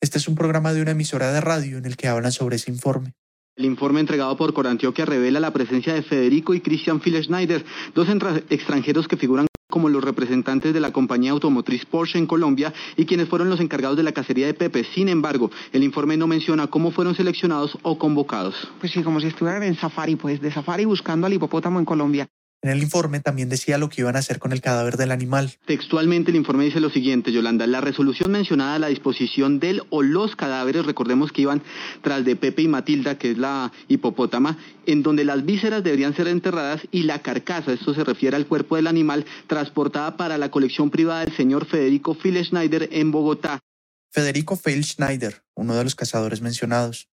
Este 0.01 0.17
es 0.17 0.27
un 0.27 0.35
programa 0.35 0.73
de 0.73 0.81
una 0.81 0.91
emisora 0.91 1.31
de 1.31 1.41
radio 1.41 1.77
en 1.77 1.85
el 1.85 1.95
que 1.95 2.07
hablan 2.07 2.31
sobre 2.31 2.57
ese 2.57 2.71
informe. 2.71 3.13
El 3.55 3.65
informe 3.65 4.01
entregado 4.01 4.35
por 4.35 4.53
Corantioquia 4.53 5.05
revela 5.05 5.39
la 5.39 5.53
presencia 5.53 5.93
de 5.93 6.03
Federico 6.03 6.53
y 6.53 6.61
Christian 6.61 6.99
Schneider, 7.01 7.63
dos 7.93 8.09
extranjeros 8.49 9.07
que 9.07 9.15
figuran 9.15 9.47
como 9.69 9.89
los 9.89 10.03
representantes 10.03 10.73
de 10.73 10.79
la 10.79 10.91
compañía 10.91 11.31
automotriz 11.31 11.85
Porsche 11.85 12.17
en 12.17 12.27
Colombia 12.27 12.73
y 12.97 13.05
quienes 13.05 13.29
fueron 13.29 13.49
los 13.49 13.59
encargados 13.59 13.97
de 13.97 14.03
la 14.03 14.11
cacería 14.11 14.45
de 14.45 14.53
Pepe. 14.53 14.83
Sin 14.83 15.09
embargo, 15.09 15.51
el 15.71 15.83
informe 15.83 16.17
no 16.17 16.27
menciona 16.27 16.67
cómo 16.67 16.91
fueron 16.91 17.15
seleccionados 17.15 17.77
o 17.81 17.97
convocados. 17.97 18.55
Pues 18.79 18.91
sí, 18.91 19.03
como 19.03 19.19
si 19.19 19.27
estuvieran 19.27 19.63
en 19.63 19.75
safari, 19.75 20.15
pues 20.15 20.41
de 20.41 20.51
safari 20.51 20.85
buscando 20.85 21.27
al 21.27 21.33
hipopótamo 21.33 21.79
en 21.79 21.85
Colombia. 21.85 22.27
En 22.65 22.71
el 22.71 22.81
informe 22.81 23.19
también 23.19 23.47
decía 23.47 23.77
lo 23.77 23.89
que 23.89 24.01
iban 24.01 24.15
a 24.15 24.19
hacer 24.19 24.39
con 24.39 24.51
el 24.51 24.59
cadáver 24.59 24.97
del 24.97 25.11
animal. 25.11 25.53
Textualmente 25.67 26.31
el 26.31 26.37
informe 26.37 26.63
dice 26.63 26.79
lo 26.79 26.89
siguiente, 26.89 27.31
Yolanda, 27.31 27.67
la 27.67 27.79
resolución 27.79 28.31
mencionada 28.31 28.73
a 28.73 28.79
la 28.79 28.87
disposición 28.87 29.59
del 29.59 29.83
o 29.91 30.01
los 30.01 30.35
cadáveres, 30.35 30.83
recordemos 30.83 31.31
que 31.31 31.43
iban 31.43 31.61
tras 32.01 32.25
de 32.25 32.35
Pepe 32.35 32.63
y 32.63 32.67
Matilda, 32.67 33.19
que 33.19 33.29
es 33.29 33.37
la 33.37 33.71
hipopótama, 33.87 34.57
en 34.87 35.03
donde 35.03 35.25
las 35.25 35.45
vísceras 35.45 35.83
deberían 35.83 36.15
ser 36.15 36.27
enterradas 36.27 36.81
y 36.89 37.03
la 37.03 37.21
carcasa, 37.21 37.71
esto 37.71 37.93
se 37.93 38.03
refiere 38.03 38.35
al 38.35 38.47
cuerpo 38.47 38.77
del 38.77 38.87
animal, 38.87 39.27
transportada 39.45 40.17
para 40.17 40.39
la 40.39 40.49
colección 40.49 40.89
privada 40.89 41.23
del 41.23 41.37
señor 41.37 41.67
Federico 41.67 42.15
Phil 42.15 42.43
Schneider 42.43 42.89
en 42.91 43.11
Bogotá. 43.11 43.59
Federico 44.11 44.55
Phil 44.55 44.83
Schneider, 44.83 45.43
uno 45.53 45.75
de 45.75 45.83
los 45.83 45.93
cazadores 45.93 46.41
mencionados. 46.41 47.09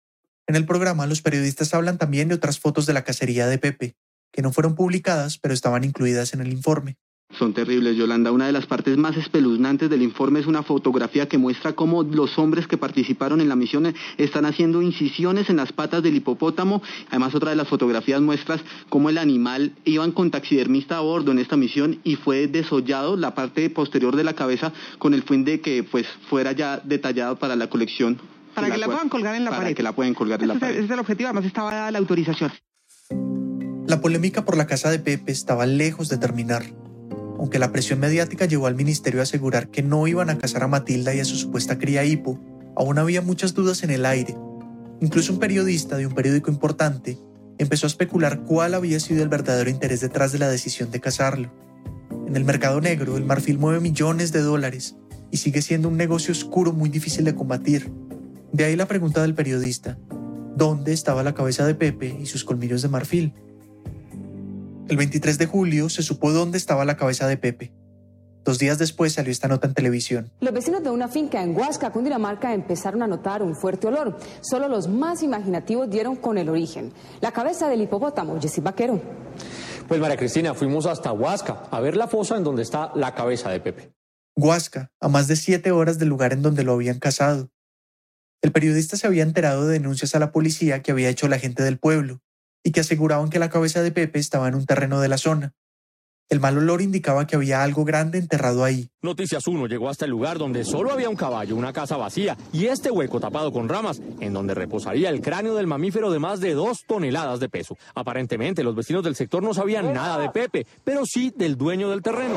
En 0.46 0.56
el 0.56 0.68
programa, 0.68 1.08
los 1.08 1.24
periodistas 1.24 1.74
hablan 1.74 1.98
también 1.98 2.28
de 2.28 2.36
otras 2.36 2.60
fotos 2.60 2.86
de 2.86 2.94
la 2.94 3.04
cacería 3.04 3.48
de 3.48 3.58
Pepe, 3.58 3.96
que 4.32 4.42
no 4.42 4.52
fueron 4.52 4.76
publicadas, 4.76 5.38
pero 5.38 5.54
estaban 5.54 5.84
incluidas 5.84 6.34
en 6.34 6.42
el 6.42 6.52
informe. 6.52 6.98
Son 7.38 7.54
terribles, 7.54 7.96
Yolanda. 7.96 8.32
Una 8.32 8.48
de 8.48 8.52
las 8.52 8.66
partes 8.66 8.98
más 8.98 9.16
espeluznantes 9.16 9.88
del 9.88 10.02
informe 10.02 10.40
es 10.40 10.48
una 10.48 10.64
fotografía 10.64 11.30
que 11.30 11.38
muestra 11.38 11.74
cómo 11.74 12.02
los 12.02 12.40
hombres 12.40 12.66
que 12.66 12.76
participaron 12.76 13.40
en 13.40 13.48
la 13.48 13.56
misión 13.56 13.94
están 14.18 14.46
haciendo 14.46 14.82
incisiones 14.82 15.48
en 15.52 15.58
las 15.58 15.72
patas 15.72 16.02
del 16.02 16.16
hipopótamo. 16.16 16.82
Además, 17.10 17.36
otra 17.36 17.52
de 17.52 17.56
las 17.56 17.68
fotografías 17.68 18.20
muestra 18.20 18.60
cómo 18.90 19.12
el 19.12 19.20
animal 19.20 19.74
iban 19.86 20.12
con 20.12 20.32
taxidermista 20.32 20.98
a 20.98 21.02
bordo 21.02 21.32
en 21.32 21.38
esta 21.38 21.56
misión 21.56 22.00
y 22.04 22.16
fue 22.16 22.48
desollado 22.48 23.16
la 23.16 23.36
parte 23.36 23.70
posterior 23.70 24.16
de 24.16 24.24
la 24.24 24.34
cabeza 24.34 24.74
con 24.98 25.14
el 25.14 25.22
fin 25.22 25.46
de 25.46 25.62
que 25.62 25.84
pues 25.84 26.08
fuera 26.30 26.52
ya 26.54 26.82
detallado 26.84 27.38
para 27.38 27.56
la 27.56 27.70
colección. 27.70 28.20
Para 28.56 28.72
que 28.72 28.78
la, 28.80 28.88
puedan 28.88 29.08
colgar 29.08 29.36
en 29.36 29.46
la 29.46 29.52
para 29.52 29.62
pared. 29.62 29.76
que 29.76 29.84
la 29.84 29.94
puedan 29.94 30.16
colgar 30.16 30.42
en 30.42 30.48
la 30.48 30.56
pared. 30.56 30.78
ese 30.78 30.86
es 30.86 30.92
el 30.92 31.00
objetivo, 31.00 31.28
además 31.28 31.46
estaba 31.46 31.72
dada 31.72 31.92
la 31.92 32.00
autorización. 32.00 32.52
La 33.90 34.02
polémica 34.02 34.46
por 34.46 34.56
la 34.56 34.68
casa 34.68 34.92
de 34.92 35.00
Pepe 35.00 35.32
estaba 35.32 35.66
lejos 35.66 36.10
de 36.10 36.20
terminar. 36.20 36.64
Aunque 37.40 37.58
la 37.58 37.72
presión 37.72 38.00
mediática 38.00 38.46
llevó 38.46 38.68
al 38.68 38.76
ministerio 38.76 39.20
a 39.20 39.24
asegurar 39.24 39.72
que 39.72 39.82
no 39.82 40.06
iban 40.06 40.30
a 40.30 40.38
casar 40.38 40.62
a 40.62 40.68
Matilda 40.68 41.16
y 41.16 41.20
a 41.20 41.26
su 41.26 41.36
supuesta 41.36 41.80
cría 41.80 42.06
hipo, 42.06 42.40
aún 42.76 43.00
había 43.00 43.24
muchas 43.24 43.56
dudas 43.56 43.82
en 43.82 43.90
el 43.90 44.06
aire. 44.06 44.38
Incluso 45.02 45.34
un 45.34 45.40
periodista 45.40 45.98
de 45.98 46.06
un 46.06 46.14
periódico 46.14 46.52
importante 46.52 47.18
empezó 47.58 47.88
a 47.88 47.90
especular 47.90 48.44
cuál 48.44 48.76
había 48.76 49.00
sido 49.00 49.24
el 49.24 49.30
verdadero 49.30 49.72
interés 49.72 50.02
detrás 50.02 50.32
de 50.34 50.38
la 50.38 50.50
decisión 50.50 50.92
de 50.92 51.00
casarlo. 51.00 51.52
En 52.28 52.36
el 52.36 52.46
mercado 52.46 52.80
negro, 52.82 53.18
el 53.18 53.26
marfil 53.26 53.58
mueve 53.58 53.80
millones 53.80 54.32
de 54.32 54.44
dólares 54.44 54.98
y 55.32 55.38
sigue 55.38 55.64
siendo 55.64 55.88
un 55.88 55.98
negocio 55.98 56.32
oscuro 56.32 56.74
muy 56.74 56.90
difícil 56.90 57.26
de 57.26 57.34
combatir. 57.34 57.92
De 58.54 58.66
ahí 58.66 58.76
la 58.76 58.88
pregunta 58.88 59.24
del 59.24 59.34
periodista, 59.34 59.98
¿dónde 60.56 60.94
estaba 60.94 61.24
la 61.24 61.34
cabeza 61.34 61.66
de 61.66 61.74
Pepe 61.74 62.16
y 62.22 62.28
sus 62.28 62.44
colmillos 62.44 62.84
de 62.84 62.90
marfil? 62.90 63.34
El 64.90 64.98
23 64.98 65.38
de 65.38 65.46
julio 65.46 65.88
se 65.88 66.02
supo 66.02 66.32
dónde 66.32 66.58
estaba 66.58 66.84
la 66.84 66.98
cabeza 66.98 67.28
de 67.28 67.38
Pepe. 67.38 67.72
Dos 68.44 68.58
días 68.58 68.80
después 68.80 69.14
salió 69.14 69.32
esta 69.32 69.48
nota 69.48 69.68
en 69.68 69.76
televisión. 69.76 70.32
Los 70.40 70.52
vecinos 70.52 70.82
de 70.82 70.90
una 70.90 71.08
finca 71.08 71.44
en 71.44 71.56
Huasca, 71.56 71.92
Cundinamarca, 71.92 72.56
empezaron 72.56 73.04
a 73.04 73.08
notar 73.08 73.44
un 73.44 73.56
fuerte 73.56 73.86
olor. 73.86 74.18
Solo 74.42 74.68
los 74.68 74.88
más 74.88 75.22
imaginativos 75.22 75.92
dieron 75.92 76.16
con 76.16 76.40
el 76.40 76.50
origen. 76.50 76.92
La 77.22 77.32
cabeza 77.32 77.70
del 77.70 77.84
hipopótamo, 77.84 78.42
Jessy 78.42 78.62
Vaquero. 78.62 79.00
Pues 79.88 80.02
María 80.02 80.18
Cristina, 80.18 80.56
fuimos 80.56 80.88
hasta 80.88 81.12
Huasca 81.12 81.66
a 81.70 81.80
ver 81.82 81.96
la 81.96 82.08
fosa 82.08 82.38
en 82.38 82.44
donde 82.44 82.64
está 82.64 82.92
la 82.96 83.14
cabeza 83.14 83.52
de 83.52 83.60
Pepe. 83.60 83.94
Huasca, 84.36 84.92
a 85.00 85.08
más 85.08 85.28
de 85.28 85.36
siete 85.36 85.70
horas 85.70 86.00
del 86.00 86.10
lugar 86.10 86.34
en 86.34 86.42
donde 86.42 86.64
lo 86.64 86.74
habían 86.74 86.98
casado. 86.98 87.52
El 88.42 88.52
periodista 88.52 88.98
se 88.98 89.06
había 89.06 89.22
enterado 89.22 89.68
de 89.68 89.74
denuncias 89.74 90.16
a 90.16 90.20
la 90.20 90.32
policía 90.32 90.82
que 90.82 90.92
había 90.92 91.10
hecho 91.10 91.28
la 91.28 91.38
gente 91.38 91.62
del 91.62 91.78
pueblo 91.78 92.24
y 92.64 92.72
que 92.72 92.82
aseguraban 92.82 93.30
que 93.30 93.40
la 93.40 93.50
cabeza 93.50 93.82
de 93.82 93.92
Pepe 93.92 94.20
estaba 94.20 94.48
en 94.48 94.56
un 94.56 94.66
terreno 94.66 95.00
de 95.00 95.08
la 95.08 95.18
zona. 95.18 95.54
El 96.30 96.40
mal 96.40 96.56
olor 96.60 96.84
indicaba 96.84 97.26
que 97.26 97.36
había 97.36 97.64
algo 97.64 97.86
grande 97.86 98.20
enterrado 98.20 98.64
ahí. 98.64 98.92
Noticias 99.02 99.48
1 99.48 99.66
llegó 99.66 99.90
hasta 99.90 100.06
el 100.06 100.12
lugar 100.12 100.38
donde 100.38 100.64
solo 100.64 100.92
había 100.92 101.10
un 101.10 101.16
caballo, 101.16 101.56
una 101.56 101.74
casa 101.74 101.98
vacía 101.98 102.38
y 102.54 102.68
este 102.68 102.92
hueco 102.92 103.20
tapado 103.20 103.52
con 103.52 103.68
ramas, 103.68 104.00
en 104.20 104.34
donde 104.34 104.54
reposaría 104.54 105.10
el 105.10 105.22
cráneo 105.22 105.56
del 105.56 105.66
mamífero 105.66 106.12
de 106.12 106.20
más 106.20 106.40
de 106.40 106.54
dos 106.54 106.84
toneladas 106.88 107.40
de 107.40 107.50
peso. 107.50 107.76
Aparentemente, 107.96 108.64
los 108.64 108.76
vecinos 108.76 109.04
del 109.04 109.16
sector 109.16 109.42
no 109.42 109.56
sabían 109.56 109.92
nada 109.92 110.20
de 110.20 110.30
Pepe, 110.30 110.68
pero 110.84 111.04
sí 111.04 111.34
del 111.36 111.58
dueño 111.58 111.90
del 111.90 112.04
terreno. 112.04 112.36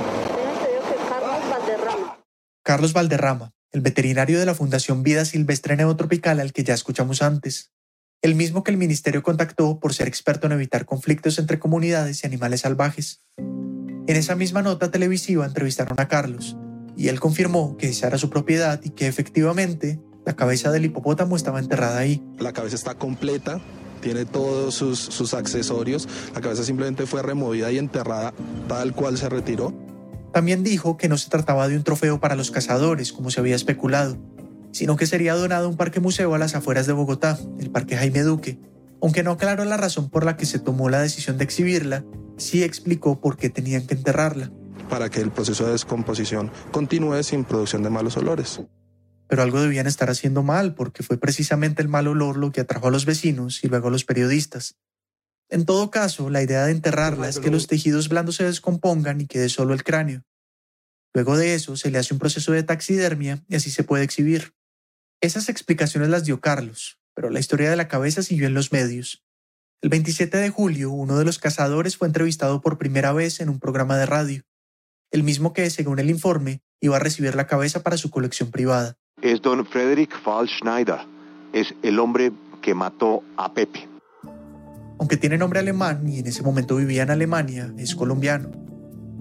Carlos 2.63 2.95
Valderrama, 2.95 3.53
el 3.73 3.83
veterinario 3.83 4.39
de 4.39 4.47
la 4.47 4.55
Fundación 4.55 5.03
Vida 5.03 5.27
Silvestre 5.27 5.77
Neotropical 5.77 6.41
al 6.41 6.55
que 6.55 6.65
ya 6.65 6.73
escuchamos 6.73 7.21
antes. 7.21 7.73
El 8.23 8.37
mismo 8.37 8.63
que 8.63 8.71
el 8.71 8.77
ministerio 8.77 9.21
contactó 9.21 9.81
por 9.81 9.95
ser 9.95 10.07
experto 10.07 10.47
en 10.47 10.53
evitar 10.53 10.87
conflictos 10.87 11.41
entre 11.41 11.59
comunidades 11.59 12.23
y 12.23 12.27
animales 12.29 12.61
salvajes. 12.61 13.21
En 13.37 14.17
esa 14.17 14.37
misma 14.37 14.63
nota 14.63 14.93
televisiva 14.93 15.45
entrevistaron 15.45 16.01
a 16.01 16.07
Carlos 16.07 16.57
y 16.97 17.09
él 17.09 17.19
confirmó 17.19 17.77
que 17.77 17.89
esa 17.89 18.07
era 18.07 18.19
su 18.19 18.31
propiedad 18.31 18.81
y 18.85 18.91
que 18.91 19.09
efectivamente 19.09 20.01
la 20.25 20.37
cabeza 20.37 20.71
del 20.71 20.85
hipopótamo 20.85 21.35
estaba 21.35 21.59
enterrada 21.59 21.99
ahí. 21.99 22.23
La 22.39 22.53
cabeza 22.53 22.77
está 22.77 22.95
completa, 22.95 23.61
tiene 24.01 24.25
todos 24.25 24.77
sus, 24.77 25.01
sus 25.01 25.35
accesorios. 25.35 26.09
La 26.33 26.41
cabeza 26.41 26.63
simplemente 26.63 27.07
fue 27.07 27.23
removida 27.23 27.73
y 27.73 27.79
enterrada 27.79 28.33
tal 28.69 28.95
cual 28.95 29.19
se 29.19 29.29
retiró. 29.29 29.75
También 30.33 30.63
dijo 30.63 30.97
que 30.97 31.09
no 31.09 31.19
se 31.19 31.29
trataba 31.29 31.67
de 31.67 31.77
un 31.77 31.83
trofeo 31.83 32.21
para 32.21 32.37
los 32.37 32.53
cazadores, 32.53 33.13
como 33.13 33.33
se 33.33 33.41
había 33.41 33.57
especulado, 33.57 34.17
sino 34.73 34.97
que 34.97 35.07
sería 35.07 35.35
donado 35.35 35.67
a 35.67 35.69
un 35.69 35.77
parque 35.77 36.01
museo 36.01 36.35
a 36.35 36.39
las 36.39 36.55
afueras 36.55 36.87
de 36.87 36.93
Bogotá, 36.93 37.39
el 37.61 37.71
Parque 37.71 37.97
Jaime 37.97 38.23
Duque. 38.23 38.59
Aunque 39.01 39.23
no 39.23 39.33
aclaró 39.33 39.65
la 39.65 39.77
razón 39.77 40.11
por 40.11 40.25
la 40.25 40.37
que 40.37 40.47
se 40.47 40.59
tomó 40.59 40.89
la 40.89 41.01
decisión 41.01 41.39
de 41.39 41.45
exhibirla, 41.45 42.05
sí 42.37 42.63
explicó 42.63 43.21
por 43.21 43.37
qué 43.37 43.51
tenían 43.51 43.87
que 43.87 43.95
enterrarla. 43.95 44.51
para 44.89 45.09
que 45.09 45.21
el 45.21 45.31
proceso 45.31 45.65
de 45.65 45.73
descomposición 45.73 46.51
continúe 46.71 47.23
sin 47.23 47.45
producción 47.45 47.83
de 47.83 47.89
malos 47.89 48.19
olores. 48.19 48.61
Pero 49.27 49.43
algo 49.43 49.63
debían 49.63 49.87
estar 49.87 50.11
haciendo 50.11 50.43
mal, 50.43 50.75
porque 50.75 51.03
fue 51.03 51.17
precisamente 51.17 51.81
el 51.81 51.89
mal 51.89 52.09
olor 52.09 52.37
lo 52.37 52.53
que 52.53 52.61
atrajo 52.61 52.89
a 52.89 52.91
los 52.91 53.07
vecinos 53.07 53.65
y 53.65 53.69
luego 53.69 53.89
a 53.89 53.91
los 53.91 54.05
periodistas. 54.05 54.77
En 55.49 55.65
todo 55.65 55.91
caso, 55.91 56.29
la 56.29 56.43
idea 56.43 56.67
de 56.67 56.73
enterrarla 56.73 57.29
es 57.29 57.39
que 57.39 57.51
los 57.51 57.69
tejidos 57.69 58.11
blandos 58.11 58.37
se 58.37 58.45
descompongan 58.45 59.21
y 59.23 59.27
quede 59.27 59.49
solo 59.49 59.73
el 59.73 59.83
cráneo. 59.83 60.25
Luego 61.15 61.39
de 61.39 61.55
eso, 61.55 61.77
se 61.77 61.91
le 61.91 61.99
hace 61.99 62.13
un 62.13 62.21
proceso 62.21 62.53
de 62.53 62.63
taxidermia 62.63 63.43
y 63.49 63.57
así 63.57 63.71
se 63.71 63.85
puede 63.85 64.05
exhibir. 64.05 64.55
Esas 65.23 65.49
explicaciones 65.49 66.09
las 66.09 66.25
dio 66.25 66.41
Carlos, 66.41 66.99
pero 67.15 67.31
la 67.31 67.39
historia 67.39 67.71
de 67.71 67.77
la 67.77 67.87
cabeza 67.87 68.25
siguió 68.25 68.49
en 68.49 68.55
los 68.55 68.73
medios. 68.73 69.23
El 69.81 69.89
27 69.89 70.37
de 70.37 70.51
julio, 70.51 70.91
uno 70.91 71.17
de 71.17 71.25
los 71.25 71.39
cazadores 71.39 71.97
fue 71.97 72.09
entrevistado 72.09 72.61
por 72.61 72.77
primera 72.77 73.13
vez 73.13 73.39
en 73.39 73.49
un 73.49 73.61
programa 73.61 73.97
de 73.97 74.07
radio, 74.07 74.43
el 75.13 75.23
mismo 75.23 75.53
que, 75.53 75.71
según 75.71 76.01
el 76.01 76.11
informe, 76.11 76.61
iba 76.81 76.97
a 76.97 76.99
recibir 76.99 77.37
la 77.37 77.47
cabeza 77.47 77.85
para 77.85 77.99
su 77.99 78.11
colección 78.11 78.51
privada. 78.51 78.97
Es 79.23 79.41
don 79.41 79.65
Frederick 79.65 80.13
Fall 80.25 80.49
Schneider. 80.49 80.99
Es 81.53 81.73
el 81.85 82.01
hombre 82.01 82.33
que 82.61 82.75
mató 82.75 83.23
a 83.37 83.55
Pepe. 83.55 83.89
Aunque 84.99 85.17
tiene 85.17 85.39
nombre 85.39 85.61
alemán 85.61 86.09
y 86.09 86.19
en 86.19 86.27
ese 86.27 86.43
momento 86.43 86.75
vivía 86.75 87.05
en 87.05 87.11
Alemania, 87.11 87.73
es 87.79 87.95
colombiano. 87.95 88.51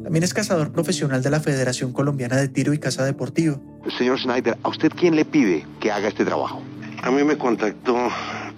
También 0.03 0.23
es 0.23 0.33
cazador 0.33 0.71
profesional 0.71 1.21
de 1.21 1.29
la 1.29 1.41
Federación 1.41 1.93
Colombiana 1.93 2.37
de 2.37 2.47
Tiro 2.47 2.73
y 2.73 2.79
Caza 2.79 3.05
Deportiva. 3.05 3.61
Señor 3.89 4.19
Schneider, 4.19 4.57
¿a 4.63 4.69
usted 4.69 4.91
quién 4.95 5.15
le 5.15 5.25
pide 5.25 5.65
que 5.79 5.91
haga 5.91 6.07
este 6.07 6.23
trabajo? 6.23 6.61
A 7.01 7.09
mí 7.09 7.23
me 7.23 7.38
contactó 7.38 7.97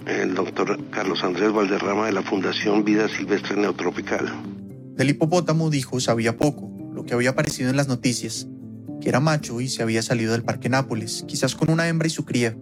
el 0.06 0.36
doctor 0.36 0.78
Carlos 0.90 1.24
Andrés 1.24 1.54
Valderrama 1.54 2.08
de 2.08 2.12
la 2.12 2.22
Fundación 2.22 2.84
Vida 2.84 3.08
Silvestre 3.08 3.56
Neotropical. 3.56 4.30
Del 4.96 5.10
hipopótamo 5.10 5.70
dijo 5.70 6.00
sabía 6.00 6.38
poco, 6.38 6.70
lo 6.94 7.06
que 7.06 7.14
había 7.14 7.32
aparecido 7.32 7.70
en 7.70 7.78
las 7.78 7.88
noticias, 7.88 8.48
que 9.02 9.10
era 9.10 9.22
macho 9.22 9.62
y 9.62 9.70
se 9.70 9.82
había 9.82 10.02
salido 10.02 10.34
del 10.34 10.44
Parque 10.44 10.68
Nápoles, 10.68 11.24
quizás 11.28 11.56
con 11.56 11.70
una 11.70 11.88
hembra 11.88 12.08
y 12.08 12.12
su 12.12 12.26
cría. 12.26 12.58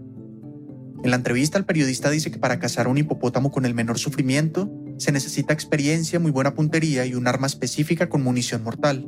En 1.03 1.09
la 1.09 1.16
entrevista 1.16 1.57
el 1.57 1.66
periodista 1.66 2.12
dice 2.12 2.30
que 2.30 2.38
para 2.38 2.59
cazar 2.59 2.88
un 2.88 2.99
hipopótamo 2.99 3.51
con 3.51 3.66
el 3.66 3.74
menor 3.74 3.97
sufrimiento 3.97 4.72
se 4.97 5.12
necesita 5.12 5.51
experiencia, 5.51 6.20
muy 6.20 6.30
buena 6.32 6.53
puntería 6.53 7.07
y 7.07 7.16
un 7.16 7.28
arma 7.28 7.47
específica 7.47 8.07
con 8.07 8.22
munición 8.22 8.64
mortal. 8.64 9.07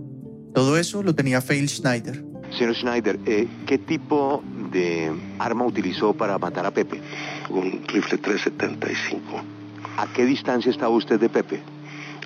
Todo 0.55 0.77
eso 0.77 1.03
lo 1.03 1.13
tenía 1.13 1.39
Fail 1.39 1.69
Schneider. 1.69 2.32
Señor 2.57 2.75
Schneider, 2.75 3.19
eh, 3.25 3.47
¿qué 3.65 3.77
tipo 3.77 4.43
de 4.71 5.11
arma 5.39 5.65
utilizó 5.65 6.13
para 6.13 6.37
matar 6.37 6.65
a 6.65 6.71
Pepe? 6.71 7.01
Un 7.49 7.83
rifle 7.87 8.17
375. 8.17 9.41
¿A 9.97 10.07
qué 10.13 10.25
distancia 10.25 10.71
estaba 10.71 10.89
usted 10.95 11.19
de 11.19 11.29
Pepe? 11.29 11.61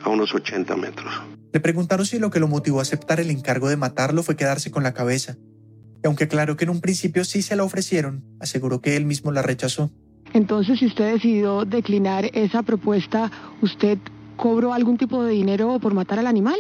A 0.04 0.10
unos 0.10 0.34
80 0.34 0.76
metros. 0.76 1.14
Le 1.54 1.60
preguntaron 1.60 2.06
si 2.06 2.20
lo 2.20 2.30
que 2.30 2.40
lo 2.40 2.48
motivó 2.48 2.80
a 2.80 2.82
aceptar 2.82 3.20
el 3.20 3.32
encargo 3.32 3.70
de 3.70 3.78
matarlo 3.78 4.22
fue 4.22 4.36
quedarse 4.36 4.70
con 4.70 4.84
la 4.84 4.94
cabeza. 4.94 5.38
Y 6.04 6.08
aunque 6.08 6.26
aclaró 6.26 6.58
que 6.58 6.66
en 6.66 6.72
un 6.72 6.82
principio 6.82 7.24
sí 7.24 7.42
se 7.42 7.56
la 7.56 7.64
ofrecieron, 7.64 8.24
aseguró 8.40 8.82
que 8.82 8.96
él 8.96 9.06
mismo 9.06 9.32
la 9.32 9.42
rechazó. 9.42 9.92
Entonces, 10.34 10.80
si 10.80 10.88
usted 10.88 11.14
decidió 11.14 11.64
declinar 11.66 12.26
esa 12.34 12.64
propuesta, 12.64 13.32
¿usted 13.62 13.98
cobró 14.36 14.74
algún 14.74 14.98
tipo 14.98 15.24
de 15.24 15.32
dinero 15.32 15.80
por 15.80 15.94
matar 15.94 16.20
al 16.20 16.28
animal? 16.28 16.58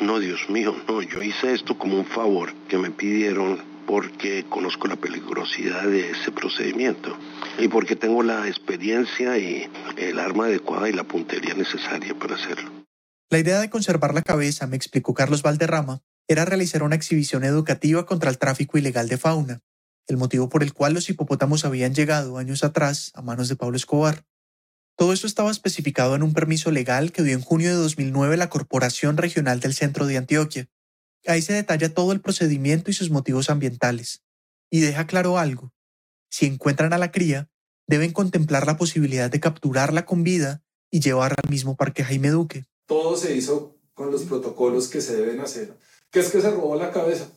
No, 0.00 0.18
Dios 0.18 0.48
mío, 0.48 0.74
no, 0.88 1.02
yo 1.02 1.22
hice 1.22 1.52
esto 1.52 1.76
como 1.76 1.98
un 1.98 2.06
favor 2.06 2.54
que 2.68 2.78
me 2.78 2.90
pidieron 2.90 3.60
porque 3.86 4.46
conozco 4.48 4.86
la 4.88 4.96
peligrosidad 4.96 5.82
de 5.82 6.10
ese 6.10 6.32
procedimiento 6.32 7.18
y 7.58 7.68
porque 7.68 7.96
tengo 7.96 8.22
la 8.22 8.48
experiencia 8.48 9.36
y 9.36 9.68
el 9.98 10.18
arma 10.18 10.46
adecuada 10.46 10.88
y 10.88 10.92
la 10.92 11.04
puntería 11.04 11.54
necesaria 11.54 12.14
para 12.18 12.36
hacerlo. 12.36 12.70
La 13.28 13.38
idea 13.38 13.60
de 13.60 13.68
conservar 13.68 14.14
la 14.14 14.22
cabeza, 14.22 14.66
me 14.66 14.76
explicó 14.76 15.12
Carlos 15.12 15.42
Valderrama, 15.42 16.02
era 16.28 16.44
realizar 16.44 16.82
una 16.82 16.94
exhibición 16.94 17.44
educativa 17.44 18.06
contra 18.06 18.30
el 18.30 18.38
tráfico 18.38 18.78
ilegal 18.78 19.08
de 19.08 19.18
fauna, 19.18 19.60
el 20.06 20.16
motivo 20.16 20.48
por 20.48 20.62
el 20.62 20.72
cual 20.72 20.94
los 20.94 21.10
hipopótamos 21.10 21.64
habían 21.64 21.94
llegado 21.94 22.38
años 22.38 22.64
atrás 22.64 23.12
a 23.14 23.22
manos 23.22 23.48
de 23.48 23.56
Pablo 23.56 23.76
Escobar. 23.76 24.24
Todo 24.96 25.12
esto 25.12 25.26
estaba 25.26 25.50
especificado 25.50 26.14
en 26.14 26.22
un 26.22 26.34
permiso 26.34 26.70
legal 26.70 27.12
que 27.12 27.22
dio 27.22 27.34
en 27.34 27.40
junio 27.40 27.68
de 27.68 27.76
2009 27.76 28.36
la 28.36 28.50
Corporación 28.50 29.16
Regional 29.16 29.60
del 29.60 29.74
Centro 29.74 30.06
de 30.06 30.18
Antioquia. 30.18 30.68
Ahí 31.26 31.42
se 31.42 31.52
detalla 31.52 31.92
todo 31.92 32.12
el 32.12 32.20
procedimiento 32.20 32.90
y 32.90 32.94
sus 32.94 33.10
motivos 33.10 33.50
ambientales. 33.50 34.22
Y 34.70 34.80
deja 34.80 35.06
claro 35.06 35.38
algo. 35.38 35.72
Si 36.30 36.46
encuentran 36.46 36.92
a 36.92 36.98
la 36.98 37.10
cría, 37.10 37.50
deben 37.86 38.12
contemplar 38.12 38.66
la 38.66 38.76
posibilidad 38.76 39.30
de 39.30 39.40
capturarla 39.40 40.06
con 40.06 40.22
vida 40.22 40.62
y 40.90 41.00
llevarla 41.00 41.36
al 41.42 41.50
mismo 41.50 41.76
parque 41.76 42.04
Jaime 42.04 42.30
Duque. 42.30 42.66
Todo 42.86 43.16
se 43.16 43.34
hizo 43.34 43.78
con 43.94 44.10
los 44.10 44.22
protocolos 44.22 44.88
que 44.88 45.00
se 45.00 45.16
deben 45.16 45.40
hacer. 45.40 45.76
¿Qué 46.10 46.20
es 46.20 46.30
que 46.30 46.40
se 46.40 46.50
robó 46.50 46.76
la 46.76 46.90
cabeza? 46.90 47.28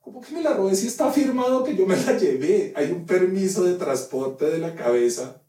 ¿Cómo 0.00 0.20
que 0.20 0.32
me 0.32 0.42
la 0.42 0.52
robé 0.52 0.76
si 0.76 0.86
está 0.86 1.10
firmado 1.10 1.64
que 1.64 1.76
yo 1.76 1.86
me 1.86 1.96
la 1.96 2.18
llevé? 2.18 2.72
Hay 2.76 2.90
un 2.90 3.06
permiso 3.06 3.64
de 3.64 3.74
transporte 3.74 4.44
de 4.46 4.58
la 4.58 4.74
cabeza 4.74 5.42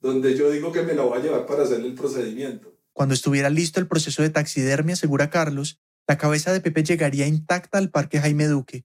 donde 0.00 0.36
yo 0.36 0.50
digo 0.50 0.72
que 0.72 0.82
me 0.82 0.94
la 0.94 1.02
voy 1.02 1.18
a 1.18 1.22
llevar 1.22 1.46
para 1.46 1.64
hacer 1.64 1.80
el 1.80 1.94
procedimiento. 1.94 2.74
Cuando 2.92 3.14
estuviera 3.14 3.50
listo 3.50 3.80
el 3.80 3.86
proceso 3.86 4.22
de 4.22 4.30
taxidermia, 4.30 4.94
asegura 4.94 5.30
Carlos, 5.30 5.80
la 6.06 6.18
cabeza 6.18 6.52
de 6.52 6.60
Pepe 6.60 6.82
llegaría 6.82 7.26
intacta 7.26 7.78
al 7.78 7.90
Parque 7.90 8.20
Jaime 8.20 8.46
Duque. 8.46 8.84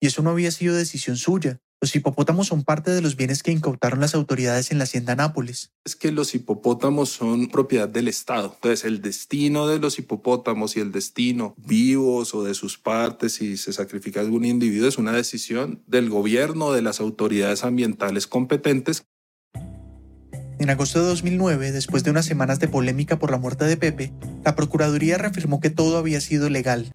Y 0.00 0.08
eso 0.08 0.22
no 0.22 0.30
había 0.30 0.50
sido 0.50 0.74
decisión 0.74 1.16
suya. 1.16 1.60
Los 1.80 1.94
hipopótamos 1.94 2.46
son 2.46 2.64
parte 2.64 2.90
de 2.90 3.02
los 3.02 3.16
bienes 3.16 3.42
que 3.42 3.52
incautaron 3.52 4.00
las 4.00 4.14
autoridades 4.14 4.70
en 4.70 4.78
la 4.78 4.84
hacienda 4.84 5.14
Nápoles. 5.14 5.72
Es 5.84 5.94
que 5.94 6.10
los 6.10 6.34
hipopótamos 6.34 7.10
son 7.10 7.48
propiedad 7.48 7.88
del 7.88 8.08
Estado. 8.08 8.52
Entonces, 8.54 8.84
el 8.86 9.02
destino 9.02 9.68
de 9.68 9.78
los 9.78 9.98
hipopótamos 9.98 10.76
y 10.76 10.80
el 10.80 10.90
destino 10.90 11.54
vivos 11.58 12.34
o 12.34 12.44
de 12.44 12.54
sus 12.54 12.78
partes, 12.78 13.34
si 13.34 13.58
se 13.58 13.74
sacrifica 13.74 14.20
algún 14.20 14.46
individuo, 14.46 14.88
es 14.88 14.96
una 14.96 15.12
decisión 15.12 15.82
del 15.86 16.08
gobierno, 16.08 16.72
de 16.72 16.80
las 16.80 17.00
autoridades 17.00 17.62
ambientales 17.62 18.26
competentes. 18.26 19.04
En 20.58 20.70
agosto 20.70 21.00
de 21.00 21.06
2009, 21.08 21.70
después 21.70 22.02
de 22.02 22.10
unas 22.10 22.24
semanas 22.24 22.58
de 22.58 22.68
polémica 22.68 23.18
por 23.18 23.30
la 23.30 23.36
muerte 23.36 23.66
de 23.66 23.76
Pepe, 23.76 24.12
la 24.42 24.56
Procuraduría 24.56 25.18
reafirmó 25.18 25.60
que 25.60 25.68
todo 25.68 25.98
había 25.98 26.18
sido 26.22 26.48
legal, 26.48 26.90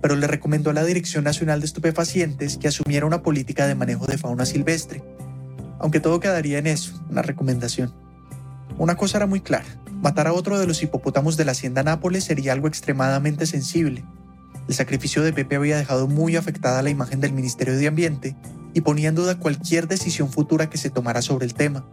pero 0.00 0.16
le 0.16 0.26
recomendó 0.26 0.70
a 0.70 0.72
la 0.72 0.82
Dirección 0.82 1.22
Nacional 1.22 1.60
de 1.60 1.66
Estupefacientes 1.66 2.56
que 2.56 2.68
asumiera 2.68 3.04
una 3.04 3.22
política 3.22 3.66
de 3.66 3.74
manejo 3.74 4.06
de 4.06 4.16
fauna 4.16 4.46
silvestre, 4.46 5.02
aunque 5.78 6.00
todo 6.00 6.20
quedaría 6.20 6.56
en 6.56 6.66
eso, 6.66 7.04
una 7.10 7.20
recomendación. 7.20 7.92
Una 8.78 8.96
cosa 8.96 9.18
era 9.18 9.26
muy 9.26 9.40
clara, 9.40 9.66
matar 10.00 10.26
a 10.26 10.32
otro 10.32 10.58
de 10.58 10.66
los 10.66 10.82
hipopótamos 10.82 11.36
de 11.36 11.44
la 11.44 11.52
hacienda 11.52 11.82
Nápoles 11.82 12.24
sería 12.24 12.54
algo 12.54 12.66
extremadamente 12.66 13.44
sensible. 13.44 14.04
El 14.68 14.74
sacrificio 14.74 15.22
de 15.22 15.34
Pepe 15.34 15.56
había 15.56 15.76
dejado 15.76 16.08
muy 16.08 16.34
afectada 16.36 16.82
la 16.82 16.90
imagen 16.90 17.20
del 17.20 17.34
Ministerio 17.34 17.76
de 17.76 17.88
Ambiente 17.88 18.36
y 18.72 18.80
ponía 18.80 19.10
en 19.10 19.14
duda 19.14 19.38
cualquier 19.38 19.86
decisión 19.86 20.30
futura 20.30 20.70
que 20.70 20.78
se 20.78 20.88
tomara 20.88 21.20
sobre 21.20 21.44
el 21.44 21.52
tema. 21.52 21.84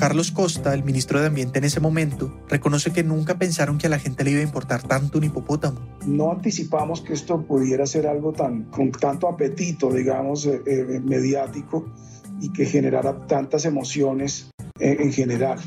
Carlos 0.00 0.32
Costa, 0.32 0.72
el 0.72 0.82
ministro 0.82 1.20
de 1.20 1.26
Ambiente 1.26 1.58
en 1.58 1.66
ese 1.66 1.78
momento, 1.78 2.34
reconoce 2.48 2.90
que 2.90 3.04
nunca 3.04 3.36
pensaron 3.36 3.76
que 3.76 3.86
a 3.86 3.90
la 3.90 3.98
gente 3.98 4.24
le 4.24 4.30
iba 4.30 4.40
a 4.40 4.44
importar 4.44 4.82
tanto 4.82 5.18
un 5.18 5.24
hipopótamo. 5.24 5.78
No 6.06 6.32
anticipamos 6.32 7.02
que 7.02 7.12
esto 7.12 7.42
pudiera 7.42 7.84
ser 7.84 8.06
algo 8.06 8.32
tan 8.32 8.62
con 8.70 8.92
tanto 8.92 9.28
apetito, 9.28 9.92
digamos, 9.92 10.46
eh, 10.46 10.62
eh, 10.66 11.00
mediático 11.04 11.92
y 12.40 12.50
que 12.50 12.64
generara 12.64 13.26
tantas 13.26 13.66
emociones 13.66 14.48
eh, 14.78 14.96
en 15.00 15.12
general. 15.12 15.58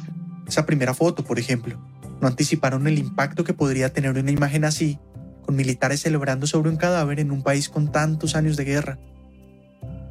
Esa 0.48 0.66
primera 0.66 0.96
foto, 0.96 1.24
por 1.24 1.38
ejemplo, 1.38 1.78
no 2.20 2.28
anticiparon 2.28 2.88
el 2.88 2.98
impacto 2.98 3.44
que 3.44 3.54
podría 3.54 3.94
tener 3.94 4.18
una 4.18 4.32
imagen 4.32 4.66
así, 4.66 4.98
con 5.46 5.56
militares 5.56 6.02
celebrando 6.02 6.48
sobre 6.48 6.72
un 6.72 6.78
cadáver 6.78 7.20
en 7.20 7.30
un 7.30 7.44
país 7.44 7.70
con 7.70 7.92
tantos 7.92 8.36
años 8.36 8.58
de 8.58 8.64
guerra. 8.64 8.98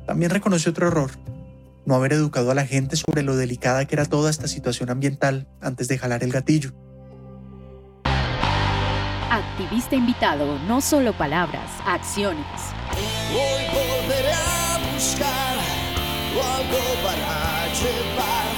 También 0.07 0.31
reconoce 0.31 0.71
otro 0.71 0.87
error, 0.87 1.11
no 1.85 1.95
haber 1.95 2.13
educado 2.13 2.51
a 2.51 2.55
la 2.55 2.67
gente 2.67 2.97
sobre 2.97 3.23
lo 3.23 3.37
delicada 3.37 3.85
que 3.85 3.95
era 3.95 4.05
toda 4.05 4.31
esta 4.31 4.49
situación 4.49 4.91
ambiental 4.91 5.49
antes 5.61 5.89
de 5.89 5.99
jalar 5.99 6.23
el 6.23 6.33
gatillo. 6.33 6.73
Activista 9.31 9.97
invitado, 9.97 10.59
no 10.67 10.81
solo 10.81 11.13
palabras, 11.13 11.71
acciones. 11.87 12.45
Hoy 13.31 13.65
volveré 13.73 14.33
a 14.33 14.93
buscar 14.93 15.53
algo 16.41 16.79
para 17.03 17.67
llevar 17.73 18.52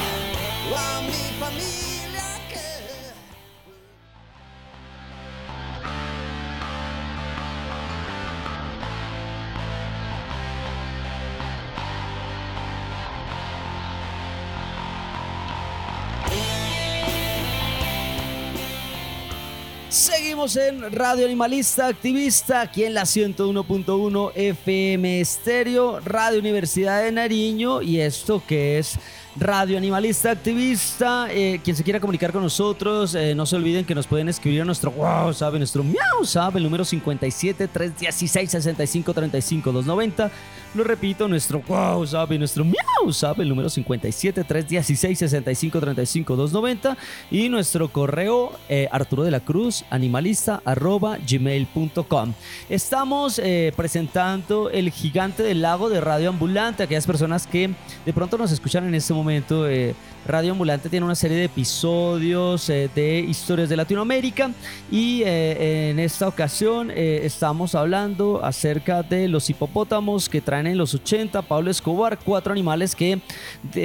En 20.44 20.92
Radio 20.92 21.24
Animalista 21.24 21.86
Activista, 21.86 22.60
aquí 22.60 22.84
en 22.84 22.92
la 22.92 23.04
101.1 23.04 24.32
FM 24.34 25.20
Estéreo, 25.22 26.00
Radio 26.00 26.38
Universidad 26.38 27.02
de 27.02 27.12
Nariño, 27.12 27.80
y 27.80 28.00
esto 28.00 28.42
que 28.46 28.78
es 28.78 28.98
Radio 29.36 29.78
Animalista 29.78 30.32
Activista. 30.32 31.28
Eh, 31.30 31.62
quien 31.64 31.74
se 31.74 31.82
quiera 31.82 31.98
comunicar 31.98 32.30
con 32.30 32.42
nosotros, 32.42 33.14
eh, 33.14 33.34
no 33.34 33.46
se 33.46 33.56
olviden 33.56 33.86
que 33.86 33.94
nos 33.94 34.06
pueden 34.06 34.28
escribir 34.28 34.60
a 34.60 34.64
nuestro 34.66 34.90
WhatsApp, 34.90 35.54
nuestro 35.54 35.82
Miau, 35.82 36.26
¿sabe? 36.26 36.58
El 36.58 36.64
número 36.64 36.84
57 36.84 37.66
316 37.66 38.50
65 38.50 39.14
35 39.14 39.72
290. 39.72 40.30
Lo 40.74 40.82
repito, 40.82 41.28
nuestro 41.28 41.62
WhatsApp 41.68 42.32
y 42.32 42.38
nuestro 42.38 42.64
Miau, 42.64 43.12
¿sabe? 43.12 43.44
El 43.44 43.48
número 43.48 43.70
57 43.70 44.42
316 44.42 45.16
65 45.20 45.80
35 45.80 46.34
290. 46.34 46.96
Y 47.30 47.48
nuestro 47.48 47.88
correo 47.88 48.50
eh, 48.68 48.88
Arturo 48.90 49.22
de 49.22 49.30
la 49.30 49.38
Cruz, 49.38 49.84
animalista 49.90 50.62
arroba 50.64 51.18
gmail.com. 51.18 52.32
Estamos 52.68 53.38
eh, 53.38 53.72
presentando 53.76 54.68
el 54.68 54.90
gigante 54.90 55.44
del 55.44 55.62
lago 55.62 55.88
de 55.88 56.00
Radio 56.00 56.30
Ambulante. 56.30 56.82
Aquellas 56.82 57.06
personas 57.06 57.46
que 57.46 57.70
de 58.04 58.12
pronto 58.12 58.36
nos 58.36 58.50
escuchan 58.50 58.84
en 58.88 58.96
este 58.96 59.14
momento. 59.14 59.68
eh, 59.68 59.94
Radio 60.26 60.52
Ambulante 60.52 60.88
tiene 60.88 61.04
una 61.04 61.14
serie 61.14 61.36
de 61.36 61.44
episodios 61.44 62.70
eh, 62.70 62.88
de 62.94 63.18
historias 63.20 63.68
de 63.68 63.76
Latinoamérica 63.76 64.50
y 64.90 65.22
eh, 65.22 65.90
en 65.90 65.98
esta 65.98 66.26
ocasión 66.26 66.90
eh, 66.90 67.20
estamos 67.24 67.74
hablando 67.74 68.42
acerca 68.42 69.02
de 69.02 69.28
los 69.28 69.50
hipopótamos 69.50 70.30
que 70.30 70.40
traen 70.40 70.66
en 70.66 70.78
los 70.78 70.94
80 70.94 71.42
Pablo 71.42 71.70
Escobar, 71.70 72.18
cuatro 72.24 72.52
animales 72.52 72.94
que 72.94 73.20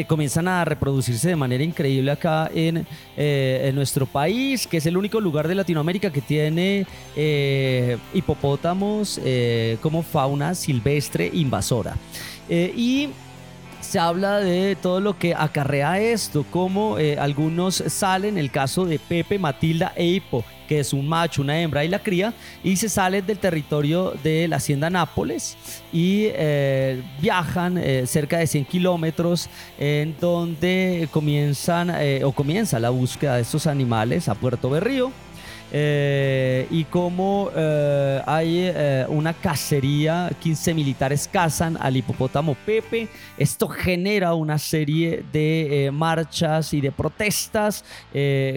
comienzan 0.08 0.48
a 0.48 0.64
reproducirse 0.64 1.28
de 1.28 1.36
manera 1.36 1.64
increíble 1.64 2.10
acá 2.12 2.50
en, 2.54 2.88
en 3.18 3.76
nuestro 3.76 4.06
país, 4.06 4.66
que 4.66 4.78
es 4.78 4.86
el 4.86 4.96
único 4.96 5.20
lugar 5.20 5.48
de 5.48 5.56
Latinoamérica 5.56 6.10
que 6.10 6.22
tiene 6.22 6.86
hipopótamos 8.14 9.20
como 9.82 10.04
fauna 10.04 10.56
silvestre 10.56 11.30
invasora. 11.34 11.98
Y 12.50 13.10
se 13.82 14.00
habla 14.00 14.40
de 14.40 14.76
todo 14.76 15.00
lo 15.00 15.18
que 15.18 15.34
acarrea 15.34 16.00
esto, 16.00 16.46
como 16.52 16.98
eh, 16.98 17.18
algunos 17.18 17.84
salen, 17.88 18.38
el 18.38 18.52
caso 18.52 18.86
de 18.86 19.00
Pepe, 19.00 19.40
Matilda 19.40 19.94
e 19.96 20.06
Hippo, 20.06 20.44
que 20.68 20.80
es 20.80 20.94
un 20.94 21.08
macho, 21.08 21.42
una 21.42 21.60
hembra 21.60 21.84
y 21.84 21.88
la 21.88 22.00
cría, 22.00 22.34
y 22.64 22.76
se 22.76 22.90
salen 22.90 23.26
del 23.26 23.40
territorio 23.40 24.14
de 24.24 24.48
la 24.48 24.58
hacienda 24.58 24.90
Nápoles 24.90 25.58
y 25.92 26.26
eh, 26.28 27.02
viajan 27.22 27.78
eh, 27.78 28.06
cerca 28.06 28.38
de 28.38 28.48
100 28.48 28.66
kilómetros 28.66 29.50
en 29.80 30.16
donde 30.20 31.08
comienzan 31.12 31.92
o 32.24 32.32
comienza 32.32 32.80
la 32.80 32.90
búsqueda 32.90 33.36
de 33.36 33.42
estos 33.42 33.66
animales 33.66 34.30
a 34.30 34.36
Puerto 34.36 34.70
Berrío. 34.70 35.12
Eh, 35.72 36.68
y 36.72 36.86
como 36.86 37.52
eh, 37.56 38.22
hay 38.26 38.72
eh, 38.74 39.06
una 39.08 39.34
cacería, 39.34 40.32
15 40.42 40.74
militares 40.74 41.30
cazan 41.32 41.78
al 41.80 41.96
hipopótamo 41.96 42.56
Pepe. 42.66 43.08
Esto 43.38 43.68
genera 43.68 44.34
una 44.34 44.58
serie 44.58 45.24
de 45.32 45.90
marchas 45.94 46.74
y 46.74 46.82
de 46.82 46.92
protestas, 46.92 47.86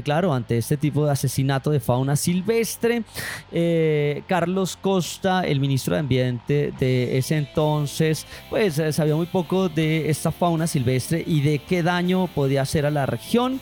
claro, 0.04 0.32
ante 0.32 0.58
este 0.58 0.76
tipo 0.76 1.06
de 1.06 1.12
asesinato 1.12 1.70
de 1.70 1.80
fauna 1.80 2.16
silvestre. 2.16 3.02
Carlos 4.26 4.76
Costa, 4.80 5.42
el 5.42 5.60
ministro 5.60 5.94
de 5.94 6.00
Ambiente 6.00 6.72
de 6.78 7.16
ese 7.16 7.36
entonces, 7.36 8.26
pues 8.50 8.80
sabía 8.90 9.14
muy 9.14 9.26
poco 9.26 9.68
de 9.68 10.10
esta 10.10 10.32
fauna 10.32 10.66
silvestre 10.66 11.22
y 11.24 11.40
de 11.42 11.60
qué 11.60 11.82
daño 11.82 12.26
podía 12.26 12.62
hacer 12.62 12.86
a 12.86 12.90
la 12.90 13.06
región. 13.06 13.60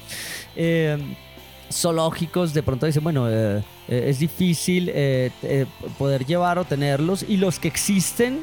Zoológicos 1.73 2.53
de 2.53 2.63
pronto 2.63 2.87
dicen, 2.87 3.03
bueno, 3.03 3.29
eh, 3.31 3.63
eh, 3.91 4.05
es 4.09 4.19
difícil 4.21 4.91
eh, 4.95 5.31
eh, 5.43 5.67
poder 5.99 6.25
llevar 6.25 6.59
o 6.59 6.65
tenerlos 6.65 7.25
y 7.29 7.37
los 7.37 7.59
que 7.59 7.69
existen 7.69 8.41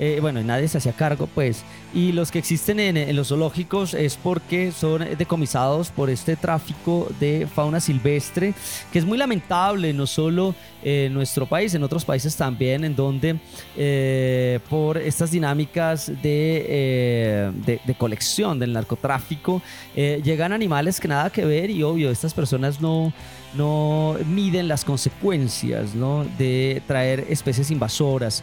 eh, 0.00 0.18
bueno, 0.20 0.42
nadie 0.42 0.66
se 0.66 0.78
hacía 0.78 0.92
cargo, 0.92 1.28
pues. 1.32 1.62
Y 1.94 2.12
los 2.12 2.30
que 2.30 2.38
existen 2.38 2.80
en, 2.80 3.14
los 3.14 3.28
zoológicos 3.28 3.94
es 3.94 4.16
porque 4.16 4.72
son 4.72 5.04
decomisados 5.18 5.90
por 5.90 6.08
este 6.10 6.36
tráfico 6.36 7.06
de 7.20 7.46
fauna 7.54 7.80
silvestre, 7.80 8.54
que 8.92 8.98
es 8.98 9.04
muy 9.04 9.18
lamentable, 9.18 9.92
no 9.92 10.06
solo 10.06 10.54
en 10.82 11.12
nuestro 11.12 11.46
país, 11.46 11.74
en 11.74 11.82
otros 11.82 12.04
países 12.04 12.34
también, 12.34 12.84
en 12.84 12.96
donde 12.96 13.38
eh, 13.76 14.58
por 14.70 14.96
estas 14.96 15.30
dinámicas 15.30 16.06
de, 16.06 16.66
eh, 16.68 17.52
de, 17.66 17.80
de 17.84 17.94
colección 17.94 18.58
del 18.58 18.72
narcotráfico 18.72 19.60
eh, 19.94 20.20
llegan 20.24 20.52
animales 20.52 21.00
que 21.00 21.08
nada 21.08 21.30
que 21.30 21.44
ver 21.44 21.70
y 21.70 21.82
obvio, 21.82 22.10
estas 22.10 22.32
personas 22.32 22.80
no 22.80 23.12
no 23.54 24.16
miden 24.26 24.68
las 24.68 24.84
consecuencias 24.84 25.94
¿no? 25.94 26.24
de 26.38 26.82
traer 26.86 27.26
especies 27.28 27.70
invasoras. 27.70 28.42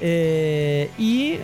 Eh, 0.00 0.90
y 0.98 1.36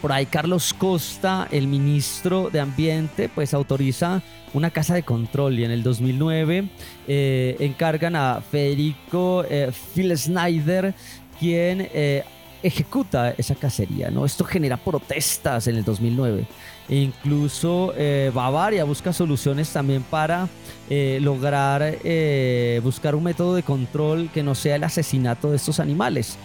por 0.00 0.12
ahí 0.12 0.26
Carlos 0.26 0.74
Costa, 0.74 1.46
el 1.50 1.68
ministro 1.68 2.50
de 2.50 2.60
Ambiente, 2.60 3.28
pues 3.28 3.54
autoriza 3.54 4.22
una 4.52 4.70
casa 4.70 4.94
de 4.94 5.02
control 5.04 5.58
y 5.58 5.64
en 5.64 5.70
el 5.70 5.82
2009 5.82 6.68
eh, 7.06 7.56
encargan 7.60 8.16
a 8.16 8.40
Federico 8.40 9.44
eh, 9.48 9.70
Phil 9.94 10.16
Snyder, 10.18 10.94
quien 11.38 11.88
ejecuta 12.62 13.30
esa 13.36 13.54
cacería. 13.54 14.10
¿no? 14.10 14.24
Esto 14.24 14.44
genera 14.44 14.76
protestas 14.76 15.66
en 15.66 15.76
el 15.76 15.84
2009. 15.84 16.46
E 16.88 16.96
incluso 16.96 17.94
eh, 17.96 18.30
Bavaria 18.34 18.84
busca 18.84 19.12
soluciones 19.12 19.70
también 19.70 20.02
para 20.02 20.48
eh, 20.90 21.18
lograr 21.22 21.98
eh, 22.04 22.80
buscar 22.82 23.14
un 23.14 23.24
método 23.24 23.54
de 23.54 23.62
control 23.62 24.30
que 24.32 24.42
no 24.42 24.54
sea 24.54 24.76
el 24.76 24.84
asesinato 24.84 25.50
de 25.50 25.56
estos 25.56 25.80
animales. 25.80 26.36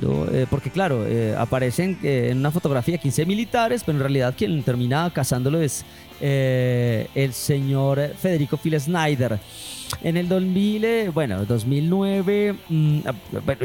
¿no? 0.00 0.26
Eh, 0.26 0.46
porque 0.48 0.70
claro, 0.70 1.04
aparecen 1.38 1.98
en 2.02 2.38
una 2.38 2.50
fotografía 2.50 2.98
15 2.98 3.26
militares, 3.26 3.82
pero 3.84 3.96
en 3.96 4.02
realidad 4.02 4.34
quien 4.36 4.62
termina 4.62 5.10
cazándolo 5.12 5.60
es 5.60 5.84
el 6.20 7.32
señor 7.32 8.14
Federico 8.20 8.56
Phil 8.58 8.78
Snyder. 8.78 9.40
En 10.02 10.16
el 10.16 10.28
2000, 10.28 10.84
eh, 10.84 11.08
bueno, 11.12 11.44
2009, 11.44 12.54
mm, 12.68 12.98
ah, 13.06 13.14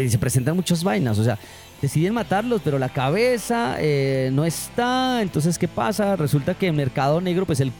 se 0.10 0.18
presentan 0.18 0.56
muchas 0.56 0.84
vainas, 0.84 1.18
o 1.20 1.24
sea, 1.24 1.38
deciden 1.82 2.14
matarlos, 2.14 2.62
pero 2.64 2.80
la 2.80 2.90
cabeza 2.90 3.76
eh, 3.80 4.30
no 4.34 4.46
está. 4.46 5.22
Entonces, 5.22 5.58
¿qué 5.58 5.68
pasa? 5.68 6.16
Resulta 6.16 6.54
que 6.54 6.68
en 6.68 6.76
mercado 6.76 7.22
negro, 7.22 7.46
pues 7.46 7.60
el, 7.60 7.72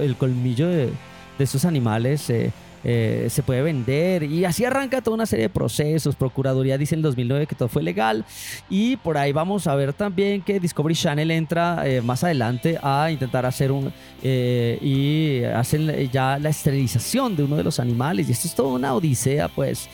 el 0.00 0.16
colmillo 0.16 0.68
de, 0.68 0.86
de 0.86 1.44
estos 1.44 1.64
animales 1.64 2.28
eh, 2.30 2.52
eh, 2.84 3.26
se 3.30 3.42
puede 3.42 3.62
vender. 3.62 4.22
Y 4.22 4.44
así 4.44 4.64
arranca 4.64 5.00
toda 5.02 5.14
una 5.14 5.26
serie 5.26 5.44
de 5.44 5.48
procesos. 5.48 6.14
Procuraduría 6.14 6.78
dice 6.78 6.94
en 6.94 7.00
el 7.00 7.02
2009 7.02 7.46
que 7.46 7.54
todo 7.54 7.68
fue 7.68 7.82
legal. 7.82 8.24
Y 8.70 8.96
por 8.96 9.18
ahí 9.18 9.32
vamos 9.32 9.66
a 9.66 9.74
ver 9.74 9.92
también 9.92 10.42
que 10.42 10.60
Discovery 10.60 10.94
Channel 10.94 11.30
entra 11.30 11.84
más 12.02 12.22
adelante 12.22 12.78
a 12.82 13.10
intentar 13.10 13.44
hacer 13.46 13.72
un. 13.72 13.92
y 14.22 15.42
hacen 15.44 16.10
ya 16.10 16.38
la 16.38 16.50
esterilización 16.50 17.34
de 17.34 17.44
uno 17.44 17.56
de 17.56 17.64
los 17.64 17.80
animales. 17.80 18.28
Y 18.28 18.32
esto 18.32 18.46
es 18.46 18.54
toda 18.54 18.74
una 18.74 18.94
odisea, 18.94 19.48
pues. 19.48 19.88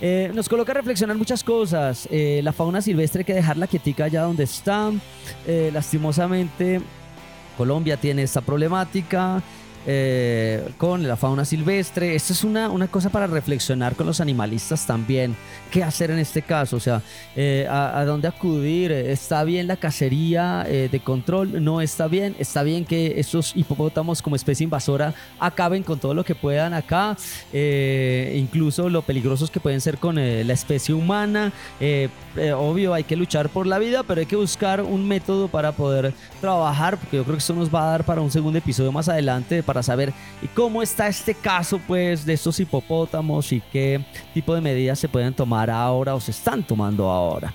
Eh, 0.00 0.30
nos 0.34 0.48
coloca 0.48 0.72
a 0.72 0.74
reflexionar 0.74 1.16
muchas 1.16 1.44
cosas. 1.44 2.08
Eh, 2.10 2.40
la 2.42 2.52
fauna 2.52 2.82
silvestre 2.82 3.20
hay 3.20 3.24
que 3.24 3.34
dejarla 3.34 3.66
quietica 3.66 4.04
allá 4.04 4.22
donde 4.22 4.44
está. 4.44 4.90
Eh, 5.46 5.70
lastimosamente, 5.72 6.80
Colombia 7.56 7.96
tiene 7.96 8.22
esta 8.22 8.40
problemática. 8.40 9.42
Eh, 9.86 10.66
con 10.78 11.06
la 11.06 11.16
fauna 11.16 11.44
silvestre. 11.44 12.14
Esto 12.14 12.32
es 12.32 12.42
una, 12.42 12.70
una 12.70 12.88
cosa 12.88 13.10
para 13.10 13.26
reflexionar 13.26 13.94
con 13.94 14.06
los 14.06 14.20
animalistas 14.20 14.86
también. 14.86 15.36
¿Qué 15.70 15.82
hacer 15.82 16.10
en 16.10 16.18
este 16.18 16.40
caso? 16.40 16.76
O 16.76 16.80
sea, 16.80 17.02
eh, 17.36 17.66
a, 17.68 18.02
dónde 18.06 18.28
acudir? 18.28 18.92
¿Está 18.92 19.44
bien 19.44 19.66
la 19.66 19.76
cacería 19.76 20.64
eh, 20.66 20.88
de 20.90 21.00
control? 21.00 21.62
¿No 21.62 21.82
está 21.82 22.06
bien? 22.06 22.34
¿Está 22.38 22.62
bien 22.62 22.86
que 22.86 23.20
estos 23.20 23.54
hipopótamos 23.54 24.22
como 24.22 24.36
especie 24.36 24.64
invasora 24.64 25.12
acaben 25.38 25.82
con 25.82 25.98
todo 25.98 26.14
lo 26.14 26.24
que 26.24 26.34
puedan 26.34 26.72
acá? 26.72 27.16
Incluso 27.52 28.88
lo 28.88 29.02
peligrosos 29.02 29.50
que 29.50 29.60
pueden 29.60 29.80
ser 29.80 29.98
con 29.98 30.16
la 30.16 30.52
especie 30.52 30.94
humana. 30.94 31.52
Obvio, 32.56 32.94
hay 32.94 33.04
que 33.04 33.16
luchar 33.16 33.48
por 33.48 33.66
la 33.66 33.78
vida, 33.78 34.02
pero 34.02 34.20
hay 34.20 34.26
que 34.26 34.36
buscar 34.36 34.80
un 34.80 35.06
método 35.06 35.48
para 35.48 35.72
poder 35.72 36.14
trabajar, 36.40 36.96
porque 36.96 37.16
yo 37.16 37.24
creo 37.24 37.36
que 37.36 37.40
esto 37.40 37.54
nos 37.54 37.72
va 37.72 37.88
a 37.88 37.90
dar 37.90 38.04
para 38.04 38.20
un 38.20 38.30
segundo 38.30 38.58
episodio 38.58 38.92
más 38.92 39.08
adelante 39.08 39.62
saber 39.82 40.12
cómo 40.54 40.82
está 40.82 41.08
este 41.08 41.34
caso 41.34 41.80
pues 41.86 42.24
de 42.24 42.34
estos 42.34 42.60
hipopótamos 42.60 43.52
y 43.52 43.60
qué 43.72 44.00
tipo 44.32 44.54
de 44.54 44.60
medidas 44.60 44.98
se 44.98 45.08
pueden 45.08 45.34
tomar 45.34 45.70
ahora 45.70 46.14
o 46.14 46.20
se 46.20 46.30
están 46.30 46.62
tomando 46.62 47.10
ahora. 47.10 47.52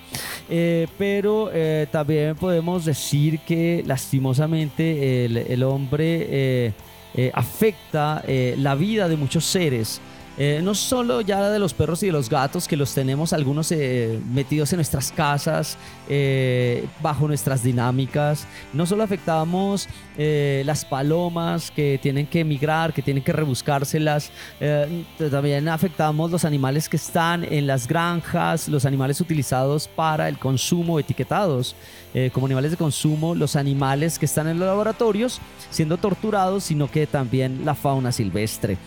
Eh, 0.48 0.88
pero 0.98 1.50
eh, 1.52 1.86
también 1.90 2.36
podemos 2.36 2.84
decir 2.84 3.38
que 3.40 3.82
lastimosamente 3.86 5.24
el, 5.24 5.62
hombre 5.62 6.72
eh, 7.14 7.30
afecta 7.34 8.22
la 8.26 8.74
vida 8.74 9.08
de 9.08 9.16
muchos 9.16 9.44
seres. 9.44 10.00
Eh, 10.42 10.62
no 10.62 10.74
solo 10.74 11.20
ya 11.20 11.50
de 11.50 11.58
los 11.58 11.74
perros 11.74 12.02
y 12.02 12.06
de 12.06 12.12
los 12.12 12.30
gatos, 12.30 12.66
que 12.66 12.74
los 12.74 12.94
tenemos 12.94 13.34
algunos 13.34 13.70
eh, 13.72 14.18
metidos 14.32 14.72
en 14.72 14.78
nuestras 14.78 15.12
casas, 15.12 15.76
eh, 16.08 16.86
bajo 17.02 17.28
nuestras 17.28 17.62
dinámicas. 17.62 18.46
No 18.72 18.86
solo 18.86 19.02
afectamos 19.02 19.86
eh, 20.16 20.62
las 20.64 20.86
palomas 20.86 21.70
que 21.70 21.98
tienen 22.00 22.26
que 22.26 22.40
emigrar, 22.40 22.94
que 22.94 23.02
tienen 23.02 23.22
que 23.22 23.34
rebuscárselas. 23.34 24.30
eh, 24.60 25.04
también 25.30 25.68
afectamos 25.68 26.30
los 26.30 26.46
animales 26.46 26.88
que 26.88 26.96
están 26.96 27.44
en 27.44 27.66
las 27.66 27.86
granjas, 27.86 28.66
los 28.66 28.86
animales 28.86 29.20
utilizados 29.20 29.88
para 29.88 30.26
el 30.26 30.38
consumo, 30.38 30.98
etiquetados 30.98 31.76
eh, 32.14 32.30
como 32.32 32.46
animales 32.46 32.70
de 32.70 32.78
consumo, 32.78 33.34
los 33.34 33.56
animales 33.56 34.18
que 34.18 34.24
están 34.24 34.48
en 34.48 34.58
los 34.58 34.66
laboratorios 34.66 35.38
siendo 35.68 35.98
torturados, 35.98 36.64
sino 36.64 36.90
que 36.90 37.06
también 37.06 37.66
la 37.66 37.74
fauna 37.74 38.10
silvestre 38.10 38.78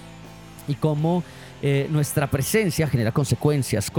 y 0.67 0.75
cómo 0.75 1.23
eh, 1.63 1.87
nuestra 1.89 2.27
presencia 2.29 2.87
genera 2.87 3.11
consecuencias, 3.11 3.89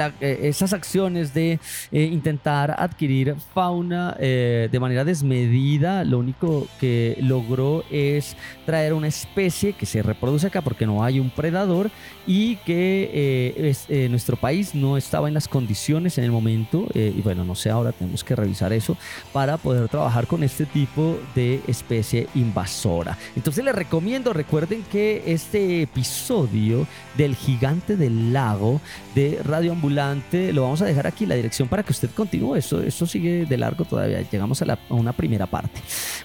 ac- 0.00 0.14
eh, 0.20 0.40
esas 0.44 0.72
acciones 0.72 1.32
de 1.34 1.60
eh, 1.92 2.02
intentar 2.04 2.74
adquirir 2.78 3.36
fauna 3.54 4.16
de 4.18 4.78
manera 4.80 5.04
desmedida, 5.04 6.02
lo 6.04 6.18
único 6.18 6.66
que 6.80 7.16
logró 7.20 7.84
es 7.90 8.36
traer 8.64 8.94
una 8.94 9.08
especie 9.08 9.74
que 9.74 9.84
se 9.86 10.02
reproduce 10.02 10.46
acá 10.46 10.62
porque 10.62 10.86
no 10.86 11.04
hay 11.04 11.20
un 11.20 11.30
predador 11.30 11.90
y 12.26 12.56
que 12.56 13.54
es- 13.70 13.86
nuestro 14.10 14.36
país 14.36 14.74
no 14.74 14.96
estaba 14.96 15.28
en 15.28 15.34
las 15.34 15.46
condiciones 15.46 16.16
en 16.18 16.24
el 16.24 16.32
momento, 16.32 16.86
y 16.94 17.20
bueno, 17.22 17.44
no 17.44 17.54
sé, 17.54 17.68
ahora 17.70 17.92
tenemos 17.92 18.24
que 18.24 18.34
revisar 18.34 18.72
eso 18.72 18.96
para 19.32 19.58
poder 19.58 19.88
trabajar 19.88 20.26
con 20.26 20.42
este 20.42 20.64
tipo 20.64 21.18
de 21.34 21.60
especie 21.66 22.26
invasora. 22.34 23.18
Entonces 23.36 23.62
les 23.64 23.74
recomiendo, 23.74 24.32
recuerden 24.32 24.82
que 24.90 25.22
este 25.26 25.82
episodio 25.82 26.86
del 27.16 27.34
gigante 27.34 27.96
del 27.96 28.32
lago 28.32 28.80
de 29.14 29.40
Radio 29.44 29.72
Ambulante 29.72 30.52
lo 30.52 30.62
vamos 30.62 30.80
a 30.82 30.86
dejar 30.86 31.06
aquí, 31.06 31.26
la 31.26 31.34
dirección 31.34 31.68
para 31.68 31.82
que 31.82 31.92
usted 31.92 32.10
continúe. 32.10 32.56
Esto, 32.56 32.82
esto 32.82 33.06
sigue 33.06 33.46
de 33.46 33.56
largo 33.58 33.84
todavía, 33.84 34.20
llegamos 34.30 34.62
a, 34.62 34.64
la- 34.66 34.78
una 34.88 35.12
primera 35.12 35.46
parte. 35.46 35.80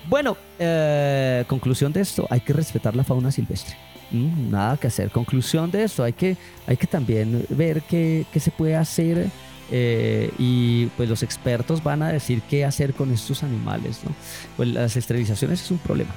Bueno, 0.08 0.38
eh, 0.60 1.44
conclusión 1.48 1.92
de 1.92 2.02
esto, 2.02 2.28
hay 2.30 2.40
que 2.42 2.54
respetar 2.54 2.96
la 2.96 3.04
fauna 3.04 3.32
silvestre. 3.32 3.76
Mm, 4.12 4.52
nada 4.52 4.78
que 4.78 4.88
hacer. 4.88 5.10
Conclusión 5.10 5.72
de 5.72 5.84
esto, 5.84 6.04
hay 6.04 6.14
que, 6.14 6.38
hay 6.68 6.78
que 6.78 6.86
también 6.88 7.46
ver 7.50 7.82
qué, 7.82 8.26
qué 8.32 8.40
se 8.40 8.52
puede 8.52 8.76
hacer 8.76 9.30
eh, 9.72 10.32
y 10.38 10.88
pues 10.98 11.10
los 11.10 11.24
expertos 11.24 11.84
van 11.84 12.04
a 12.04 12.10
decir 12.10 12.42
qué 12.50 12.66
hacer 12.66 12.94
con 12.94 13.12
estos 13.12 13.44
animales. 13.44 14.02
¿no? 14.04 14.12
Pues 14.58 14.70
las 14.70 14.96
esterilizaciones 14.96 15.62
es 15.62 15.72
un 15.72 15.78
problema 15.80 16.14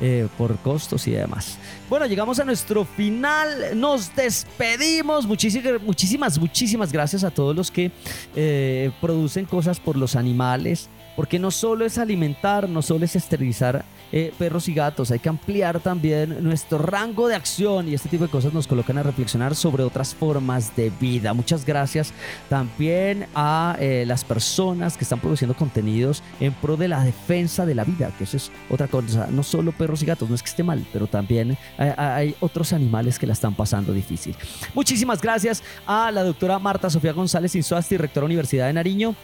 eh, 0.00 0.28
por 0.36 0.56
costos 0.58 1.06
y 1.06 1.12
demás. 1.12 1.58
Bueno, 1.88 2.06
llegamos 2.06 2.38
a 2.40 2.44
nuestro 2.44 2.84
final. 2.84 3.78
Nos 3.78 4.14
despedimos. 4.14 5.26
Muchísimas, 5.26 6.38
muchísimas, 6.38 6.92
gracias 6.92 7.24
a 7.24 7.30
todos 7.30 7.54
los 7.54 7.70
que 7.70 7.90
eh, 8.34 8.90
producen 9.00 9.46
cosas 9.46 9.80
por 9.80 9.96
los 9.96 10.16
animales. 10.16 10.88
Porque 11.16 11.40
no 11.40 11.50
solo 11.50 11.84
es 11.84 11.98
alimentar, 11.98 12.68
no 12.68 12.80
solo 12.80 13.04
es 13.04 13.16
esterilizar 13.16 13.84
eh, 14.12 14.32
perros 14.38 14.68
y 14.68 14.74
gatos, 14.74 15.10
hay 15.10 15.18
que 15.18 15.28
ampliar 15.28 15.80
también 15.80 16.42
nuestro 16.42 16.78
rango 16.78 17.28
de 17.28 17.34
acción 17.34 17.88
y 17.88 17.94
este 17.94 18.08
tipo 18.08 18.24
de 18.24 18.30
cosas 18.30 18.52
nos 18.52 18.66
colocan 18.66 18.98
a 18.98 19.02
reflexionar 19.02 19.54
sobre 19.54 19.82
otras 19.82 20.14
formas 20.14 20.74
de 20.76 20.90
vida. 21.00 21.34
Muchas 21.34 21.64
gracias 21.64 22.12
también 22.48 23.26
a 23.34 23.76
eh, 23.80 24.04
las 24.06 24.24
personas 24.24 24.96
que 24.96 25.04
están 25.04 25.20
produciendo 25.20 25.54
contenidos 25.54 26.22
en 26.40 26.52
pro 26.54 26.76
de 26.76 26.88
la 26.88 27.02
defensa 27.02 27.66
de 27.66 27.74
la 27.74 27.84
vida, 27.84 28.12
que 28.16 28.24
eso 28.24 28.36
es 28.36 28.50
otra 28.70 28.88
cosa, 28.88 29.28
no 29.30 29.42
solo 29.42 29.72
perros 29.72 30.02
y 30.02 30.06
gatos, 30.06 30.28
no 30.28 30.34
es 30.34 30.42
que 30.42 30.50
esté 30.50 30.62
mal, 30.62 30.86
pero 30.92 31.06
también 31.06 31.56
hay, 31.76 31.92
hay 31.96 32.36
otros 32.40 32.72
animales 32.72 33.18
que 33.18 33.26
la 33.26 33.32
están 33.32 33.54
pasando 33.54 33.92
difícil. 33.92 34.34
Muchísimas 34.74 35.20
gracias 35.20 35.62
a 35.86 36.10
la 36.10 36.22
doctora 36.22 36.58
Marta 36.58 36.90
Sofía 36.90 37.12
González 37.12 37.54
Insuasti, 37.54 37.96
rectora 37.96 38.26
Universidad 38.26 38.66
de 38.66 38.72
Nariño 38.72 39.14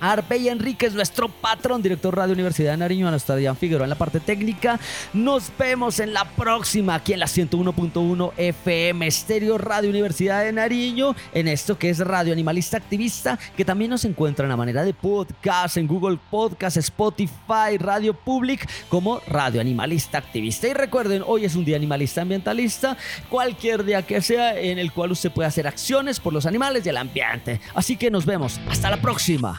Arbey 0.00 0.48
Enríquez, 0.48 0.94
nuestro 0.94 1.28
patrón, 1.28 1.82
director 1.82 2.16
Radio 2.16 2.34
Universidad 2.34 2.72
de 2.72 2.76
Nariño, 2.78 3.08
a 3.08 3.10
nuestra 3.10 3.36
Diana 3.36 3.54
Figueroa 3.54 3.84
en 3.84 3.90
la 3.90 3.96
parte 3.96 4.20
técnica. 4.20 4.78
Nos 5.12 5.50
vemos 5.58 6.00
en 6.00 6.12
la 6.12 6.24
próxima, 6.24 6.94
aquí 6.94 7.12
en 7.12 7.20
la 7.20 7.26
101.1 7.26 8.32
FM 8.36 9.06
Estéreo 9.06 9.58
Radio 9.58 9.90
Universidad 9.90 10.44
de 10.44 10.52
Nariño, 10.52 11.14
en 11.32 11.48
esto 11.48 11.78
que 11.78 11.90
es 11.90 11.98
Radio 11.98 12.32
Animalista 12.32 12.76
Activista, 12.76 13.38
que 13.56 13.64
también 13.64 13.90
nos 13.90 14.04
encuentran 14.04 14.50
a 14.50 14.56
manera 14.56 14.84
de 14.84 14.94
podcast 14.94 15.76
en 15.76 15.86
Google 15.86 16.18
Podcast, 16.30 16.76
Spotify, 16.76 17.78
Radio 17.78 18.14
Public, 18.14 18.68
como 18.88 19.20
Radio 19.26 19.60
Animalista 19.60 20.18
Activista. 20.18 20.68
Y 20.68 20.74
recuerden, 20.74 21.22
hoy 21.26 21.44
es 21.44 21.54
un 21.54 21.64
día 21.64 21.76
animalista 21.76 22.22
ambientalista, 22.22 22.96
cualquier 23.28 23.84
día 23.84 24.02
que 24.02 24.20
sea 24.20 24.58
en 24.58 24.78
el 24.78 24.92
cual 24.92 25.12
usted 25.12 25.30
puede 25.30 25.48
hacer 25.48 25.66
acciones 25.66 26.20
por 26.20 26.32
los 26.32 26.46
animales 26.46 26.84
y 26.84 26.88
el 26.88 26.96
ambiente. 26.96 27.60
Así 27.74 27.96
que 27.96 28.10
nos 28.10 28.26
vemos. 28.26 28.60
Hasta 28.68 28.90
la 28.90 28.96
próxima. 28.98 29.58